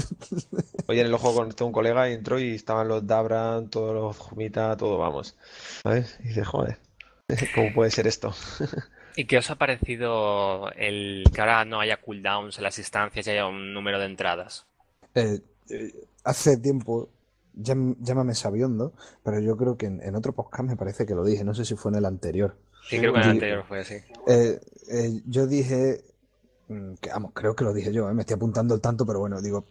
Hoy 0.88 1.00
en 1.00 1.06
el 1.08 1.14
ojo 1.14 1.34
conecté 1.34 1.64
un 1.64 1.72
colega 1.72 2.10
y 2.10 2.14
entró 2.14 2.40
y 2.40 2.56
estaban 2.56 2.88
los 2.88 3.06
Dabran, 3.06 3.70
todos 3.70 3.94
los 3.94 4.18
Jumita, 4.18 4.76
todo, 4.78 4.98
vamos. 4.98 5.36
¿Sabes? 5.84 6.18
Y 6.24 6.30
dice, 6.30 6.44
joder, 6.46 6.80
¿cómo 7.56 7.74
puede 7.74 7.92
ser 7.92 8.08
esto? 8.08 8.34
¿Y 9.16 9.26
qué 9.26 9.40
os 9.40 9.50
ha 9.50 9.56
parecido 9.56 10.72
el 10.74 11.24
que 11.34 11.42
ahora 11.42 11.66
no 11.66 11.80
haya 11.80 11.98
cooldowns 12.02 12.58
en 12.60 12.64
las 12.64 12.78
instancias 12.78 13.26
y 13.28 13.32
haya 13.32 13.48
un 13.48 13.74
número 13.74 14.00
de 14.00 14.06
entradas? 14.06 14.66
Eh, 15.16 15.42
hace 16.24 16.58
tiempo, 16.58 17.10
llámame 17.54 18.36
sabiondo, 18.36 18.94
pero 19.24 19.40
yo 19.40 19.58
creo 19.58 19.78
que 19.78 19.88
en, 19.88 20.02
en 20.02 20.16
otro 20.16 20.34
podcast 20.34 20.64
me 20.64 20.76
parece 20.76 21.06
que 21.06 21.16
lo 21.16 21.24
dije, 21.24 21.44
no 21.44 21.54
sé 21.54 21.66
si 21.66 21.76
fue 21.76 21.92
en 21.92 21.98
el 21.98 22.06
anterior. 22.06 22.56
Sí, 22.88 23.00
creo 23.00 23.14
que 23.14 23.20
en 23.20 23.26
el 23.26 23.32
anterior 23.32 23.66
fue 23.68 23.80
así. 23.80 23.96
Eh, 24.28 24.60
eh, 24.90 25.22
yo 25.26 25.48
dije, 25.48 26.04
mm, 26.70 26.94
que 27.02 27.10
vamos, 27.10 27.32
creo 27.34 27.56
que 27.56 27.64
lo 27.64 27.74
dije 27.74 27.92
yo, 27.92 28.10
eh, 28.10 28.14
me 28.14 28.22
estoy 28.22 28.36
apuntando 28.36 28.76
el 28.76 28.82
tanto, 28.82 29.06
pero 29.06 29.20
bueno, 29.20 29.42
digo, 29.42 29.66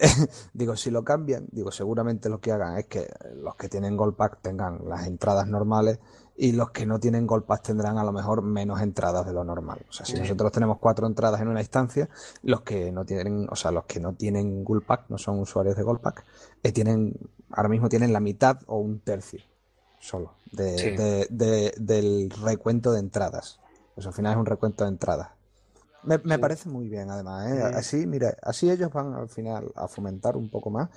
digo, 0.52 0.76
si 0.76 0.90
lo 0.90 1.04
cambian, 1.04 1.46
digo, 1.50 1.70
seguramente 1.70 2.28
lo 2.28 2.40
que 2.40 2.52
hagan 2.52 2.78
es 2.78 2.86
que 2.86 3.08
los 3.36 3.54
que 3.56 3.68
tienen 3.68 3.96
Gold 3.96 4.14
Pack 4.16 4.40
tengan 4.42 4.80
las 4.88 5.06
entradas 5.06 5.46
normales 5.46 5.98
y 6.36 6.52
los 6.52 6.70
que 6.70 6.86
no 6.86 7.00
tienen 7.00 7.26
Gold 7.26 7.44
tendrán 7.62 7.98
a 7.98 8.04
lo 8.04 8.12
mejor 8.12 8.42
menos 8.42 8.80
entradas 8.80 9.26
de 9.26 9.32
lo 9.32 9.42
normal. 9.42 9.84
O 9.88 9.92
sea, 9.92 10.06
si 10.06 10.14
nosotros 10.14 10.52
tenemos 10.52 10.78
cuatro 10.78 11.06
entradas 11.06 11.40
en 11.40 11.48
una 11.48 11.60
instancia, 11.60 12.08
los 12.42 12.60
que 12.60 12.92
no 12.92 13.04
tienen, 13.04 13.48
o 13.50 13.56
sea, 13.56 13.72
los 13.72 13.86
que 13.86 13.98
no 13.98 14.14
tienen 14.14 14.62
Gold 14.62 14.84
Pack, 14.84 15.06
no 15.08 15.18
son 15.18 15.40
usuarios 15.40 15.74
de 15.76 15.82
Gold 15.82 16.00
Pack, 16.00 16.24
eh, 16.62 16.70
tienen, 16.70 17.14
ahora 17.50 17.68
mismo 17.68 17.88
tienen 17.88 18.12
la 18.12 18.20
mitad 18.20 18.58
o 18.66 18.78
un 18.78 19.00
tercio 19.00 19.40
solo 19.98 20.34
de, 20.52 20.78
Sí. 20.78 20.90
de- 20.90 21.26
de- 21.28 21.74
del 21.76 22.30
recuento 22.30 22.92
de 22.92 23.00
entradas. 23.00 23.58
Pues 23.96 24.06
al 24.06 24.12
final 24.12 24.34
es 24.34 24.38
un 24.38 24.46
recuento 24.46 24.84
de 24.84 24.90
entradas. 24.90 25.30
Me, 26.02 26.18
me 26.18 26.36
Sí. 26.36 26.40
parece 26.40 26.68
muy 26.68 26.88
bien, 26.88 27.10
además. 27.10 27.50
¿eh? 27.50 27.62
Así, 27.74 28.06
mira, 28.06 28.36
así 28.42 28.70
ellos 28.70 28.92
van 28.92 29.14
al 29.14 29.28
final 29.28 29.72
a 29.74 29.88
fomentar 29.88 30.36
un 30.36 30.48
poco 30.48 30.70
más 30.70 30.88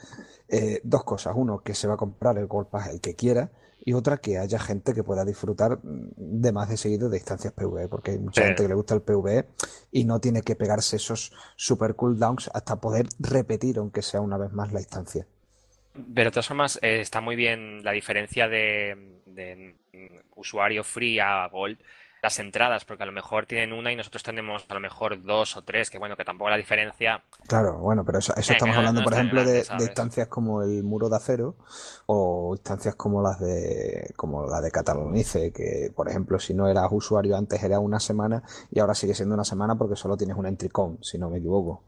eh, 0.47 0.79
dos 0.83 1.03
cosas. 1.03 1.33
Uno, 1.35 1.59
que 1.63 1.73
se 1.73 1.87
va 1.87 1.95
a 1.95 1.97
comprar 1.97 2.37
el 2.37 2.47
Gold 2.47 2.67
Pass 2.67 2.87
el 2.89 3.01
que 3.01 3.15
quiera. 3.15 3.51
Y 3.83 3.93
otra, 3.93 4.17
que 4.17 4.37
haya 4.37 4.59
gente 4.59 4.93
que 4.93 5.03
pueda 5.03 5.25
disfrutar 5.25 5.79
de 5.81 6.51
más 6.51 6.69
de 6.69 6.77
seguido 6.77 7.09
de 7.09 7.17
instancias 7.17 7.51
PvE. 7.53 7.87
Porque 7.87 8.11
hay 8.11 8.19
mucha 8.19 8.43
Sí. 8.43 8.47
gente 8.47 8.63
que 8.63 8.69
le 8.69 8.75
gusta 8.75 8.93
el 8.93 9.01
PvE 9.01 9.47
y 9.91 10.05
no 10.05 10.19
tiene 10.21 10.43
que 10.43 10.55
pegarse 10.55 10.97
esos 10.97 11.33
super 11.55 11.95
cooldowns 11.95 12.49
hasta 12.53 12.79
poder 12.79 13.07
repetir, 13.19 13.79
aunque 13.79 14.03
sea 14.03 14.21
una 14.21 14.37
vez 14.37 14.51
más, 14.53 14.71
la 14.71 14.81
instancia. 14.81 15.25
Pero 16.13 16.29
de 16.29 16.31
todas 16.31 16.47
formas, 16.47 16.79
eh, 16.81 17.01
está 17.01 17.19
muy 17.21 17.35
bien 17.35 17.83
la 17.83 17.91
diferencia 17.91 18.47
de, 18.47 19.19
de, 19.25 19.75
mm, 19.93 20.39
usuario 20.39 20.83
free 20.83 21.19
a 21.19 21.47
gold, 21.47 21.77
las 22.21 22.37
entradas, 22.39 22.85
porque 22.85 23.03
a 23.03 23.05
lo 23.07 23.11
mejor 23.11 23.45
tienen 23.47 23.73
una 23.73 23.91
y 23.91 23.95
nosotros 23.95 24.21
tenemos 24.23 24.65
a 24.69 24.73
lo 24.73 24.79
mejor 24.79 25.23
dos 25.23 25.57
o 25.57 25.63
tres, 25.63 25.89
que 25.89 25.97
bueno, 25.97 26.15
que 26.15 26.23
tampoco 26.25 26.49
la 26.51 26.57
diferencia. 26.57 27.23
Claro, 27.47 27.79
bueno, 27.79 28.05
pero 28.05 28.19
eso, 28.19 28.33
eso 28.35 28.51
Eh, 28.51 28.55
estamos 28.55 28.77
hablando, 28.77 29.01
no 29.01 29.05
por 29.05 29.13
ejemplo, 29.13 29.43
de, 29.43 29.63
grande, 29.63 29.75
de 29.77 29.83
instancias 29.85 30.27
como 30.27 30.61
el 30.61 30.83
Muro 30.83 31.09
de 31.09 31.15
Acero 31.17 31.55
o 32.05 32.53
instancias 32.55 32.95
como 32.95 33.21
las 33.21 33.39
de 33.39 34.13
como 34.15 34.45
la 34.45 34.61
de 34.61 34.71
Catalonice, 34.71 35.51
que 35.51 35.91
por 35.95 36.09
ejemplo, 36.09 36.39
si 36.39 36.53
no 36.53 36.67
eras 36.67 36.87
usuario 36.91 37.35
antes 37.35 37.61
era 37.63 37.79
una 37.79 37.99
semana 37.99 38.43
y 38.69 38.79
ahora 38.79 38.93
sigue 38.93 39.15
siendo 39.15 39.33
una 39.35 39.43
semana 39.43 39.75
porque 39.75 39.95
solo 39.95 40.15
tienes 40.17 40.37
una 40.37 40.49
entry 40.49 40.69
count, 40.69 41.01
si 41.03 41.17
no 41.17 41.29
me 41.29 41.39
equivoco. 41.39 41.83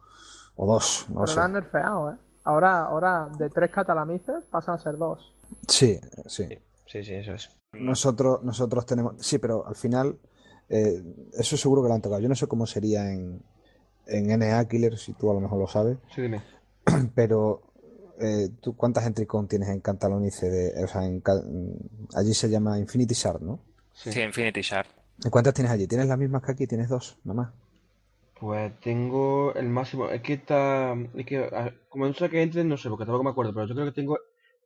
O 0.56 0.66
dos, 0.68 1.06
no 1.10 1.22
Pero 1.22 1.28
sé. 1.28 1.36
lo 1.36 1.42
han 1.44 1.54
nerfeado, 1.54 2.12
¿eh? 2.12 2.16
Ahora, 2.44 2.82
ahora 2.84 3.30
de 3.38 3.50
tres 3.50 3.72
catalamices 3.72 4.44
pasan 4.52 4.76
a 4.76 4.78
ser 4.80 4.98
dos. 4.98 5.34
Sí, 5.68 6.00
sí. 6.28 6.48
Sí, 6.86 7.04
sí, 7.04 7.14
eso 7.16 7.34
es. 7.34 7.50
Nosotros, 7.74 8.44
nosotros 8.44 8.86
tenemos. 8.86 9.16
Sí, 9.20 9.38
pero 9.40 9.66
al 9.68 9.76
final, 9.76 10.18
eh, 10.70 11.02
eso 11.34 11.58
seguro 11.58 11.82
que 11.82 11.90
lo 11.90 11.96
han 11.96 12.02
tocado. 12.02 12.22
Yo 12.22 12.30
no 12.30 12.36
sé 12.36 12.48
cómo 12.48 12.66
sería 12.66 13.12
en, 13.12 13.42
en 14.08 14.32
NA 14.32 14.68
Killer, 14.68 14.98
si 14.98 15.14
tú 15.14 15.32
a 15.32 15.34
lo 15.34 15.40
mejor 15.42 15.60
lo 15.60 15.68
sabes. 15.68 15.98
Sí, 16.14 16.22
dime. 16.22 16.42
Pero, 17.16 17.62
eh, 18.20 18.50
¿tú 18.62 18.76
cuántas 18.76 19.06
entry 19.06 19.26
count 19.26 19.50
tienes 19.50 19.70
en 19.70 19.80
Catalonice? 19.82 20.50
De, 20.50 20.84
o 20.84 20.88
sea, 20.88 21.06
en, 21.06 21.22
ca- 21.22 21.44
allí 22.16 22.34
se 22.34 22.50
llama 22.50 22.80
Infinity 22.80 23.14
Shard, 23.16 23.42
¿no? 23.42 23.60
Sí. 23.94 24.12
Sí, 24.12 24.22
Infinity 24.22 24.62
Shard. 24.62 24.88
¿Y 25.26 25.30
cuántas 25.30 25.54
tienes 25.54 25.72
allí? 25.72 25.88
¿Tienes 25.88 26.08
las 26.08 26.18
mismas 26.18 26.44
que 26.44 26.52
aquí? 26.52 26.68
¿Tienes 26.68 26.90
dos? 26.90 27.18
Nada 27.24 27.36
más. 27.42 27.54
Pues 28.40 28.80
tengo 28.82 29.54
el 29.56 29.70
máximo. 29.70 30.10
Es 30.10 30.22
que 30.22 30.34
está. 30.34 30.96
Es 31.16 31.26
que, 31.26 31.50
como 31.90 32.08
no 32.08 32.14
sé 32.14 32.30
que 32.30 32.42
entre, 32.42 32.64
no 32.64 32.78
sé, 32.78 32.90
porque 32.90 33.06
tampoco 33.06 33.24
me 33.24 33.30
acuerdo, 33.32 33.54
pero 33.54 33.68
yo 33.68 33.74
creo 33.76 33.86
que 33.88 33.92
tengo 33.94 34.18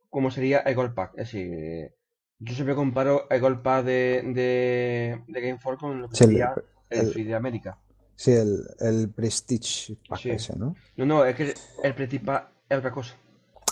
como 0.10 0.32
sería 0.32 0.60
el 0.60 0.76
Gold 0.76 0.93
Pack. 0.96 1.12
Es 1.13 1.32
decir, 1.32 1.54
eh, 1.54 1.93
yo 2.39 2.54
siempre 2.54 2.76
comparo 2.76 3.28
el 3.30 3.41
Gold 3.41 3.62
Pack 3.62 3.86
de, 3.86 4.21
de, 4.34 5.23
de 5.28 5.41
Game 5.41 5.60
4 5.62 5.80
con 5.80 6.02
lo 6.02 6.10
que 6.10 6.15
Sí, 6.15 6.23
sería 6.26 6.54
el, 6.89 7.13
de 7.13 7.36
América. 7.36 7.78
Sí, 8.15 8.32
el, 8.32 8.63
el 8.80 9.10
Prestige 9.10 9.97
Pack 10.08 10.19
Sí. 10.19 10.30
ese, 10.32 10.56
¿no? 10.56 10.76
No, 10.95 11.06
no, 11.06 11.26
es 11.26 11.36
que 11.36 11.54
el 11.84 11.95
Prestige 11.95 12.26
Pack 12.26 12.50
es 12.69 12.78
otra 12.78 12.91
cosa. 12.91 13.15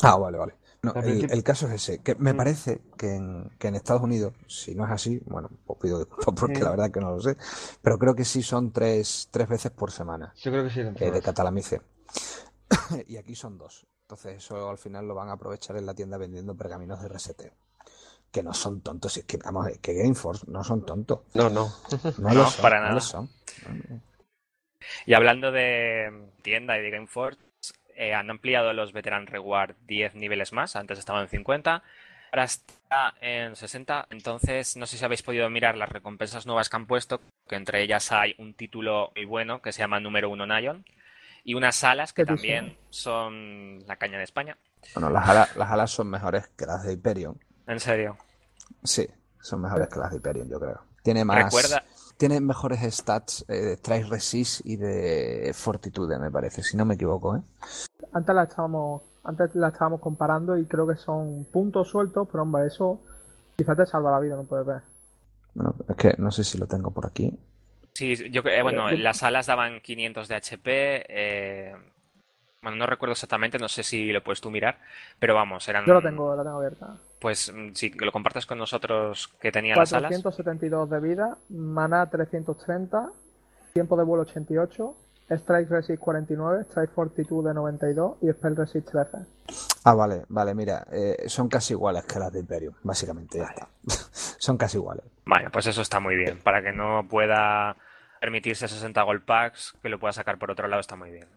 Ah, 0.02 0.18
vale, 0.18 0.38
vale. 0.38 0.56
No, 0.84 0.94
el, 1.02 1.44
caso 1.44 1.66
es 1.68 1.74
ese, 1.74 2.04
que 2.04 2.14
me 2.16 2.34
Mm. 2.34 2.38
parece 2.38 2.82
que 2.96 3.16
en, 3.16 3.50
que 3.58 3.70
en 3.70 3.76
Estados 3.76 4.04
Unidos, 4.04 4.34
si 4.48 4.76
no 4.76 4.86
es 4.86 4.92
así, 4.92 5.20
bueno, 5.26 5.50
os 5.66 5.78
pido 5.80 5.98
disculpas 5.98 6.36
porque 6.40 6.60
la 6.60 6.70
verdad 6.70 6.92
que 6.92 7.00
no 7.00 7.10
lo 7.12 7.20
sé, 7.22 7.38
pero 7.82 7.98
creo 7.98 8.14
que 8.14 8.24
sí 8.24 8.44
son 8.44 8.72
tres, 8.72 9.30
tres 9.32 9.48
veces 9.48 9.72
por 9.72 9.92
semana 9.92 10.32
Yo 10.38 10.52
creo 10.52 10.64
que 10.64 10.70
sí, 10.70 10.82
eh, 10.82 11.12
de. 11.12 11.22
Catalamice. 11.22 11.82
Y 13.08 13.18
aquí 13.18 13.34
son 13.36 13.58
dos. 13.58 13.88
Entonces 14.02 14.38
eso 14.38 14.70
al 14.70 14.78
final 14.78 15.08
lo 15.08 15.16
van 15.16 15.30
a 15.30 15.34
aprovechar 15.34 15.76
en 15.78 15.88
la 15.88 15.96
tienda 15.96 16.18
vendiendo 16.18 16.56
pergaminos 16.56 17.02
de 17.02 17.08
reseteo. 17.10 17.54
Que 18.36 18.44
no 18.44 18.54
son 18.54 18.82
tontos, 18.82 19.16
es 19.16 19.24
que, 19.24 19.38
vamos, 19.38 19.66
es 19.70 19.78
que 19.78 19.94
Gameforce 19.94 20.44
no 20.52 20.62
son 20.62 20.86
tontos. 20.86 21.22
No, 21.36 21.50
no. 21.50 21.72
No, 22.18 22.30
No, 22.30 22.34
lo 22.34 22.46
son, 22.48 22.62
para 22.62 22.80
no 22.80 22.82
nada. 22.82 22.96
lo 22.96 23.00
son. 23.00 23.30
Y 25.06 25.14
hablando 25.14 25.54
de 25.54 26.12
tienda 26.42 26.78
y 26.78 26.82
de 26.82 26.90
Gameforce, 26.90 27.40
eh, 27.96 28.14
han 28.14 28.30
ampliado 28.30 28.74
los 28.74 28.92
Veteran 28.92 29.26
Reward 29.26 29.76
10 29.88 30.16
niveles 30.16 30.52
más, 30.52 30.76
antes 30.76 31.00
estaban 31.00 31.22
en 31.22 31.30
50, 31.30 31.82
ahora 32.34 32.44
está 32.44 33.14
en 33.22 33.56
60, 33.56 34.08
entonces 34.10 34.76
no 34.76 34.86
sé 34.86 34.98
si 34.98 35.06
habéis 35.06 35.24
podido 35.24 35.50
mirar 35.50 35.78
las 35.78 35.88
recompensas 35.88 36.46
nuevas 36.46 36.68
que 36.68 36.76
han 36.76 36.88
puesto, 36.88 37.22
que 37.48 37.56
entre 37.56 37.84
ellas 37.84 38.12
hay 38.12 38.36
un 38.38 38.54
título 38.54 39.14
muy 39.16 39.24
bueno 39.24 39.62
que 39.62 39.72
se 39.72 39.80
llama 39.80 40.02
Número 40.02 40.30
1 40.30 40.46
Nion 40.46 40.86
y 41.46 41.54
unas 41.54 41.82
alas 41.86 42.12
que 42.12 42.24
¿Qué 42.24 42.26
te 42.26 42.34
también 42.34 42.78
son 42.90 43.80
la 43.88 43.96
caña 43.96 44.18
de 44.18 44.26
España. 44.26 44.58
Bueno, 44.94 45.10
las 45.10 45.30
alas, 45.30 45.56
las 45.56 45.72
alas 45.72 45.90
son 45.90 46.10
mejores 46.10 46.50
que 46.58 46.66
las 46.66 46.84
de 46.84 46.92
Hyperion. 46.96 47.40
En 47.66 47.80
serio. 47.80 48.18
Sí, 48.84 49.08
son 49.42 49.62
mejores 49.62 49.88
que 49.90 50.00
las 50.00 50.12
de 50.12 50.18
Hyperion, 50.18 50.50
yo 50.50 50.60
creo. 50.60 50.80
Tiene 51.04 51.24
más. 51.26 51.46
Recuerda, 51.46 51.84
Tiene 52.18 52.40
mejores 52.40 52.80
stats 52.96 53.44
eh, 53.50 53.54
de 53.56 53.74
Strike 53.74 54.08
Resist 54.08 54.62
y 54.66 54.78
de 54.78 55.52
Fortitude, 55.54 56.18
me 56.18 56.32
parece, 56.32 56.64
si 56.64 56.78
no 56.78 56.86
me 56.86 56.96
equivoco, 56.96 57.36
¿eh? 57.36 57.42
Antes 58.14 58.34
la 58.34 58.44
estábamos, 58.44 59.02
antes 59.24 59.54
la 59.56 59.68
estábamos 59.68 60.00
comparando 60.00 60.58
y 60.58 60.66
creo 60.66 60.88
que 60.88 60.96
son 60.96 61.46
puntos 61.52 61.90
sueltos, 61.90 62.28
pero 62.32 62.44
hombre, 62.44 62.68
eso 62.68 63.02
quizás 63.58 63.76
te 63.76 63.86
salva 63.86 64.12
la 64.12 64.20
vida, 64.20 64.36
no 64.38 64.44
puedes 64.44 64.66
ver. 64.66 64.82
Bueno, 65.54 65.76
es 65.90 65.96
que 65.98 66.16
no 66.18 66.32
sé 66.32 66.44
si 66.44 66.58
lo 66.58 66.68
tengo 66.68 66.92
por 66.92 67.06
aquí. 67.06 67.38
Sí, 67.94 68.16
yo 68.32 68.44
creo- 68.44 68.60
eh, 68.60 68.64
bueno, 68.64 68.90
yo- 68.92 68.98
las 68.98 69.22
alas 69.24 69.46
daban 69.48 69.80
500 69.82 70.28
de 70.28 70.36
HP. 70.36 71.06
eh, 71.10 71.76
bueno, 72.66 72.80
no 72.80 72.88
recuerdo 72.88 73.14
exactamente, 73.14 73.60
no 73.60 73.68
sé 73.68 73.84
si 73.84 74.12
lo 74.12 74.24
puedes 74.24 74.42
tú 74.42 74.50
mirar, 74.50 74.80
pero 75.20 75.36
vamos, 75.36 75.68
eran. 75.70 75.86
Yo 75.86 75.94
la 75.94 76.02
tengo, 76.02 76.36
la 76.36 76.42
tengo 76.42 76.58
abierta. 76.58 76.96
Pues 77.20 77.54
mm, 77.54 77.74
si 77.74 77.92
lo 77.92 78.12
compartes 78.12 78.48
con 78.48 78.58
nosotros 78.58 79.30
que 79.40 79.52
tenía 79.52 79.76
las 79.76 79.94
alas. 79.94 80.10
472 80.10 80.90
de 80.90 81.00
vida, 81.00 81.38
maná 81.50 82.10
330, 82.10 83.12
tiempo 83.72 83.96
de 83.96 84.04
vuelo 84.04 84.24
88, 84.24 84.96
strike 85.30 85.70
resist 85.70 86.00
49, 86.00 86.64
strike 86.64 86.90
fortitude 86.90 87.54
92 87.54 88.18
y 88.24 88.32
spell 88.32 88.56
resist 88.56 88.90
13. 88.90 89.18
Ah, 89.84 89.94
vale, 89.94 90.24
vale, 90.30 90.56
mira, 90.56 90.88
eh, 90.92 91.26
son 91.28 91.48
casi 91.48 91.74
iguales 91.74 92.04
que 92.06 92.18
las 92.18 92.34
de 92.34 92.40
Imperium, 92.40 92.74
básicamente, 92.82 93.38
ya 93.38 93.46
está. 93.46 93.68
Son 94.40 94.58
casi 94.58 94.78
iguales. 94.78 95.06
Vale, 95.26 95.52
pues 95.52 95.68
eso 95.68 95.84
está 95.84 96.00
muy 96.00 96.16
bien. 96.16 96.40
Para 96.40 96.64
que 96.64 96.72
no 96.72 97.08
pueda 97.08 97.78
permitirse 98.20 98.68
60 98.68 99.04
gold 99.04 99.24
packs, 99.24 99.76
que 99.84 99.90
lo 99.90 100.00
pueda 100.00 100.14
sacar 100.14 100.40
por 100.40 100.50
otro 100.50 100.68
lado 100.68 100.82
está 100.82 100.96
muy 100.96 101.12
bien. 101.12 101.28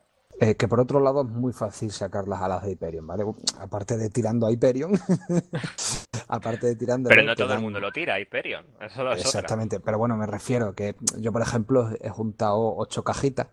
Eh, 0.41 0.55
que 0.55 0.69
por 0.69 0.79
otro 0.79 1.01
lado 1.01 1.23
es 1.23 1.29
muy 1.29 1.53
fácil 1.53 1.91
sacar 1.91 2.29
las 2.29 2.41
alas 2.41 2.63
de 2.63 2.73
Hyperion, 2.73 3.07
¿vale? 3.07 3.25
Aparte 3.59 3.97
de 3.97 4.09
tirando 4.09 4.47
a 4.47 4.53
Hyperion, 4.53 4.93
aparte 6.29 6.69
de 6.69 6.77
tirando... 6.77 7.09
Pero 7.09 7.25
no 7.25 7.35
todo 7.35 7.55
el 7.55 7.61
mundo 7.61 7.81
lo 7.81 7.91
tira 7.91 8.21
Hyperion, 8.21 8.65
eso 8.81 9.11
Exactamente, 9.13 9.81
pero 9.81 9.99
bueno, 9.99 10.17
me 10.17 10.27
refiero 10.27 10.75
que 10.75 10.95
yo, 11.19 11.33
por 11.33 11.43
ejemplo, 11.43 11.91
he 12.01 12.11
juntado 12.11 12.77
ocho 12.77 13.03
cajitas 13.03 13.49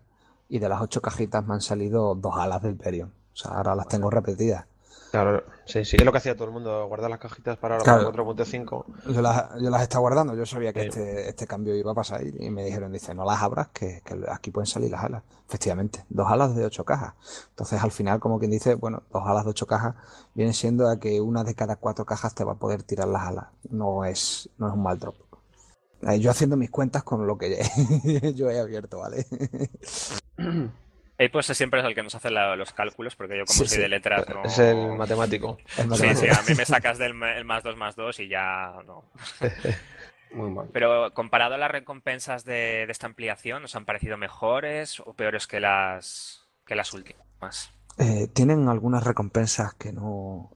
y 0.48 0.60
de 0.60 0.68
las 0.68 0.80
ocho 0.80 1.02
cajitas 1.02 1.44
me 1.44 1.54
han 1.54 1.60
salido 1.60 2.14
dos 2.14 2.36
alas 2.36 2.62
de 2.62 2.70
Hyperion. 2.70 3.08
O 3.08 3.36
sea, 3.36 3.52
ahora 3.52 3.74
las 3.74 3.88
tengo 3.88 4.08
repetidas. 4.08 4.66
Claro, 5.10 5.44
sí, 5.64 5.84
sí, 5.84 5.96
es 5.96 6.04
lo 6.04 6.12
que 6.12 6.18
hacía 6.18 6.34
todo 6.34 6.48
el 6.48 6.52
mundo, 6.52 6.86
guardar 6.88 7.08
las 7.08 7.18
cajitas 7.20 7.56
para 7.56 7.76
ahora 7.76 7.84
Claro. 7.84 8.12
4.5. 8.12 8.84
Yo 9.14 9.22
las, 9.22 9.54
yo 9.60 9.70
las 9.70 9.82
estaba 9.82 10.00
guardando, 10.00 10.34
yo 10.34 10.44
sabía 10.44 10.72
que 10.72 10.82
Sí. 10.82 10.86
este, 10.88 11.28
este 11.28 11.46
cambio 11.46 11.74
iba 11.74 11.92
a 11.92 11.94
pasar 11.94 12.22
y 12.26 12.50
me 12.50 12.64
dijeron, 12.64 12.92
dice, 12.92 13.14
no 13.14 13.24
las 13.24 13.40
abras, 13.40 13.68
que, 13.68 14.02
que 14.04 14.18
aquí 14.28 14.50
pueden 14.50 14.66
salir 14.66 14.90
las 14.90 15.04
alas. 15.04 15.22
Efectivamente, 15.48 16.04
dos 16.08 16.30
alas 16.30 16.54
de 16.56 16.64
ocho 16.64 16.84
cajas. 16.84 17.14
Entonces, 17.50 17.82
al 17.82 17.92
final, 17.92 18.18
como 18.20 18.38
quien 18.38 18.50
dice, 18.50 18.74
bueno, 18.74 19.04
dos 19.12 19.22
alas 19.26 19.44
de 19.44 19.50
ocho 19.50 19.66
cajas 19.66 19.94
viene 20.34 20.52
siendo 20.52 20.88
a 20.88 20.98
que 20.98 21.20
una 21.20 21.44
de 21.44 21.54
cada 21.54 21.76
cuatro 21.76 22.04
cajas 22.04 22.34
te 22.34 22.44
va 22.44 22.52
a 22.52 22.56
poder 22.58 22.82
tirar 22.82 23.08
las 23.08 23.22
alas. 23.22 23.46
No 23.70 24.04
es, 24.04 24.50
no 24.58 24.66
es 24.68 24.74
un 24.74 24.82
mal 24.82 24.98
drop. 24.98 25.16
Yo 26.20 26.30
haciendo 26.30 26.56
mis 26.56 26.70
cuentas 26.70 27.04
con 27.04 27.26
lo 27.26 27.38
que 27.38 27.62
yo 28.34 28.50
he 28.50 28.60
abierto, 28.60 28.98
¿vale? 28.98 29.24
Y 31.18 31.28
pues 31.28 31.46
siempre 31.46 31.80
es 31.80 31.86
el 31.86 31.94
que 31.94 32.02
nos 32.02 32.14
hace 32.14 32.30
la- 32.30 32.56
los 32.56 32.72
cálculos, 32.72 33.16
porque 33.16 33.38
yo 33.38 33.44
como 33.46 33.58
Sí, 33.60 33.66
soy 33.68 33.76
sí. 33.76 33.80
de 33.82 33.88
letras 33.88 34.28
no... 34.28 34.44
Es 34.44 34.58
el 34.58 34.88
matemático. 34.96 35.56
Sí, 35.66 36.14
sí, 36.14 36.26
a 36.28 36.42
mí 36.46 36.54
me 36.56 36.64
sacas 36.66 36.98
del 36.98 37.20
el 37.22 37.44
más 37.44 37.62
dos 37.62 37.76
más 37.76 37.96
dos 37.96 38.20
y 38.20 38.28
ya 38.28 38.74
no. 38.86 39.04
Muy 40.32 40.50
mal. 40.50 40.68
Pero 40.72 41.12
comparado 41.14 41.54
a 41.54 41.58
las 41.58 41.70
recompensas 41.70 42.44
de, 42.44 42.84
de 42.86 42.92
esta 42.92 43.06
ampliación, 43.06 43.64
¿os 43.64 43.74
han 43.76 43.84
parecido 43.86 44.16
mejores 44.18 45.00
o 45.00 45.14
peores 45.14 45.46
que 45.46 45.60
las 45.60 46.46
que 46.66 46.74
las 46.74 46.92
últimas? 46.92 47.70
Eh, 47.98 48.28
tienen 48.34 48.68
algunas 48.68 49.04
recompensas 49.04 49.72
que 49.74 49.92
no... 49.92 50.50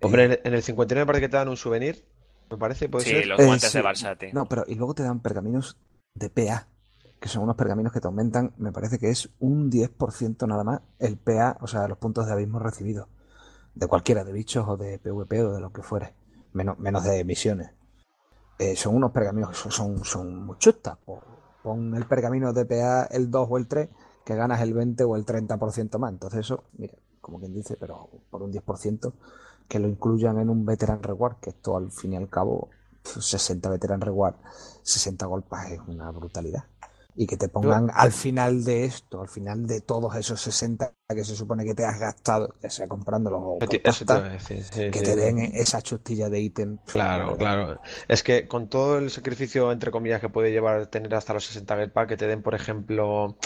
Hombre, 0.00 0.24
eh, 0.24 0.40
en 0.44 0.52
en 0.52 0.54
el 0.54 0.62
59 0.62 1.02
me 1.02 1.06
parece 1.06 1.20
que 1.22 1.28
te 1.28 1.36
dan 1.36 1.48
un 1.48 1.56
souvenir, 1.56 2.04
me 2.50 2.56
parece, 2.56 2.88
puede 2.88 3.04
Sí, 3.04 3.10
ser. 3.10 3.26
los 3.26 3.40
Eh, 3.40 3.44
guantes 3.44 3.72
de 3.72 3.80
sí. 3.80 3.82
Barsati. 3.84 4.32
No, 4.32 4.46
pero 4.46 4.64
y 4.66 4.76
luego 4.76 4.94
te 4.94 5.02
dan 5.02 5.20
pergaminos 5.20 5.76
de 6.14 6.30
PA, 6.30 6.68
que 7.20 7.28
son 7.28 7.42
unos 7.42 7.56
pergaminos 7.56 7.92
que 7.92 8.00
te 8.00 8.06
aumentan, 8.06 8.52
me 8.58 8.72
parece 8.72 8.98
que 8.98 9.10
es 9.10 9.30
un 9.38 9.70
10% 9.70 10.46
nada 10.46 10.64
más 10.64 10.80
el 10.98 11.16
PA, 11.16 11.56
o 11.60 11.66
sea, 11.66 11.88
los 11.88 11.98
puntos 11.98 12.26
de 12.26 12.32
abismo 12.32 12.58
recibidos, 12.58 13.08
de 13.74 13.86
cualquiera, 13.86 14.24
de 14.24 14.32
bichos 14.32 14.66
o 14.68 14.76
de 14.76 14.98
PvP 14.98 15.42
o 15.42 15.52
de 15.52 15.60
lo 15.60 15.72
que 15.72 15.82
fuere, 15.82 16.14
menos, 16.52 16.78
menos 16.78 17.04
de 17.04 17.24
misiones. 17.24 17.70
Eh, 18.58 18.76
son 18.76 18.94
unos 18.94 19.12
pergaminos 19.12 19.50
que 19.50 19.56
son, 19.56 19.72
son, 19.72 20.04
son 20.04 20.46
muy 20.46 20.56
chustas. 20.58 20.96
po. 21.04 21.22
Pon 21.62 21.94
el 21.94 22.06
pergamino 22.06 22.52
de 22.52 22.64
PA 22.64 23.04
el 23.04 23.30
2 23.30 23.48
o 23.50 23.58
el 23.58 23.66
3, 23.66 23.88
que 24.24 24.34
ganas 24.34 24.60
el 24.60 24.72
20 24.72 25.04
o 25.04 25.16
el 25.16 25.26
30% 25.26 25.98
más. 25.98 26.12
Entonces 26.12 26.40
eso, 26.40 26.64
mira, 26.78 26.94
como 27.20 27.38
quien 27.38 27.52
dice, 27.52 27.76
pero 27.76 28.08
por 28.30 28.42
un 28.42 28.52
10%, 28.52 29.12
que 29.68 29.78
lo 29.78 29.88
incluyan 29.88 30.38
en 30.38 30.48
un 30.48 30.64
Veteran 30.64 31.02
Reward, 31.02 31.36
que 31.40 31.50
esto 31.50 31.76
al 31.76 31.90
fin 31.90 32.12
y 32.12 32.16
al 32.16 32.28
cabo 32.28 32.70
60 33.06 33.68
veteran 33.70 34.00
reward, 34.00 34.34
60 34.82 35.26
golpes 35.26 35.58
es 35.70 35.80
una 35.86 36.10
brutalidad. 36.10 36.64
Y 37.18 37.26
que 37.26 37.36
te 37.38 37.48
pongan 37.48 37.90
al 37.94 38.12
final 38.12 38.62
de 38.62 38.84
esto, 38.84 39.22
al 39.22 39.28
final 39.28 39.66
de 39.66 39.80
todos 39.80 40.14
esos 40.16 40.38
60 40.40 40.92
que 41.08 41.24
se 41.24 41.34
supone 41.34 41.64
que 41.64 41.74
te 41.74 41.84
has 41.84 41.98
gastado, 41.98 42.54
ya 42.62 42.68
sea 42.68 42.88
comprándolos 42.88 43.40
o 43.42 43.58
pasta, 43.82 44.38
sí, 44.38 44.56
que 44.60 44.98
sí, 44.98 45.00
te 45.02 45.16
den 45.16 45.38
esa 45.38 45.80
chustilla 45.80 46.28
de 46.28 46.40
ítem. 46.40 46.76
Claro, 46.86 47.36
claro. 47.36 47.80
Es 48.08 48.22
que 48.22 48.46
con 48.46 48.68
todo 48.68 48.98
el 48.98 49.10
sacrificio, 49.10 49.72
entre 49.72 49.90
comillas, 49.90 50.20
que 50.20 50.28
puede 50.28 50.50
llevar 50.50 50.86
tener 50.88 51.14
hasta 51.14 51.32
los 51.32 51.46
60 51.46 51.76
Get 51.76 51.92
Pack, 51.92 52.08
que 52.10 52.16
te 52.16 52.26
den, 52.26 52.42
por 52.42 52.54
ejemplo, 52.54 53.36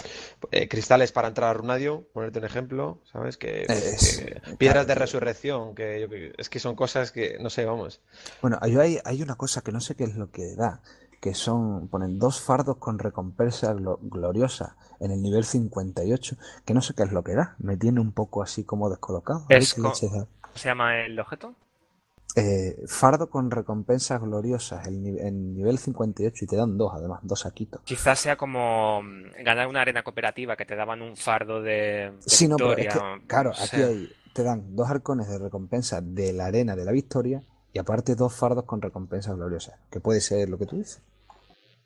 eh, 0.51 0.67
cristales 0.67 1.11
para 1.11 1.27
entrar 1.29 1.49
a 1.49 1.53
Runadio, 1.53 2.07
ponerte 2.13 2.39
un 2.39 2.45
ejemplo, 2.45 2.99
¿sabes? 3.11 3.37
Que, 3.37 3.63
Es- 3.63 4.17
que 4.17 4.33
claro, 4.41 4.57
piedras 4.57 4.87
de 4.87 4.95
resurrección, 4.95 5.75
que, 5.75 6.01
yo 6.01 6.09
que- 6.09 6.33
es 6.37 6.49
que 6.49 6.59
son 6.59 6.75
cosas 6.75 7.11
que, 7.11 7.37
no 7.39 7.49
sé, 7.49 7.65
vamos. 7.65 8.01
Bueno, 8.41 8.57
hay, 8.61 8.99
hay 9.03 9.21
una 9.21 9.35
cosa 9.35 9.61
que 9.61 9.71
no 9.71 9.79
sé 9.79 9.95
qué 9.95 10.03
es 10.05 10.15
lo 10.15 10.31
que 10.31 10.55
da, 10.55 10.81
que 11.21 11.33
son, 11.35 11.87
ponen 11.87 12.19
dos 12.19 12.41
fardos 12.41 12.77
con 12.77 12.99
recompensa 12.99 13.73
glo- 13.73 13.99
gloriosa 14.01 14.75
en 14.99 15.11
el 15.11 15.21
nivel 15.21 15.45
58, 15.45 16.35
que 16.65 16.73
no 16.73 16.81
sé 16.81 16.93
qué 16.95 17.03
es 17.03 17.11
lo 17.13 17.23
que 17.23 17.35
da, 17.35 17.55
me 17.59 17.77
tiene 17.77 18.01
un 18.01 18.11
poco 18.11 18.43
así 18.43 18.63
como 18.65 18.89
descolocado. 18.89 19.45
Es 19.49 19.73
qué 19.75 19.81
co- 19.81 19.89
leches 19.89 20.11
da. 20.11 20.27
¿Cómo 20.41 20.57
se 20.57 20.67
llama 20.69 20.97
el 21.01 21.19
objeto? 21.19 21.55
Eh, 22.35 22.83
fardo 22.87 23.29
con 23.29 23.51
recompensas 23.51 24.19
gloriosas, 24.21 24.85
en 24.87 25.53
nivel 25.55 25.77
58, 25.77 26.43
y 26.43 26.47
te 26.47 26.57
dan 26.57 26.77
dos, 26.77 26.91
además, 26.93 27.21
dos 27.23 27.39
saquitos. 27.39 27.81
Quizás 27.83 28.19
sea 28.19 28.37
como 28.37 29.01
mm, 29.03 29.43
ganar 29.43 29.67
una 29.67 29.81
arena 29.81 30.03
cooperativa 30.03 30.55
que 30.55 30.65
te 30.65 30.75
daban 30.75 31.01
un 31.01 31.15
fardo 31.17 31.61
de, 31.61 32.11
de 32.11 32.11
Sí, 32.25 32.47
no, 32.47 32.59
pero 32.61 32.75
es 32.77 32.87
victoria. 32.87 32.87
que, 32.87 33.03
claro, 33.27 33.53
aquí 33.57 33.83
hay, 33.83 34.15
te 34.33 34.43
dan 34.43 34.75
dos 34.75 34.89
arcones 34.89 35.27
de 35.27 35.37
recompensa 35.39 36.01
de 36.01 36.33
la 36.33 36.45
arena 36.45 36.75
de 36.75 36.85
la 36.85 36.91
victoria 36.91 37.43
y 37.73 37.79
aparte 37.79 38.15
dos 38.15 38.33
fardos 38.33 38.65
con 38.65 38.81
recompensas 38.81 39.35
gloriosas, 39.35 39.75
que 39.89 39.99
puede 39.99 40.21
ser 40.21 40.49
lo 40.49 40.57
que 40.57 40.65
tú 40.65 40.77
dices. 40.77 41.01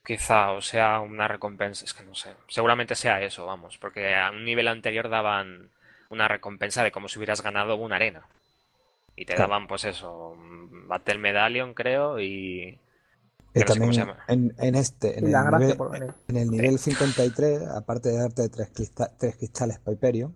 Quizá, 0.05 0.51
o 0.51 0.61
sea, 0.61 0.99
una 0.99 1.27
recompensa, 1.27 1.83
es 1.85 1.93
que 1.93 2.03
no 2.03 2.15
sé. 2.15 2.31
Seguramente 2.47 2.95
sea 2.95 3.21
eso, 3.21 3.45
vamos, 3.45 3.77
porque 3.77 4.15
a 4.15 4.29
un 4.31 4.45
nivel 4.45 4.67
anterior 4.67 5.09
daban 5.09 5.71
una 6.09 6.27
recompensa 6.27 6.83
de 6.83 6.91
como 6.91 7.07
si 7.07 7.17
hubieras 7.17 7.41
ganado 7.41 7.75
una 7.75 7.95
arena. 7.97 8.27
Y 9.15 9.25
te 9.25 9.35
Claro. 9.35 9.37
daban, 9.37 9.67
pues 9.67 9.85
eso, 9.85 10.35
Battle 10.87 11.19
Medallion, 11.19 11.73
creo, 11.73 12.19
y... 12.19 12.79
Y 13.53 13.59
que 13.59 13.65
no 13.65 13.71
sé 13.71 13.79
cómo 13.79 13.93
también 13.93 13.93
se 13.93 14.01
llama. 14.01 14.19
en, 14.27 14.53
en 14.57 14.75
este, 14.75 15.17
en 15.17 15.27
el 15.27 15.45
nivel, 15.45 15.81
en 16.27 16.35
el 16.37 16.51
nivel 16.51 16.77
53, 16.77 17.61
aparte 17.69 18.09
de 18.09 18.17
darte 18.17 18.49
tres, 18.49 18.69
crista- 18.73 19.11
tres 19.17 19.35
cristales 19.37 19.79
Hyperion, 19.87 20.35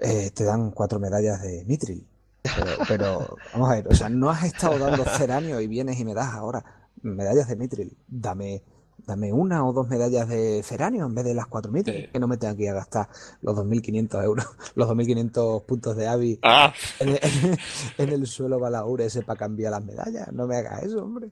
eh, 0.00 0.30
te 0.32 0.44
dan 0.44 0.70
cuatro 0.70 0.98
medallas 1.00 1.42
de 1.42 1.64
Mithril. 1.66 2.06
Pero, 2.54 2.82
pero, 2.86 3.40
vamos 3.52 3.70
a 3.70 3.74
ver, 3.74 3.88
o 3.88 3.94
sea, 3.94 4.08
no 4.08 4.30
has 4.30 4.44
estado 4.44 4.78
dando 4.78 5.06
ceranio 5.06 5.60
y 5.60 5.66
vienes 5.68 5.98
y 6.00 6.04
me 6.04 6.14
das 6.14 6.32
ahora 6.34 6.64
medallas 7.02 7.48
de 7.48 7.56
Mithril. 7.56 7.96
Dame, 8.06 8.62
dame 9.06 9.32
una 9.32 9.64
o 9.66 9.72
dos 9.72 9.88
medallas 9.88 10.28
de 10.28 10.62
ceranio 10.62 11.06
en 11.06 11.14
vez 11.14 11.24
de 11.24 11.34
las 11.34 11.46
cuatro 11.46 11.70
Mithril, 11.72 12.06
Sí. 12.06 12.08
que 12.12 12.18
no 12.18 12.28
me 12.28 12.36
tenga 12.36 12.56
que 12.56 12.64
ir 12.64 12.70
a 12.70 12.74
gastar 12.74 13.08
los 13.42 13.56
2.500 13.56 14.24
euros, 14.24 14.46
los 14.74 14.88
2.500 14.88 15.64
puntos 15.66 15.96
de 15.96 16.08
Avi 16.08 16.38
Ah, 16.42 16.72
en 17.00 17.08
el, 17.10 17.18
en 17.98 18.08
el 18.10 18.26
suelo 18.26 18.58
balaur 18.58 19.00
ese 19.02 19.22
para 19.22 19.38
cambiar 19.38 19.72
las 19.72 19.84
medallas. 19.84 20.32
No 20.32 20.46
me 20.46 20.56
hagas 20.56 20.82
eso, 20.84 21.02
hombre. 21.04 21.28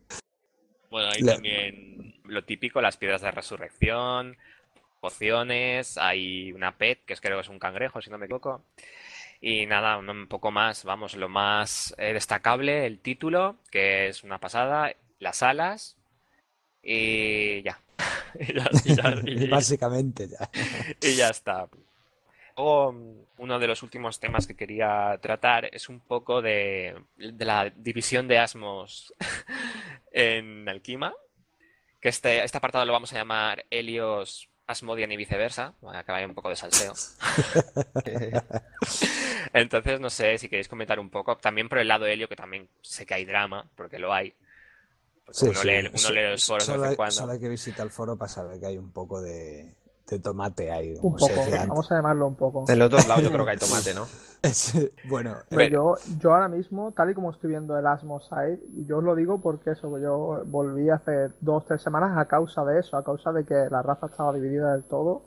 bueno, 0.90 1.08
hay 1.12 1.22
también 1.22 2.14
lo 2.24 2.44
típico, 2.44 2.80
las 2.80 2.96
piedras 2.96 3.22
de 3.22 3.30
resurrección, 3.30 4.36
pociones, 5.00 5.96
hay 5.98 6.52
una 6.52 6.76
pet, 6.76 7.04
que 7.04 7.12
es, 7.12 7.20
creo 7.20 7.36
que 7.36 7.42
es 7.42 7.48
un 7.48 7.58
cangrejo, 7.58 8.00
si 8.00 8.10
no 8.10 8.18
me 8.18 8.26
equivoco. 8.26 8.62
Y 9.40 9.66
nada, 9.66 9.98
un 9.98 10.08
un 10.08 10.26
poco 10.28 10.50
más, 10.50 10.82
vamos, 10.84 11.14
lo 11.14 11.28
más 11.28 11.94
eh, 11.98 12.12
destacable, 12.14 12.86
el 12.86 13.00
título, 13.00 13.56
que 13.70 14.08
es 14.08 14.24
una 14.24 14.38
pasada, 14.40 14.92
las 15.18 15.42
alas, 15.42 15.96
y 16.82 17.62
ya. 17.62 17.80
Y 18.38 18.54
ya, 18.54 18.70
y 18.84 18.94
ya- 18.94 19.22
y- 19.26 19.48
Básicamente 19.48 20.28
ya. 20.28 20.50
y 21.00 21.16
ya 21.16 21.30
está. 21.30 21.68
Luego, 22.56 22.94
uno 23.38 23.58
de 23.58 23.66
los 23.68 23.82
últimos 23.82 24.18
temas 24.20 24.46
que 24.46 24.56
quería 24.56 25.18
tratar 25.22 25.66
es 25.74 25.88
un 25.88 26.00
poco 26.00 26.42
de, 26.42 26.96
de 27.16 27.44
la 27.44 27.70
división 27.70 28.28
de 28.28 28.38
asmos 28.38 29.12
en 30.12 30.68
Alquima, 30.68 31.14
que 32.00 32.08
este, 32.10 32.44
este 32.44 32.58
apartado 32.58 32.84
lo 32.86 32.92
vamos 32.92 33.12
a 33.12 33.16
llamar 33.16 33.64
Helios, 33.70 34.48
Asmodian 34.66 35.12
y 35.12 35.16
viceversa, 35.16 35.74
para 35.80 36.04
que 36.04 36.12
vaya 36.12 36.26
un 36.26 36.34
poco 36.34 36.50
de 36.50 36.56
salseo. 36.56 36.94
Entonces, 39.52 40.00
no 40.00 40.10
sé 40.10 40.38
si 40.38 40.48
queréis 40.48 40.68
comentar 40.68 40.98
un 41.00 41.10
poco, 41.10 41.36
también 41.36 41.68
por 41.68 41.78
el 41.78 41.88
lado 41.88 42.06
Helio, 42.06 42.28
que 42.28 42.36
también 42.36 42.68
sé 42.82 43.06
que 43.06 43.14
hay 43.14 43.24
drama, 43.24 43.66
porque 43.76 43.98
lo 43.98 44.12
hay. 44.12 44.34
Porque 45.26 45.38
Sí, 45.40 45.48
uno 45.48 45.58
sí. 45.60 45.66
lee, 45.66 45.88
uno 45.88 45.98
So- 45.98 46.12
lee 46.12 46.30
los 46.30 46.46
foros 46.46 46.66
de 46.66 46.72
solo, 46.72 46.80
vez 46.82 46.86
en 46.86 46.90
hay, 46.92 46.96
cuando. 46.96 47.12
solo 47.12 47.32
hay 47.32 47.38
que 47.40 47.48
visitar 47.48 47.84
el 47.86 47.92
foro 47.92 48.16
para 48.16 48.28
saber 48.28 48.58
que 48.60 48.66
hay 48.66 48.78
un 48.78 48.92
poco 48.92 49.20
de, 49.20 49.74
de 50.08 50.18
tomate 50.20 50.70
ahí. 50.70 50.94
Un 51.02 51.16
poco, 51.16 51.32
vamos 51.68 51.90
a 51.92 51.96
llamarlo 51.96 52.26
un 52.28 52.36
poco. 52.36 52.64
En 52.68 52.78
los 52.78 52.88
dos 52.90 53.06
lados 53.08 53.24
yo 53.24 53.32
creo 53.32 53.44
que 53.44 53.50
hay 53.50 53.58
tomate, 53.58 53.92
¿no? 53.92 54.06
Bueno, 55.08 55.36
Pero- 55.50 55.68
yo, 55.68 55.94
yo 56.20 56.32
ahora 56.32 56.48
mismo, 56.48 56.92
tal 56.92 57.10
y 57.10 57.14
como 57.14 57.32
estoy 57.32 57.50
viendo 57.50 57.76
el 57.78 57.86
Asmoside, 57.86 58.60
y 58.76 58.86
yo 58.86 58.98
os 58.98 59.04
lo 59.04 59.14
digo 59.16 59.40
porque 59.40 59.70
eso, 59.72 59.98
yo 59.98 60.42
volví 60.46 60.88
hace 60.90 61.28
dos 61.40 61.64
tres 61.66 61.82
semanas 61.82 62.16
a 62.16 62.26
causa 62.26 62.64
de 62.64 62.78
eso, 62.80 62.96
a 62.96 63.04
causa 63.04 63.32
de 63.32 63.44
que 63.44 63.54
la 63.70 63.82
raza 63.82 64.06
estaba 64.06 64.32
dividida 64.32 64.72
del 64.72 64.84
todo. 64.84 65.22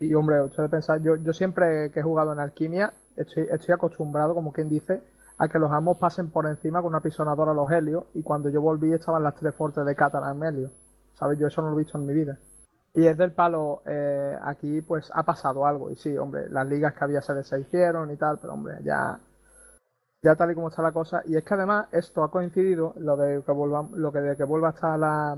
Y 0.00 0.14
hombre, 0.14 0.36
de 0.36 0.68
pensar, 0.68 1.00
yo, 1.02 1.16
yo 1.16 1.32
siempre 1.32 1.90
que 1.92 2.00
he 2.00 2.02
jugado 2.04 2.32
en 2.32 2.38
alquimia, 2.38 2.92
estoy, 3.16 3.46
estoy 3.50 3.74
acostumbrado, 3.74 4.32
como 4.34 4.52
quien 4.52 4.68
dice, 4.68 5.00
a 5.38 5.48
que 5.48 5.58
los 5.58 5.70
amos 5.70 5.98
pasen 5.98 6.30
por 6.30 6.46
encima 6.46 6.82
con 6.82 6.90
una 6.90 7.00
pisonadora 7.00 7.52
a 7.52 7.54
los 7.54 7.70
helios, 7.70 8.04
y 8.14 8.22
cuando 8.22 8.48
yo 8.48 8.60
volví 8.60 8.92
estaban 8.92 9.22
las 9.22 9.36
tres 9.36 9.54
fuertes 9.54 9.84
de 9.86 9.94
Catalan 9.94 10.42
Helio. 10.42 10.70
¿Sabes? 11.14 11.38
Yo 11.38 11.46
eso 11.46 11.62
no 11.62 11.70
lo 11.70 11.74
he 11.74 11.84
visto 11.84 11.98
en 11.98 12.06
mi 12.06 12.14
vida. 12.14 12.38
Y 12.94 13.06
es 13.06 13.16
del 13.16 13.32
palo, 13.32 13.82
eh, 13.86 14.36
aquí 14.42 14.80
pues 14.82 15.10
ha 15.14 15.22
pasado 15.22 15.66
algo. 15.66 15.90
Y 15.90 15.96
sí, 15.96 16.16
hombre, 16.16 16.48
las 16.48 16.66
ligas 16.66 16.94
que 16.94 17.04
había 17.04 17.22
se 17.22 17.34
deshicieron 17.34 18.10
y 18.10 18.16
tal, 18.16 18.38
pero 18.38 18.54
hombre, 18.54 18.78
ya, 18.82 19.18
ya 20.22 20.34
tal 20.36 20.50
y 20.50 20.54
como 20.54 20.68
está 20.68 20.82
la 20.82 20.92
cosa. 20.92 21.22
Y 21.26 21.36
es 21.36 21.44
que 21.44 21.54
además 21.54 21.86
esto 21.92 22.24
ha 22.24 22.30
coincidido, 22.30 22.94
lo 22.98 23.16
de 23.16 23.42
que 23.42 23.52
vuelva, 23.52 23.86
lo 23.92 24.10
que 24.12 24.20
de 24.20 24.36
que 24.36 24.44
vuelva 24.44 24.68
a 24.68 24.72
estar 24.72 24.98
la, 24.98 25.36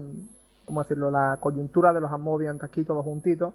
¿cómo 0.65 0.83
decirlo? 0.83 1.11
La 1.11 1.39
coyuntura 1.41 1.93
de 1.93 2.01
los 2.01 2.13
Asmodians 2.13 2.63
aquí 2.63 2.85
todos 2.85 3.05
juntitos. 3.05 3.55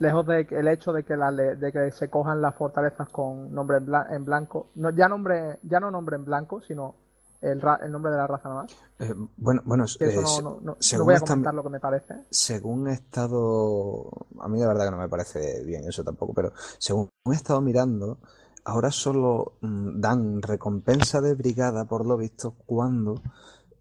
Lejos 0.00 0.26
de 0.26 0.46
que- 0.46 0.58
el 0.58 0.66
hecho 0.68 0.92
de 0.92 1.04
que, 1.04 1.16
la, 1.16 1.30
de 1.30 1.70
que 1.72 1.90
se 1.92 2.08
cojan 2.10 2.40
las 2.42 2.54
fortalezas 2.56 3.08
con 3.10 3.54
nombre 3.54 3.76
en, 3.76 3.86
bla- 3.86 4.08
en 4.10 4.24
blanco, 4.24 4.68
no, 4.74 4.90
ya 4.90 5.08
nombre 5.08 5.58
ya 5.62 5.78
no 5.78 5.90
nombre 5.90 6.16
en 6.16 6.24
blanco, 6.24 6.60
sino 6.60 6.96
el, 7.40 7.60
ra- 7.60 7.78
el 7.82 7.92
nombre 7.92 8.10
de 8.10 8.18
la 8.18 8.26
raza 8.26 8.48
nada 8.48 8.62
más. 8.62 8.76
Eh, 8.98 9.14
bueno, 9.36 9.62
bueno, 9.64 9.84
eso 9.84 9.98
eh, 10.04 10.16
no, 10.20 10.26
se- 10.26 10.42
no- 10.42 10.50
no- 10.50 10.60
no 10.72 10.76
según 10.80 11.06
voy 11.06 11.14
a 11.14 11.20
comentar 11.20 11.54
lo 11.54 11.62
que 11.62 11.68
me 11.70 11.80
parece. 11.80 12.14
Según 12.30 12.88
he 12.88 12.92
estado, 12.94 14.10
a 14.40 14.48
mí 14.48 14.58
de 14.58 14.66
verdad 14.66 14.86
que 14.86 14.90
no 14.90 14.98
me 14.98 15.08
parece 15.08 15.62
bien 15.64 15.84
eso 15.86 16.02
tampoco, 16.02 16.32
pero 16.34 16.52
según 16.78 17.08
he 17.26 17.34
estado 17.34 17.60
mirando, 17.60 18.18
ahora 18.64 18.90
solo 18.90 19.52
mm, 19.60 20.00
dan 20.00 20.42
recompensa 20.42 21.20
de 21.20 21.34
brigada 21.34 21.84
por 21.84 22.06
lo 22.06 22.16
visto 22.16 22.54
cuando 22.66 23.14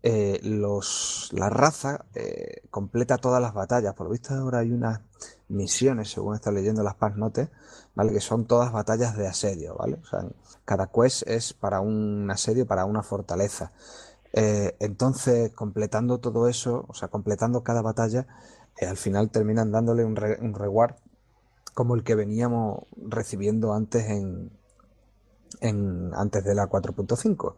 eh, 0.04 0.40
los, 0.44 1.30
la 1.34 1.50
raza 1.50 2.06
eh, 2.16 2.62
completa 2.70 3.18
todas 3.18 3.42
las 3.42 3.54
batallas. 3.54 3.94
Por 3.96 4.08
lo 4.08 4.12
visto 4.12 4.34
ahora 4.34 4.60
hay 4.60 4.72
unas 4.72 5.02
misiones, 5.50 6.12
según 6.12 6.36
estado 6.36 6.56
leyendo 6.56 6.84
las 6.84 6.96
patch 6.96 7.16
notes, 7.16 7.50
¿vale? 7.96 8.12
Que 8.14 8.22
son 8.22 8.46
todas 8.46 8.72
batallas 8.72 9.18
de 9.18 9.28
asedio, 9.28 9.76
¿vale? 9.76 9.98
O 10.02 10.06
sea, 10.06 10.26
cada 10.66 10.88
quest 10.88 11.24
es 11.28 11.54
para 11.54 11.82
un 11.82 12.30
asedio, 12.32 12.66
para 12.68 12.86
una 12.86 13.04
fortaleza. 13.04 13.72
Eh, 14.34 14.76
entonces, 14.80 15.52
completando 15.54 16.20
todo 16.20 16.48
eso, 16.48 16.86
o 16.88 16.94
sea, 16.94 17.08
completando 17.10 17.64
cada 17.64 17.82
batalla, 17.82 18.28
al 18.82 18.98
final 18.98 19.30
terminan 19.30 19.72
dándole 19.72 20.06
un, 20.06 20.16
re- 20.16 20.40
un 20.42 20.54
reward 20.54 20.96
como 21.74 21.96
el 21.96 22.04
que 22.04 22.16
veníamos 22.16 22.84
recibiendo 22.98 23.74
antes 23.74 24.10
en, 24.10 24.52
en 25.62 26.12
antes 26.14 26.44
de 26.44 26.56
la 26.56 26.68
4.5. 26.68 27.56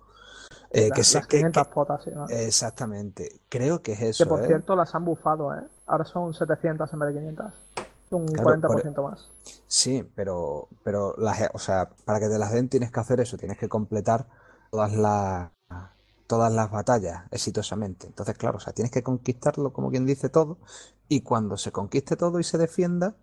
Eh, 0.73 0.87
La- 0.89 0.95
que 0.95 1.01
las 1.01 1.27
que- 1.27 1.37
500 1.37 1.67
que- 1.67 1.73
potas, 1.73 2.03
sí, 2.03 2.11
¿no? 2.13 2.25
exactamente. 2.29 3.41
Creo 3.49 3.81
que 3.81 3.93
es 3.93 3.99
que 3.99 4.09
eso, 4.09 4.27
por 4.29 4.41
¿eh? 4.41 4.47
cierto 4.47 4.75
las 4.75 4.93
han 4.95 5.03
bufado, 5.05 5.53
¿eh? 5.55 5.63
Ahora 5.85 6.05
son 6.05 6.33
700 6.33 6.91
en 6.93 6.99
vez 6.99 7.09
de 7.13 7.19
500. 7.19 7.53
Un 8.11 8.25
Claro, 8.25 8.43
40% 8.43 9.03
más. 9.03 9.29
Sí, 9.67 10.03
pero, 10.15 10.67
pero 10.83 11.15
las, 11.17 11.49
o 11.53 11.59
sea, 11.59 11.89
para 12.05 12.19
que 12.19 12.27
te 12.27 12.37
las 12.37 12.51
den 12.51 12.67
tienes 12.69 12.91
que 12.91 12.99
hacer 12.99 13.19
eso, 13.21 13.37
tienes 13.37 13.57
que 13.57 13.69
completar 13.69 14.27
todas 14.69 14.93
las, 14.93 15.49
todas 16.27 16.51
las 16.53 16.69
batallas 16.71 17.23
exitosamente. 17.31 18.07
Entonces, 18.07 18.37
claro, 18.37 18.57
o 18.57 18.59
sea, 18.59 18.73
tienes 18.73 18.91
que 18.91 19.03
conquistarlo, 19.03 19.71
como 19.73 19.89
quien 19.91 20.05
dice 20.05 20.29
todo, 20.29 20.57
y 21.07 21.21
cuando 21.21 21.57
se 21.57 21.71
conquiste 21.71 22.15
todo 22.17 22.39
y 22.39 22.43
se 22.43 22.57
defienda, 22.57 23.15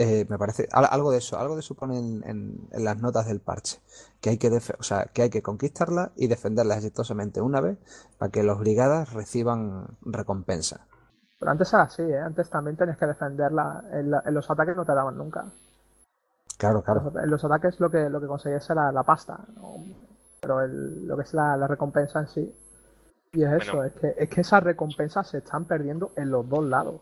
eh, 0.00 0.26
me 0.28 0.38
parece, 0.38 0.68
al- 0.72 0.88
algo 0.90 1.10
de 1.12 1.18
eso, 1.18 1.38
algo 1.38 1.54
de 1.56 1.60
eso 1.60 1.74
pone 1.74 1.98
en, 1.98 2.22
en- 2.26 2.68
en 2.72 2.84
las 2.84 2.98
notas 3.00 3.26
del 3.26 3.40
parche, 3.40 3.80
que 4.20 4.30
hay 4.30 4.38
que, 4.38 4.50
defe- 4.50 4.76
o 4.78 4.82
sea, 4.82 5.04
que 5.14 5.22
hay 5.22 5.30
que 5.30 5.42
conquistarla 5.42 6.12
y 6.16 6.26
defenderla 6.28 6.76
exitosamente 6.76 7.40
una 7.40 7.60
vez 7.60 7.78
para 8.18 8.30
que 8.32 8.42
los 8.42 8.58
brigadas 8.58 9.12
reciban 9.12 9.86
recompensa. 10.02 10.86
Pero 11.38 11.50
antes 11.52 11.72
era 11.72 11.82
así, 11.84 12.02
¿eh? 12.02 12.18
Antes 12.18 12.50
también 12.50 12.76
tenías 12.76 12.98
que 12.98 13.06
defenderla. 13.06 13.84
En, 13.92 14.10
la- 14.10 14.22
en 14.26 14.34
los 14.34 14.50
ataques 14.50 14.76
no 14.76 14.84
te 14.84 14.94
daban 14.94 15.16
nunca. 15.16 15.46
Claro, 16.58 16.82
claro. 16.82 17.10
Los- 17.12 17.24
en 17.24 17.30
los 17.30 17.44
ataques 17.44 17.80
lo 17.80 17.90
que, 17.90 18.08
lo 18.10 18.20
que 18.20 18.26
conseguías 18.26 18.68
era 18.70 18.92
la 18.92 19.02
pasta. 19.02 19.38
¿no? 19.56 19.84
Pero 20.40 20.60
el- 20.62 21.06
lo 21.06 21.16
que 21.16 21.22
es 21.22 21.34
la, 21.34 21.56
la 21.56 21.66
recompensa 21.66 22.20
en 22.20 22.28
sí. 22.28 22.54
Y 23.32 23.44
es 23.44 23.52
eso, 23.52 23.84
es 23.84 23.92
que, 23.94 24.14
es 24.18 24.28
que 24.28 24.40
esas 24.42 24.62
recompensas 24.62 25.28
se 25.28 25.38
están 25.38 25.64
perdiendo 25.66 26.12
en 26.16 26.30
los 26.30 26.48
dos 26.48 26.64
lados. 26.64 27.00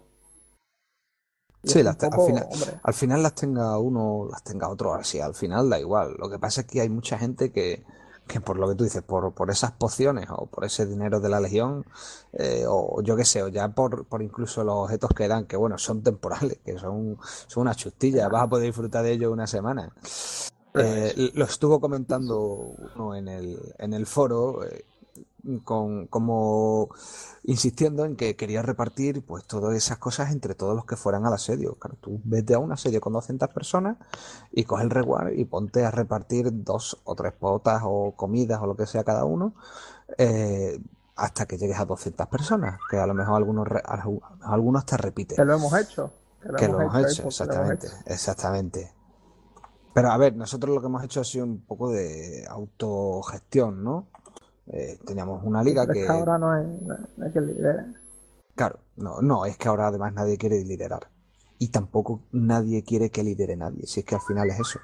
Sí, 1.64 1.82
las 1.82 2.02
al 2.02 2.12
final, 2.12 2.48
al 2.82 2.94
final 2.94 3.22
las 3.22 3.34
tenga 3.34 3.78
uno, 3.78 4.28
las 4.30 4.42
tenga 4.44 4.68
otro, 4.68 4.94
así, 4.94 5.20
al 5.20 5.34
final 5.34 5.68
da 5.68 5.78
igual. 5.78 6.14
Lo 6.18 6.30
que 6.30 6.38
pasa 6.38 6.60
es 6.60 6.66
que 6.66 6.80
hay 6.80 6.88
mucha 6.88 7.18
gente 7.18 7.50
que, 7.50 7.84
que 8.28 8.40
por 8.40 8.58
lo 8.58 8.68
que 8.68 8.76
tú 8.76 8.84
dices, 8.84 9.02
por, 9.02 9.32
por 9.32 9.50
esas 9.50 9.72
pociones 9.72 10.26
o 10.30 10.46
por 10.46 10.64
ese 10.64 10.86
dinero 10.86 11.18
de 11.18 11.28
la 11.28 11.40
legión, 11.40 11.84
eh, 12.32 12.64
o 12.68 13.02
yo 13.02 13.16
qué 13.16 13.24
sé, 13.24 13.42
o 13.42 13.48
ya 13.48 13.68
por, 13.70 14.04
por 14.06 14.22
incluso 14.22 14.62
los 14.62 14.76
objetos 14.76 15.10
que 15.16 15.26
dan, 15.26 15.46
que 15.46 15.56
bueno, 15.56 15.78
son 15.78 16.02
temporales, 16.02 16.58
que 16.64 16.78
son, 16.78 17.18
son 17.48 17.62
una 17.62 17.74
chustilla, 17.74 18.28
vas 18.28 18.44
a 18.44 18.48
poder 18.48 18.66
disfrutar 18.66 19.02
de 19.02 19.12
ello 19.12 19.32
una 19.32 19.46
semana. 19.46 19.92
Eh, 20.74 21.30
lo 21.34 21.44
estuvo 21.44 21.80
comentando 21.80 22.76
uno 22.94 23.16
en 23.16 23.26
el, 23.26 23.58
en 23.78 23.94
el 23.94 24.06
foro, 24.06 24.64
eh, 24.64 24.84
con, 25.64 26.06
como 26.06 26.88
insistiendo 27.44 28.04
en 28.04 28.16
que 28.16 28.36
quería 28.36 28.62
repartir 28.62 29.22
pues 29.24 29.44
todas 29.44 29.74
esas 29.76 29.98
cosas 29.98 30.32
entre 30.32 30.54
todos 30.54 30.74
los 30.74 30.84
que 30.84 30.96
fueran 30.96 31.26
al 31.26 31.32
asedio. 31.32 31.74
Claro, 31.76 31.96
tú 32.00 32.20
vete 32.24 32.54
a 32.54 32.58
un 32.58 32.72
asedio 32.72 33.00
con 33.00 33.12
200 33.12 33.48
personas 33.50 33.96
y 34.52 34.64
coge 34.64 34.84
el 34.84 34.90
reward 34.90 35.32
y 35.32 35.44
ponte 35.44 35.84
a 35.84 35.90
repartir 35.90 36.48
dos 36.64 37.00
o 37.04 37.14
tres 37.14 37.32
potas 37.32 37.82
o 37.84 38.12
comidas 38.16 38.60
o 38.62 38.66
lo 38.66 38.76
que 38.76 38.86
sea 38.86 39.04
cada 39.04 39.24
uno 39.24 39.54
eh, 40.16 40.78
hasta 41.16 41.46
que 41.46 41.58
llegues 41.58 41.78
a 41.78 41.84
200 41.84 42.26
personas, 42.28 42.78
que 42.88 42.96
a 42.96 43.06
lo 43.06 43.14
mejor 43.14 43.36
algunos, 43.36 43.66
algunos 44.42 44.86
te 44.86 44.96
repiten. 44.96 45.36
que 45.36 45.44
lo 45.44 45.54
hemos 45.54 45.72
hecho. 45.76 46.12
Que 46.40 46.48
lo 46.48 46.54
Que 46.56 46.64
hemos 46.66 46.94
hecho, 46.94 47.22
lo 47.22 47.22
hemos 47.22 47.40
exactamente, 47.40 47.86
hecho. 47.88 47.96
exactamente. 48.06 48.92
Pero 49.92 50.12
a 50.12 50.16
ver, 50.16 50.36
nosotros 50.36 50.72
lo 50.72 50.80
que 50.80 50.86
hemos 50.86 51.02
hecho 51.02 51.20
ha 51.20 51.24
sido 51.24 51.44
un 51.44 51.60
poco 51.62 51.90
de 51.90 52.46
autogestión, 52.48 53.82
¿no? 53.82 54.06
Eh, 54.72 54.98
teníamos 55.06 55.42
una 55.44 55.62
liga 55.62 55.86
Pero 55.86 55.92
es 55.92 55.98
que, 55.98 56.06
que 56.06 56.12
ahora 56.12 56.38
no 56.38 56.52
hay 56.52 57.32
que 57.32 57.40
liderar. 57.40 57.86
claro, 58.54 58.80
no, 58.96 59.20
no, 59.22 59.46
es 59.46 59.56
que 59.56 59.68
ahora 59.68 59.88
además 59.88 60.12
nadie 60.14 60.36
quiere 60.38 60.62
liderar. 60.64 61.08
Y 61.58 61.70
tampoco 61.70 62.22
nadie 62.32 62.84
quiere 62.84 63.10
que 63.10 63.22
lidere 63.24 63.56
nadie, 63.56 63.86
si 63.86 64.00
es 64.00 64.06
que 64.06 64.14
al 64.14 64.20
final 64.20 64.48
es 64.50 64.60
eso. 64.60 64.80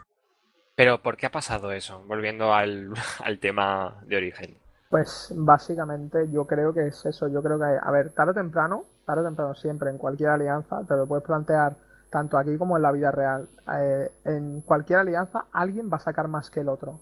Pero 0.77 1.03
¿por 1.03 1.17
qué 1.17 1.27
ha 1.27 1.31
pasado 1.33 1.73
eso? 1.73 2.03
Volviendo 2.07 2.53
al, 2.53 2.93
al 3.25 3.39
tema 3.39 4.03
de 4.07 4.17
origen. 4.17 4.59
Pues 4.91 5.33
básicamente 5.37 6.31
yo 6.31 6.47
creo 6.47 6.73
que 6.73 6.87
es 6.89 7.05
eso. 7.07 7.29
Yo 7.29 7.43
creo 7.43 7.59
que, 7.59 7.65
a 7.65 7.91
ver, 7.91 8.11
tarde 8.11 8.31
o 8.33 8.35
temprano, 8.35 8.85
tarde 9.05 9.23
o 9.23 9.25
temprano 9.25 9.55
siempre, 9.55 9.91
en 9.91 9.99
cualquier 9.99 10.31
alianza, 10.31 10.85
te 10.87 10.95
lo 10.97 11.07
puedes 11.07 11.25
plantear 11.25 11.77
tanto 12.11 12.39
aquí 12.39 12.57
como 12.57 12.77
en 12.77 12.83
la 12.83 12.93
vida 12.93 13.11
real. 13.11 13.49
Eh, 13.77 14.11
en 14.25 14.61
cualquier 14.63 15.01
alianza 15.01 15.47
alguien 15.53 15.91
va 15.93 15.97
a 15.97 16.01
sacar 16.01 16.29
más 16.29 16.49
que 16.51 16.61
el 16.61 16.69
otro. 16.69 17.01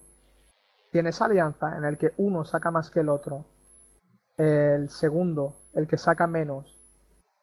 Si 0.93 0.99
en 0.99 1.07
esa 1.07 1.25
alianza 1.25 1.75
en 1.79 1.85
el 1.85 1.97
que 1.97 2.13
uno 2.19 2.45
saca 2.45 2.71
más 2.71 2.91
que 2.91 3.01
el 3.01 3.09
otro, 3.09 3.47
el 4.37 4.91
segundo, 4.91 5.57
el 5.73 5.89
que 5.89 5.97
saca 5.97 6.27
menos, 6.27 6.79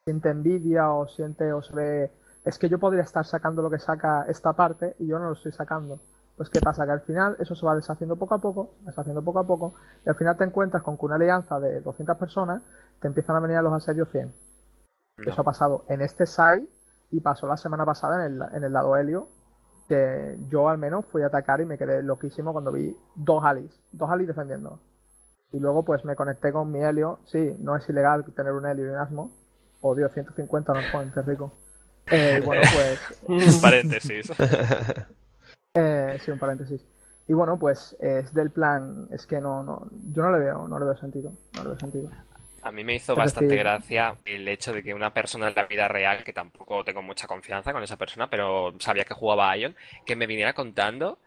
siente 0.04 0.30
envidia 0.30 0.92
o 0.92 1.08
siente 1.08 1.52
o 1.52 1.60
se 1.60 1.74
ve, 1.74 2.12
es 2.44 2.58
que 2.58 2.68
yo 2.68 2.78
podría 2.78 3.02
estar 3.02 3.26
sacando 3.26 3.60
lo 3.60 3.68
que 3.68 3.80
saca 3.80 4.24
esta 4.28 4.52
parte 4.52 4.94
y 5.00 5.08
yo 5.08 5.18
no 5.18 5.26
lo 5.26 5.32
estoy 5.32 5.50
sacando. 5.50 5.98
Pues 6.36 6.48
qué 6.48 6.60
pasa, 6.60 6.86
que 6.86 6.92
al 6.92 7.00
final 7.00 7.36
eso 7.40 7.56
se 7.56 7.66
va 7.66 7.74
deshaciendo 7.74 8.14
poco 8.14 8.36
a 8.36 8.38
poco, 8.38 8.74
deshaciendo 8.82 9.20
poco 9.22 9.40
a 9.40 9.46
poco, 9.46 9.74
y 10.06 10.08
al 10.08 10.14
final 10.14 10.36
te 10.36 10.44
encuentras 10.44 10.84
con 10.84 10.96
que 10.96 11.06
una 11.06 11.16
alianza 11.16 11.58
de 11.58 11.80
200 11.80 12.16
personas 12.16 12.62
te 13.00 13.08
empiezan 13.08 13.34
a 13.34 13.40
venir 13.40 13.56
a 13.56 13.62
los 13.62 13.72
asedios 13.72 14.08
100. 14.10 14.32
No. 15.18 15.30
Eso 15.30 15.40
ha 15.40 15.44
pasado 15.44 15.84
en 15.88 16.02
este 16.02 16.24
site 16.24 16.68
y 17.10 17.20
pasó 17.20 17.48
la 17.48 17.56
semana 17.56 17.84
pasada 17.84 18.24
en 18.24 18.32
el, 18.32 18.42
en 18.54 18.64
el 18.64 18.72
lado 18.72 18.96
helio, 18.96 19.28
que 19.90 20.36
yo 20.48 20.68
al 20.68 20.78
menos 20.78 21.04
fui 21.06 21.22
a 21.22 21.26
atacar 21.26 21.60
y 21.60 21.66
me 21.66 21.76
quedé 21.76 22.00
loquísimo 22.00 22.52
cuando 22.52 22.70
vi 22.70 22.96
dos 23.16 23.42
alis, 23.44 23.72
dos 23.90 24.08
alis 24.08 24.28
defendiendo. 24.28 24.78
Y 25.50 25.58
luego 25.58 25.84
pues 25.84 26.04
me 26.04 26.14
conecté 26.14 26.52
con 26.52 26.70
mi 26.70 26.80
helio, 26.80 27.18
sí, 27.24 27.56
no 27.58 27.74
es 27.74 27.88
ilegal 27.88 28.24
tener 28.32 28.52
un 28.52 28.66
helio 28.66 28.86
y 28.86 28.88
un 28.90 28.98
asmo, 28.98 29.32
o 29.80 29.96
Dios, 29.96 30.12
150 30.12 30.72
no 30.72 30.80
joven, 30.92 31.10
qué 31.12 31.22
rico. 31.22 31.52
Eh, 32.08 32.40
bueno, 32.44 32.62
pues 32.72 33.60
Paréntesis. 33.60 34.32
eh, 35.74 36.18
sí, 36.24 36.30
un 36.30 36.38
paréntesis. 36.38 36.86
Y 37.26 37.32
bueno, 37.32 37.58
pues 37.58 37.96
es 37.98 38.32
del 38.32 38.50
plan, 38.50 39.08
es 39.10 39.26
que 39.26 39.40
no, 39.40 39.64
no, 39.64 39.88
yo 40.12 40.22
no 40.22 40.30
le 40.30 40.38
veo, 40.38 40.68
no 40.68 40.78
le 40.78 40.84
veo 40.84 40.96
sentido, 40.96 41.32
no 41.56 41.64
le 41.64 41.70
veo 41.70 41.78
sentido. 41.80 42.10
A 42.62 42.72
mí 42.72 42.84
me 42.84 42.94
hizo 42.94 43.12
Es 43.12 43.16
bastante 43.16 43.56
gracia 43.56 44.16
el 44.24 44.46
hecho 44.46 44.72
de 44.72 44.82
que 44.82 44.92
una 44.92 45.14
persona 45.14 45.48
en 45.48 45.54
la 45.54 45.64
vida 45.66 45.88
real, 45.88 46.22
que 46.24 46.32
tampoco 46.34 46.84
tengo 46.84 47.00
mucha 47.02 47.26
confianza 47.26 47.72
con 47.72 47.82
esa 47.82 47.96
persona, 47.96 48.28
pero 48.28 48.74
sabía 48.80 49.04
que 49.04 49.14
jugaba 49.14 49.50
a 49.50 49.56
Ion, 49.56 49.74
que 50.04 50.14
me 50.16 50.26
viniera 50.26 50.52
contando 50.52 51.18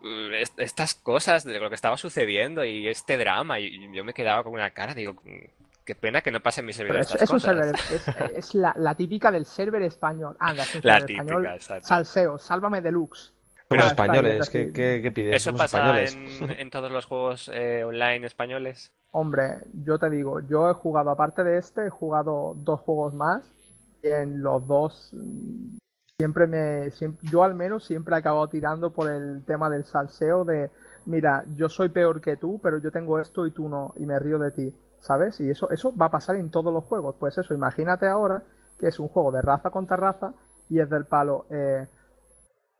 mm, 0.00 0.32
est- 0.34 0.58
estas 0.58 0.94
cosas 0.94 1.44
de 1.44 1.58
lo 1.60 1.68
que 1.68 1.74
estaba 1.74 1.96
sucediendo 1.98 2.64
y 2.64 2.88
este 2.88 3.18
drama, 3.18 3.60
y 3.60 3.92
yo 3.94 4.04
me 4.04 4.14
quedaba 4.14 4.42
con 4.42 4.54
una 4.54 4.70
cara, 4.70 4.94
digo, 4.94 5.12
mm, 5.24 5.44
qué 5.84 5.94
pena 5.94 6.22
que 6.22 6.30
no 6.30 6.40
pase 6.40 6.60
en 6.60 6.66
mi 6.66 6.72
servidor 6.72 7.00
Pero 7.02 7.14
es, 7.14 7.22
estas 7.22 7.34
es 7.36 7.42
server, 7.42 7.74
es, 7.92 8.08
es 8.36 8.54
la, 8.54 8.74
la 8.76 8.94
típica 8.94 9.30
del 9.30 9.44
server 9.44 9.82
español. 9.82 10.36
Anda, 10.40 10.62
es 10.62 10.74
un 10.74 10.80
La 10.84 11.00
típica, 11.00 11.22
español. 11.22 11.46
exacto. 11.54 11.88
Salseo, 11.88 12.38
sálvame 12.38 12.80
deluxe. 12.80 13.32
Ah, 13.70 13.74
bien, 13.74 13.86
españoles, 13.88 14.40
es 14.42 14.50
¿qué, 14.50 14.72
qué, 14.72 15.00
qué 15.02 15.12
pides? 15.12 15.36
¿Eso 15.36 15.44
Somos 15.50 15.60
pasa 15.62 15.78
españoles. 15.78 16.14
en, 16.14 16.50
en 16.60 16.70
todos 16.70 16.90
los 16.90 17.04
juegos 17.04 17.50
eh, 17.52 17.84
online 17.84 18.26
españoles? 18.26 18.92
Hombre, 19.10 19.62
yo 19.84 19.98
te 19.98 20.10
digo, 20.10 20.40
yo 20.40 20.70
he 20.70 20.74
jugado, 20.74 21.10
aparte 21.10 21.42
de 21.44 21.58
este, 21.58 21.86
he 21.86 21.90
jugado 21.90 22.54
dos 22.58 22.80
juegos 22.80 23.14
más. 23.14 23.42
Y 24.02 24.08
en 24.08 24.42
los 24.42 24.66
dos 24.66 25.10
mm, 25.12 25.76
siempre 26.18 26.46
me. 26.46 26.90
siem- 26.92 27.16
yo 27.22 27.42
al 27.42 27.54
menos 27.54 27.84
siempre 27.84 28.14
he 28.14 28.18
acabado 28.18 28.48
tirando 28.48 28.92
por 28.92 29.10
el 29.10 29.44
tema 29.44 29.70
del 29.70 29.84
salseo 29.84 30.44
de. 30.44 30.70
Mira, 31.06 31.44
yo 31.56 31.68
soy 31.68 31.88
peor 31.88 32.20
que 32.20 32.36
tú, 32.36 32.60
pero 32.62 32.78
yo 32.78 32.90
tengo 32.92 33.18
esto 33.18 33.46
y 33.46 33.50
tú 33.50 33.68
no, 33.68 33.94
y 33.96 34.04
me 34.06 34.18
río 34.18 34.38
de 34.38 34.50
ti, 34.50 34.74
¿sabes? 35.00 35.40
Y 35.40 35.50
eso, 35.50 35.70
eso 35.70 35.94
va 35.96 36.06
a 36.06 36.10
pasar 36.10 36.36
en 36.36 36.50
todos 36.50 36.72
los 36.72 36.84
juegos. 36.84 37.16
Pues 37.18 37.38
eso, 37.38 37.54
imagínate 37.54 38.06
ahora 38.06 38.42
que 38.78 38.88
es 38.88 38.98
un 39.00 39.08
juego 39.08 39.32
de 39.32 39.40
raza 39.42 39.70
contra 39.70 39.96
raza 39.96 40.34
y 40.68 40.80
es 40.80 40.90
del 40.90 41.06
palo. 41.06 41.46
eh, 41.50 41.86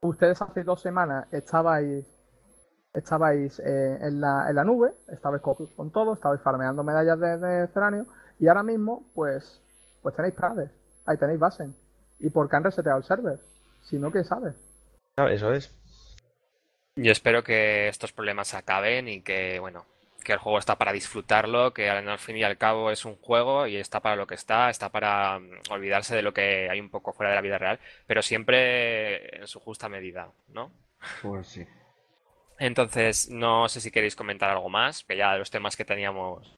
ustedes 0.02 0.42
hace 0.42 0.64
dos 0.64 0.80
semanas 0.82 1.26
estabais 1.32 2.04
estabais 2.98 3.58
eh, 3.60 3.98
en, 4.00 4.20
la, 4.20 4.48
en 4.48 4.56
la 4.56 4.64
nube, 4.64 4.92
estabais 5.08 5.42
con, 5.42 5.54
con 5.54 5.90
todo, 5.90 6.14
estabais 6.14 6.40
farmeando 6.40 6.82
medallas 6.84 7.18
de, 7.18 7.38
de 7.38 7.68
ceranio 7.68 8.06
y 8.38 8.48
ahora 8.48 8.62
mismo 8.62 9.04
pues 9.14 9.60
pues 10.02 10.14
tenéis 10.14 10.34
Prades, 10.34 10.70
ahí 11.06 11.16
tenéis 11.16 11.40
Basen 11.40 11.74
y 12.20 12.30
porque 12.30 12.56
han 12.56 12.64
reseteado 12.64 12.98
el 12.98 13.04
server. 13.04 13.38
Si 13.82 13.98
no, 13.98 14.10
¿qué 14.10 14.24
sabe? 14.24 14.52
Ah, 15.16 15.30
Eso 15.30 15.52
es. 15.52 15.74
Yo 16.96 17.12
espero 17.12 17.44
que 17.44 17.88
estos 17.88 18.12
problemas 18.12 18.54
acaben 18.54 19.08
y 19.08 19.22
que, 19.22 19.60
bueno, 19.60 19.86
que 20.24 20.32
el 20.32 20.38
juego 20.38 20.58
está 20.58 20.76
para 20.76 20.92
disfrutarlo, 20.92 21.72
que 21.72 21.88
al 21.88 22.18
fin 22.18 22.36
y 22.36 22.42
al 22.42 22.58
cabo 22.58 22.90
es 22.90 23.04
un 23.04 23.16
juego 23.16 23.66
y 23.68 23.76
está 23.76 24.00
para 24.00 24.16
lo 24.16 24.26
que 24.26 24.34
está, 24.34 24.68
está 24.68 24.90
para 24.90 25.38
mm, 25.38 25.70
olvidarse 25.70 26.16
de 26.16 26.22
lo 26.22 26.34
que 26.34 26.68
hay 26.68 26.80
un 26.80 26.90
poco 26.90 27.12
fuera 27.12 27.30
de 27.30 27.36
la 27.36 27.42
vida 27.42 27.58
real, 27.58 27.78
pero 28.06 28.20
siempre 28.20 29.36
en 29.36 29.46
su 29.46 29.60
justa 29.60 29.88
medida, 29.88 30.32
¿no? 30.48 30.72
Pues 31.22 31.46
sí. 31.46 31.64
Entonces, 32.58 33.30
no 33.30 33.68
sé 33.68 33.80
si 33.80 33.90
queréis 33.90 34.16
comentar 34.16 34.50
algo 34.50 34.68
más, 34.68 35.04
que 35.04 35.16
ya 35.16 35.36
los 35.36 35.50
temas 35.50 35.76
que 35.76 35.84
teníamos 35.84 36.56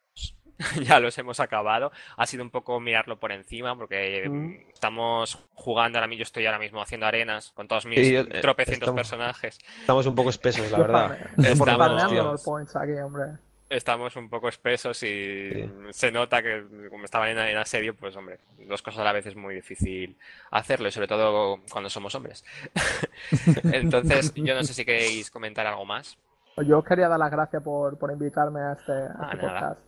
ya 0.82 1.00
los 1.00 1.16
hemos 1.18 1.40
acabado. 1.40 1.90
Ha 2.16 2.26
sido 2.26 2.42
un 2.42 2.50
poco 2.50 2.80
mirarlo 2.80 3.18
por 3.18 3.32
encima, 3.32 3.76
porque 3.76 4.28
Mm. 4.28 4.70
estamos 4.72 5.38
jugando 5.54 5.98
ahora 5.98 6.06
mismo, 6.06 6.18
yo 6.18 6.22
estoy 6.24 6.44
ahora 6.46 6.58
mismo 6.58 6.82
haciendo 6.82 7.06
arenas 7.06 7.52
con 7.52 7.66
todos 7.68 7.86
mis 7.86 7.98
Sí, 7.98 8.12
yo- 8.12 8.20
eh, 8.20 8.40
tropecientos 8.42 8.88
estamos- 8.88 8.98
personajes. 8.98 9.58
Estamos 9.80 10.06
un 10.06 10.14
poco 10.14 10.30
espesos, 10.30 10.70
la 10.70 10.78
verdad. 10.78 11.18
Estamos- 11.38 12.42
points 12.44 12.76
aquí, 12.76 12.92
hombre. 12.92 13.24
Estamos 13.70 14.16
un 14.16 14.28
poco 14.28 14.48
espesos 14.48 15.00
y 15.04 15.50
Sí. 15.52 15.70
se 15.90 16.10
nota 16.10 16.42
que 16.42 16.64
como 16.90 17.04
estaban 17.04 17.28
en, 17.30 17.38
en 17.38 17.56
asedio, 17.56 17.94
pues 17.94 18.16
hombre, 18.16 18.38
dos 18.66 18.82
cosas 18.82 19.00
a 19.00 19.04
la 19.04 19.12
vez 19.12 19.26
es 19.26 19.36
muy 19.36 19.54
difícil 19.54 20.16
hacerlo 20.50 20.88
y 20.88 20.90
sobre 20.92 21.06
todo 21.06 21.60
cuando 21.70 21.88
somos 21.88 22.14
hombres. 22.16 22.44
Entonces, 23.72 24.34
yo 24.34 24.54
no 24.54 24.64
sé 24.64 24.74
si 24.74 24.84
queréis 24.84 25.30
comentar 25.30 25.66
algo 25.66 25.84
más. 25.84 26.18
Yo 26.66 26.78
os 26.80 26.84
quería 26.84 27.08
dar 27.08 27.18
las 27.18 27.30
gracias 27.30 27.62
por, 27.62 27.96
por 27.96 28.10
invitarme 28.10 28.60
a 28.60 28.72
este, 28.72 28.92
a 28.92 29.14
Ah, 29.18 29.30
este 29.32 29.46
podcast. 29.46 29.80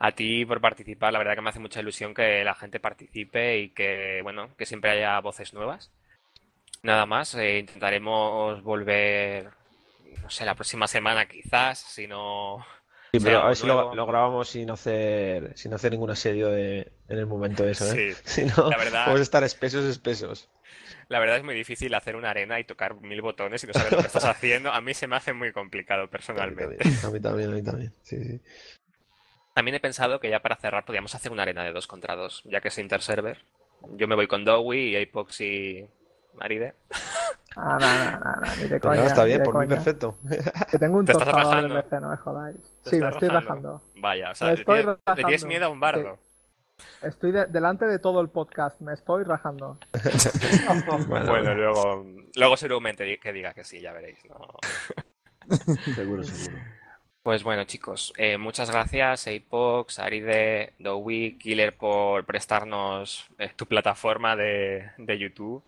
A 0.00 0.12
ti 0.12 0.44
por 0.44 0.60
participar, 0.60 1.12
la 1.12 1.18
verdad 1.20 1.34
que 1.36 1.42
me 1.42 1.50
hace 1.50 1.60
mucha 1.60 1.80
ilusión 1.80 2.12
que 2.12 2.42
la 2.42 2.54
gente 2.54 2.80
participe 2.80 3.58
y 3.58 3.68
que, 3.70 4.20
bueno, 4.22 4.48
que 4.56 4.66
siempre 4.66 4.90
haya 4.90 5.20
voces 5.20 5.54
nuevas. 5.54 5.92
Nada 6.82 7.06
más, 7.06 7.34
eh, 7.34 7.58
intentaremos 7.60 8.62
volver, 8.62 9.50
no 10.22 10.30
sé, 10.30 10.44
la 10.44 10.54
próxima 10.54 10.88
semana 10.88 11.26
quizás, 11.26 11.78
si 11.78 12.06
no... 12.08 12.64
Sí, 13.12 13.18
pero 13.20 13.40
a 13.40 13.46
ver 13.48 13.56
si 13.56 13.66
lo, 13.66 13.94
lo 13.94 14.06
grabamos 14.06 14.48
sin 14.48 14.70
hacer, 14.70 15.52
sin 15.56 15.74
hacer 15.74 15.90
ningún 15.92 16.10
asedio 16.10 16.48
de, 16.48 16.92
en 17.08 17.18
el 17.18 17.26
momento 17.26 17.64
de 17.64 17.72
eso, 17.72 17.84
¿eh? 17.92 18.14
Sí, 18.14 18.22
Si 18.24 18.44
no, 18.44 18.70
la 18.70 18.76
verdad- 18.76 19.18
estar 19.18 19.42
espesos, 19.44 19.84
espesos. 19.84 20.48
La 21.08 21.18
verdad 21.18 21.38
es 21.38 21.42
muy 21.42 21.56
difícil 21.56 21.92
hacer 21.94 22.14
una 22.14 22.30
arena 22.30 22.60
y 22.60 22.64
tocar 22.64 22.94
mil 23.00 23.20
botones 23.20 23.64
y 23.64 23.66
no 23.66 23.72
saber 23.72 23.92
lo 23.92 23.98
que 23.98 24.06
estás 24.06 24.24
haciendo. 24.24 24.70
A 24.72 24.80
mí 24.80 24.94
se 24.94 25.08
me 25.08 25.16
hace 25.16 25.32
muy 25.32 25.52
complicado 25.52 26.02
A 26.02 26.04
mí 26.04 26.10
personalmente. 26.10 26.76
también, 26.76 27.04
a 27.04 27.10
mí 27.10 27.20
también, 27.20 27.50
a 27.50 27.54
mí 27.54 27.62
también. 27.64 27.92
Sí, 28.02 28.22
sí. 28.24 28.40
También 29.54 29.74
he 29.74 29.80
pensado 29.80 30.20
que 30.20 30.30
ya 30.30 30.40
para 30.40 30.54
cerrar 30.56 30.84
podríamos 30.84 31.12
hacer 31.16 31.32
una 31.32 31.42
arena 31.42 31.64
de 31.64 31.72
dos 31.72 31.88
contra 31.88 32.14
dos, 32.14 32.42
ya 32.44 32.60
que 32.60 32.68
es 32.68 32.78
interserver. 32.78 33.38
Yo 33.96 34.06
me 34.06 34.14
voy 34.14 34.28
con 34.28 34.44
Dowie 34.44 34.90
y 34.90 35.02
Apox 35.02 35.40
y 35.40 35.88
Maride. 36.34 36.74
Ah, 37.56 37.78
no, 37.80 37.86
no, 37.88 38.10
no, 38.20 38.36
no, 38.46 38.56
ni 38.56 38.62
de 38.62 38.68
Pues 38.68 38.80
coña, 38.80 38.94
nada, 38.96 39.06
está 39.08 39.22
ni 39.22 39.26
bien, 39.28 39.38
de 39.40 39.44
por 39.44 39.58
mí 39.58 39.66
perfecto. 39.66 40.16
Que 40.70 40.78
tengo 40.78 40.98
un 40.98 41.04
Te 41.06 41.12
estás 41.12 41.26
tostador 41.28 41.46
de 41.48 41.68
rajando. 41.68 41.82
PC, 41.82 42.00
no 42.00 42.10
me 42.10 42.16
jodáis. 42.16 42.56
¿Te 42.84 42.90
Sí, 42.90 42.96
me 42.96 43.06
estás 43.08 43.12
estoy 43.14 43.28
rajando? 43.28 43.68
rajando. 43.72 43.82
Vaya, 44.00 44.30
o 44.30 44.34
sea, 44.34 44.46
Me 44.48 44.54
le 44.54 44.60
estoy 44.60 44.74
tienes, 44.78 44.86
le 44.96 45.14
tienes 45.14 45.24
rajando. 45.32 45.46
miedo 45.48 45.66
a 45.66 45.68
un 45.68 45.80
bardo. 45.80 46.18
Estoy 47.02 47.32
de- 47.32 47.46
delante 47.46 47.86
de 47.86 47.98
todo 47.98 48.20
el 48.20 48.28
podcast, 48.30 48.80
me 48.80 48.94
estoy 48.94 49.24
rajando. 49.24 49.78
Bueno, 51.08 51.26
Bueno, 51.26 51.54
luego, 51.54 52.06
luego 52.36 52.56
seguramente 52.56 53.18
que 53.18 53.32
diga 53.32 53.52
que 53.52 53.64
sí, 53.64 53.80
ya 53.80 53.92
veréis. 53.92 54.18
¿no? 54.26 54.36
Seguro, 55.94 56.22
seguro. 56.22 56.62
Pues 57.22 57.42
bueno, 57.42 57.64
chicos, 57.64 58.12
eh, 58.16 58.38
muchas 58.38 58.70
gracias, 58.70 59.26
Apox, 59.26 59.98
Aride, 59.98 60.72
Dowie, 60.78 61.36
Killer, 61.36 61.76
por 61.76 62.24
prestarnos 62.24 63.26
eh, 63.38 63.50
tu 63.56 63.66
plataforma 63.66 64.36
de, 64.36 64.90
de 64.96 65.18
YouTube, 65.18 65.62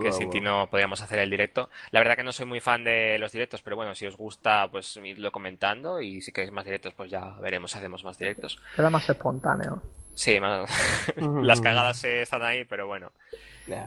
que 0.00 0.08
Ah, 0.08 0.12
sin 0.12 0.30
ti 0.30 0.40
no 0.40 0.68
podíamos 0.70 1.00
hacer 1.00 1.18
el 1.18 1.30
directo. 1.30 1.70
La 1.90 2.00
verdad 2.00 2.16
que 2.16 2.22
no 2.22 2.32
soy 2.32 2.46
muy 2.46 2.60
fan 2.60 2.84
de 2.84 3.18
los 3.18 3.32
directos, 3.32 3.62
pero 3.62 3.76
bueno, 3.76 3.94
si 3.94 4.06
os 4.06 4.16
gusta, 4.16 4.68
pues 4.70 4.96
idlo 4.96 5.32
comentando 5.32 6.00
y 6.00 6.20
si 6.20 6.32
queréis 6.32 6.52
más 6.52 6.64
directos, 6.64 6.94
pues 6.94 7.10
ya 7.10 7.30
veremos 7.40 7.72
si 7.72 7.78
hacemos 7.78 8.04
más 8.04 8.18
directos. 8.18 8.58
Queda 8.76 8.90
más 8.90 9.08
espontáneo. 9.08 9.82
Sí, 10.14 10.38
más- 10.40 10.70
las 11.42 11.60
cagadas 11.60 12.04
están 12.04 12.42
ahí, 12.42 12.64
pero 12.64 12.86
bueno. 12.86 13.12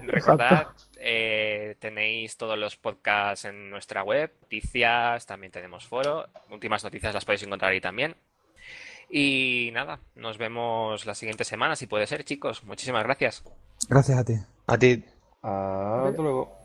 Recordad, 0.04 0.68
eh, 1.00 1.76
tenéis 1.80 2.38
todos 2.38 2.58
los 2.58 2.78
podcasts 2.78 3.46
en 3.46 3.70
nuestra 3.70 4.04
web, 4.04 4.32
noticias, 4.42 5.26
también 5.26 5.52
tenemos 5.52 5.86
foro, 5.86 6.28
últimas 6.50 6.84
noticias 6.84 7.14
las 7.14 7.26
podéis 7.26 7.44
encontrar 7.44 7.72
ahí 7.72 7.82
también. 7.82 8.16
Y 9.10 9.70
nada, 9.74 10.00
nos 10.16 10.38
vemos 10.38 11.06
la 11.06 11.16
siguiente 11.16 11.44
semana, 11.44 11.76
si 11.76 11.88
puede 11.88 12.08
ser, 12.08 12.24
chicos. 12.24 12.64
Muchísimas 12.64 13.04
gracias. 13.04 13.44
Gracias 13.90 14.18
a 14.18 14.24
ti. 14.24 14.34
A 14.68 14.78
ti, 14.78 15.04
Hasta 15.44 16.22
luego. 16.22 16.63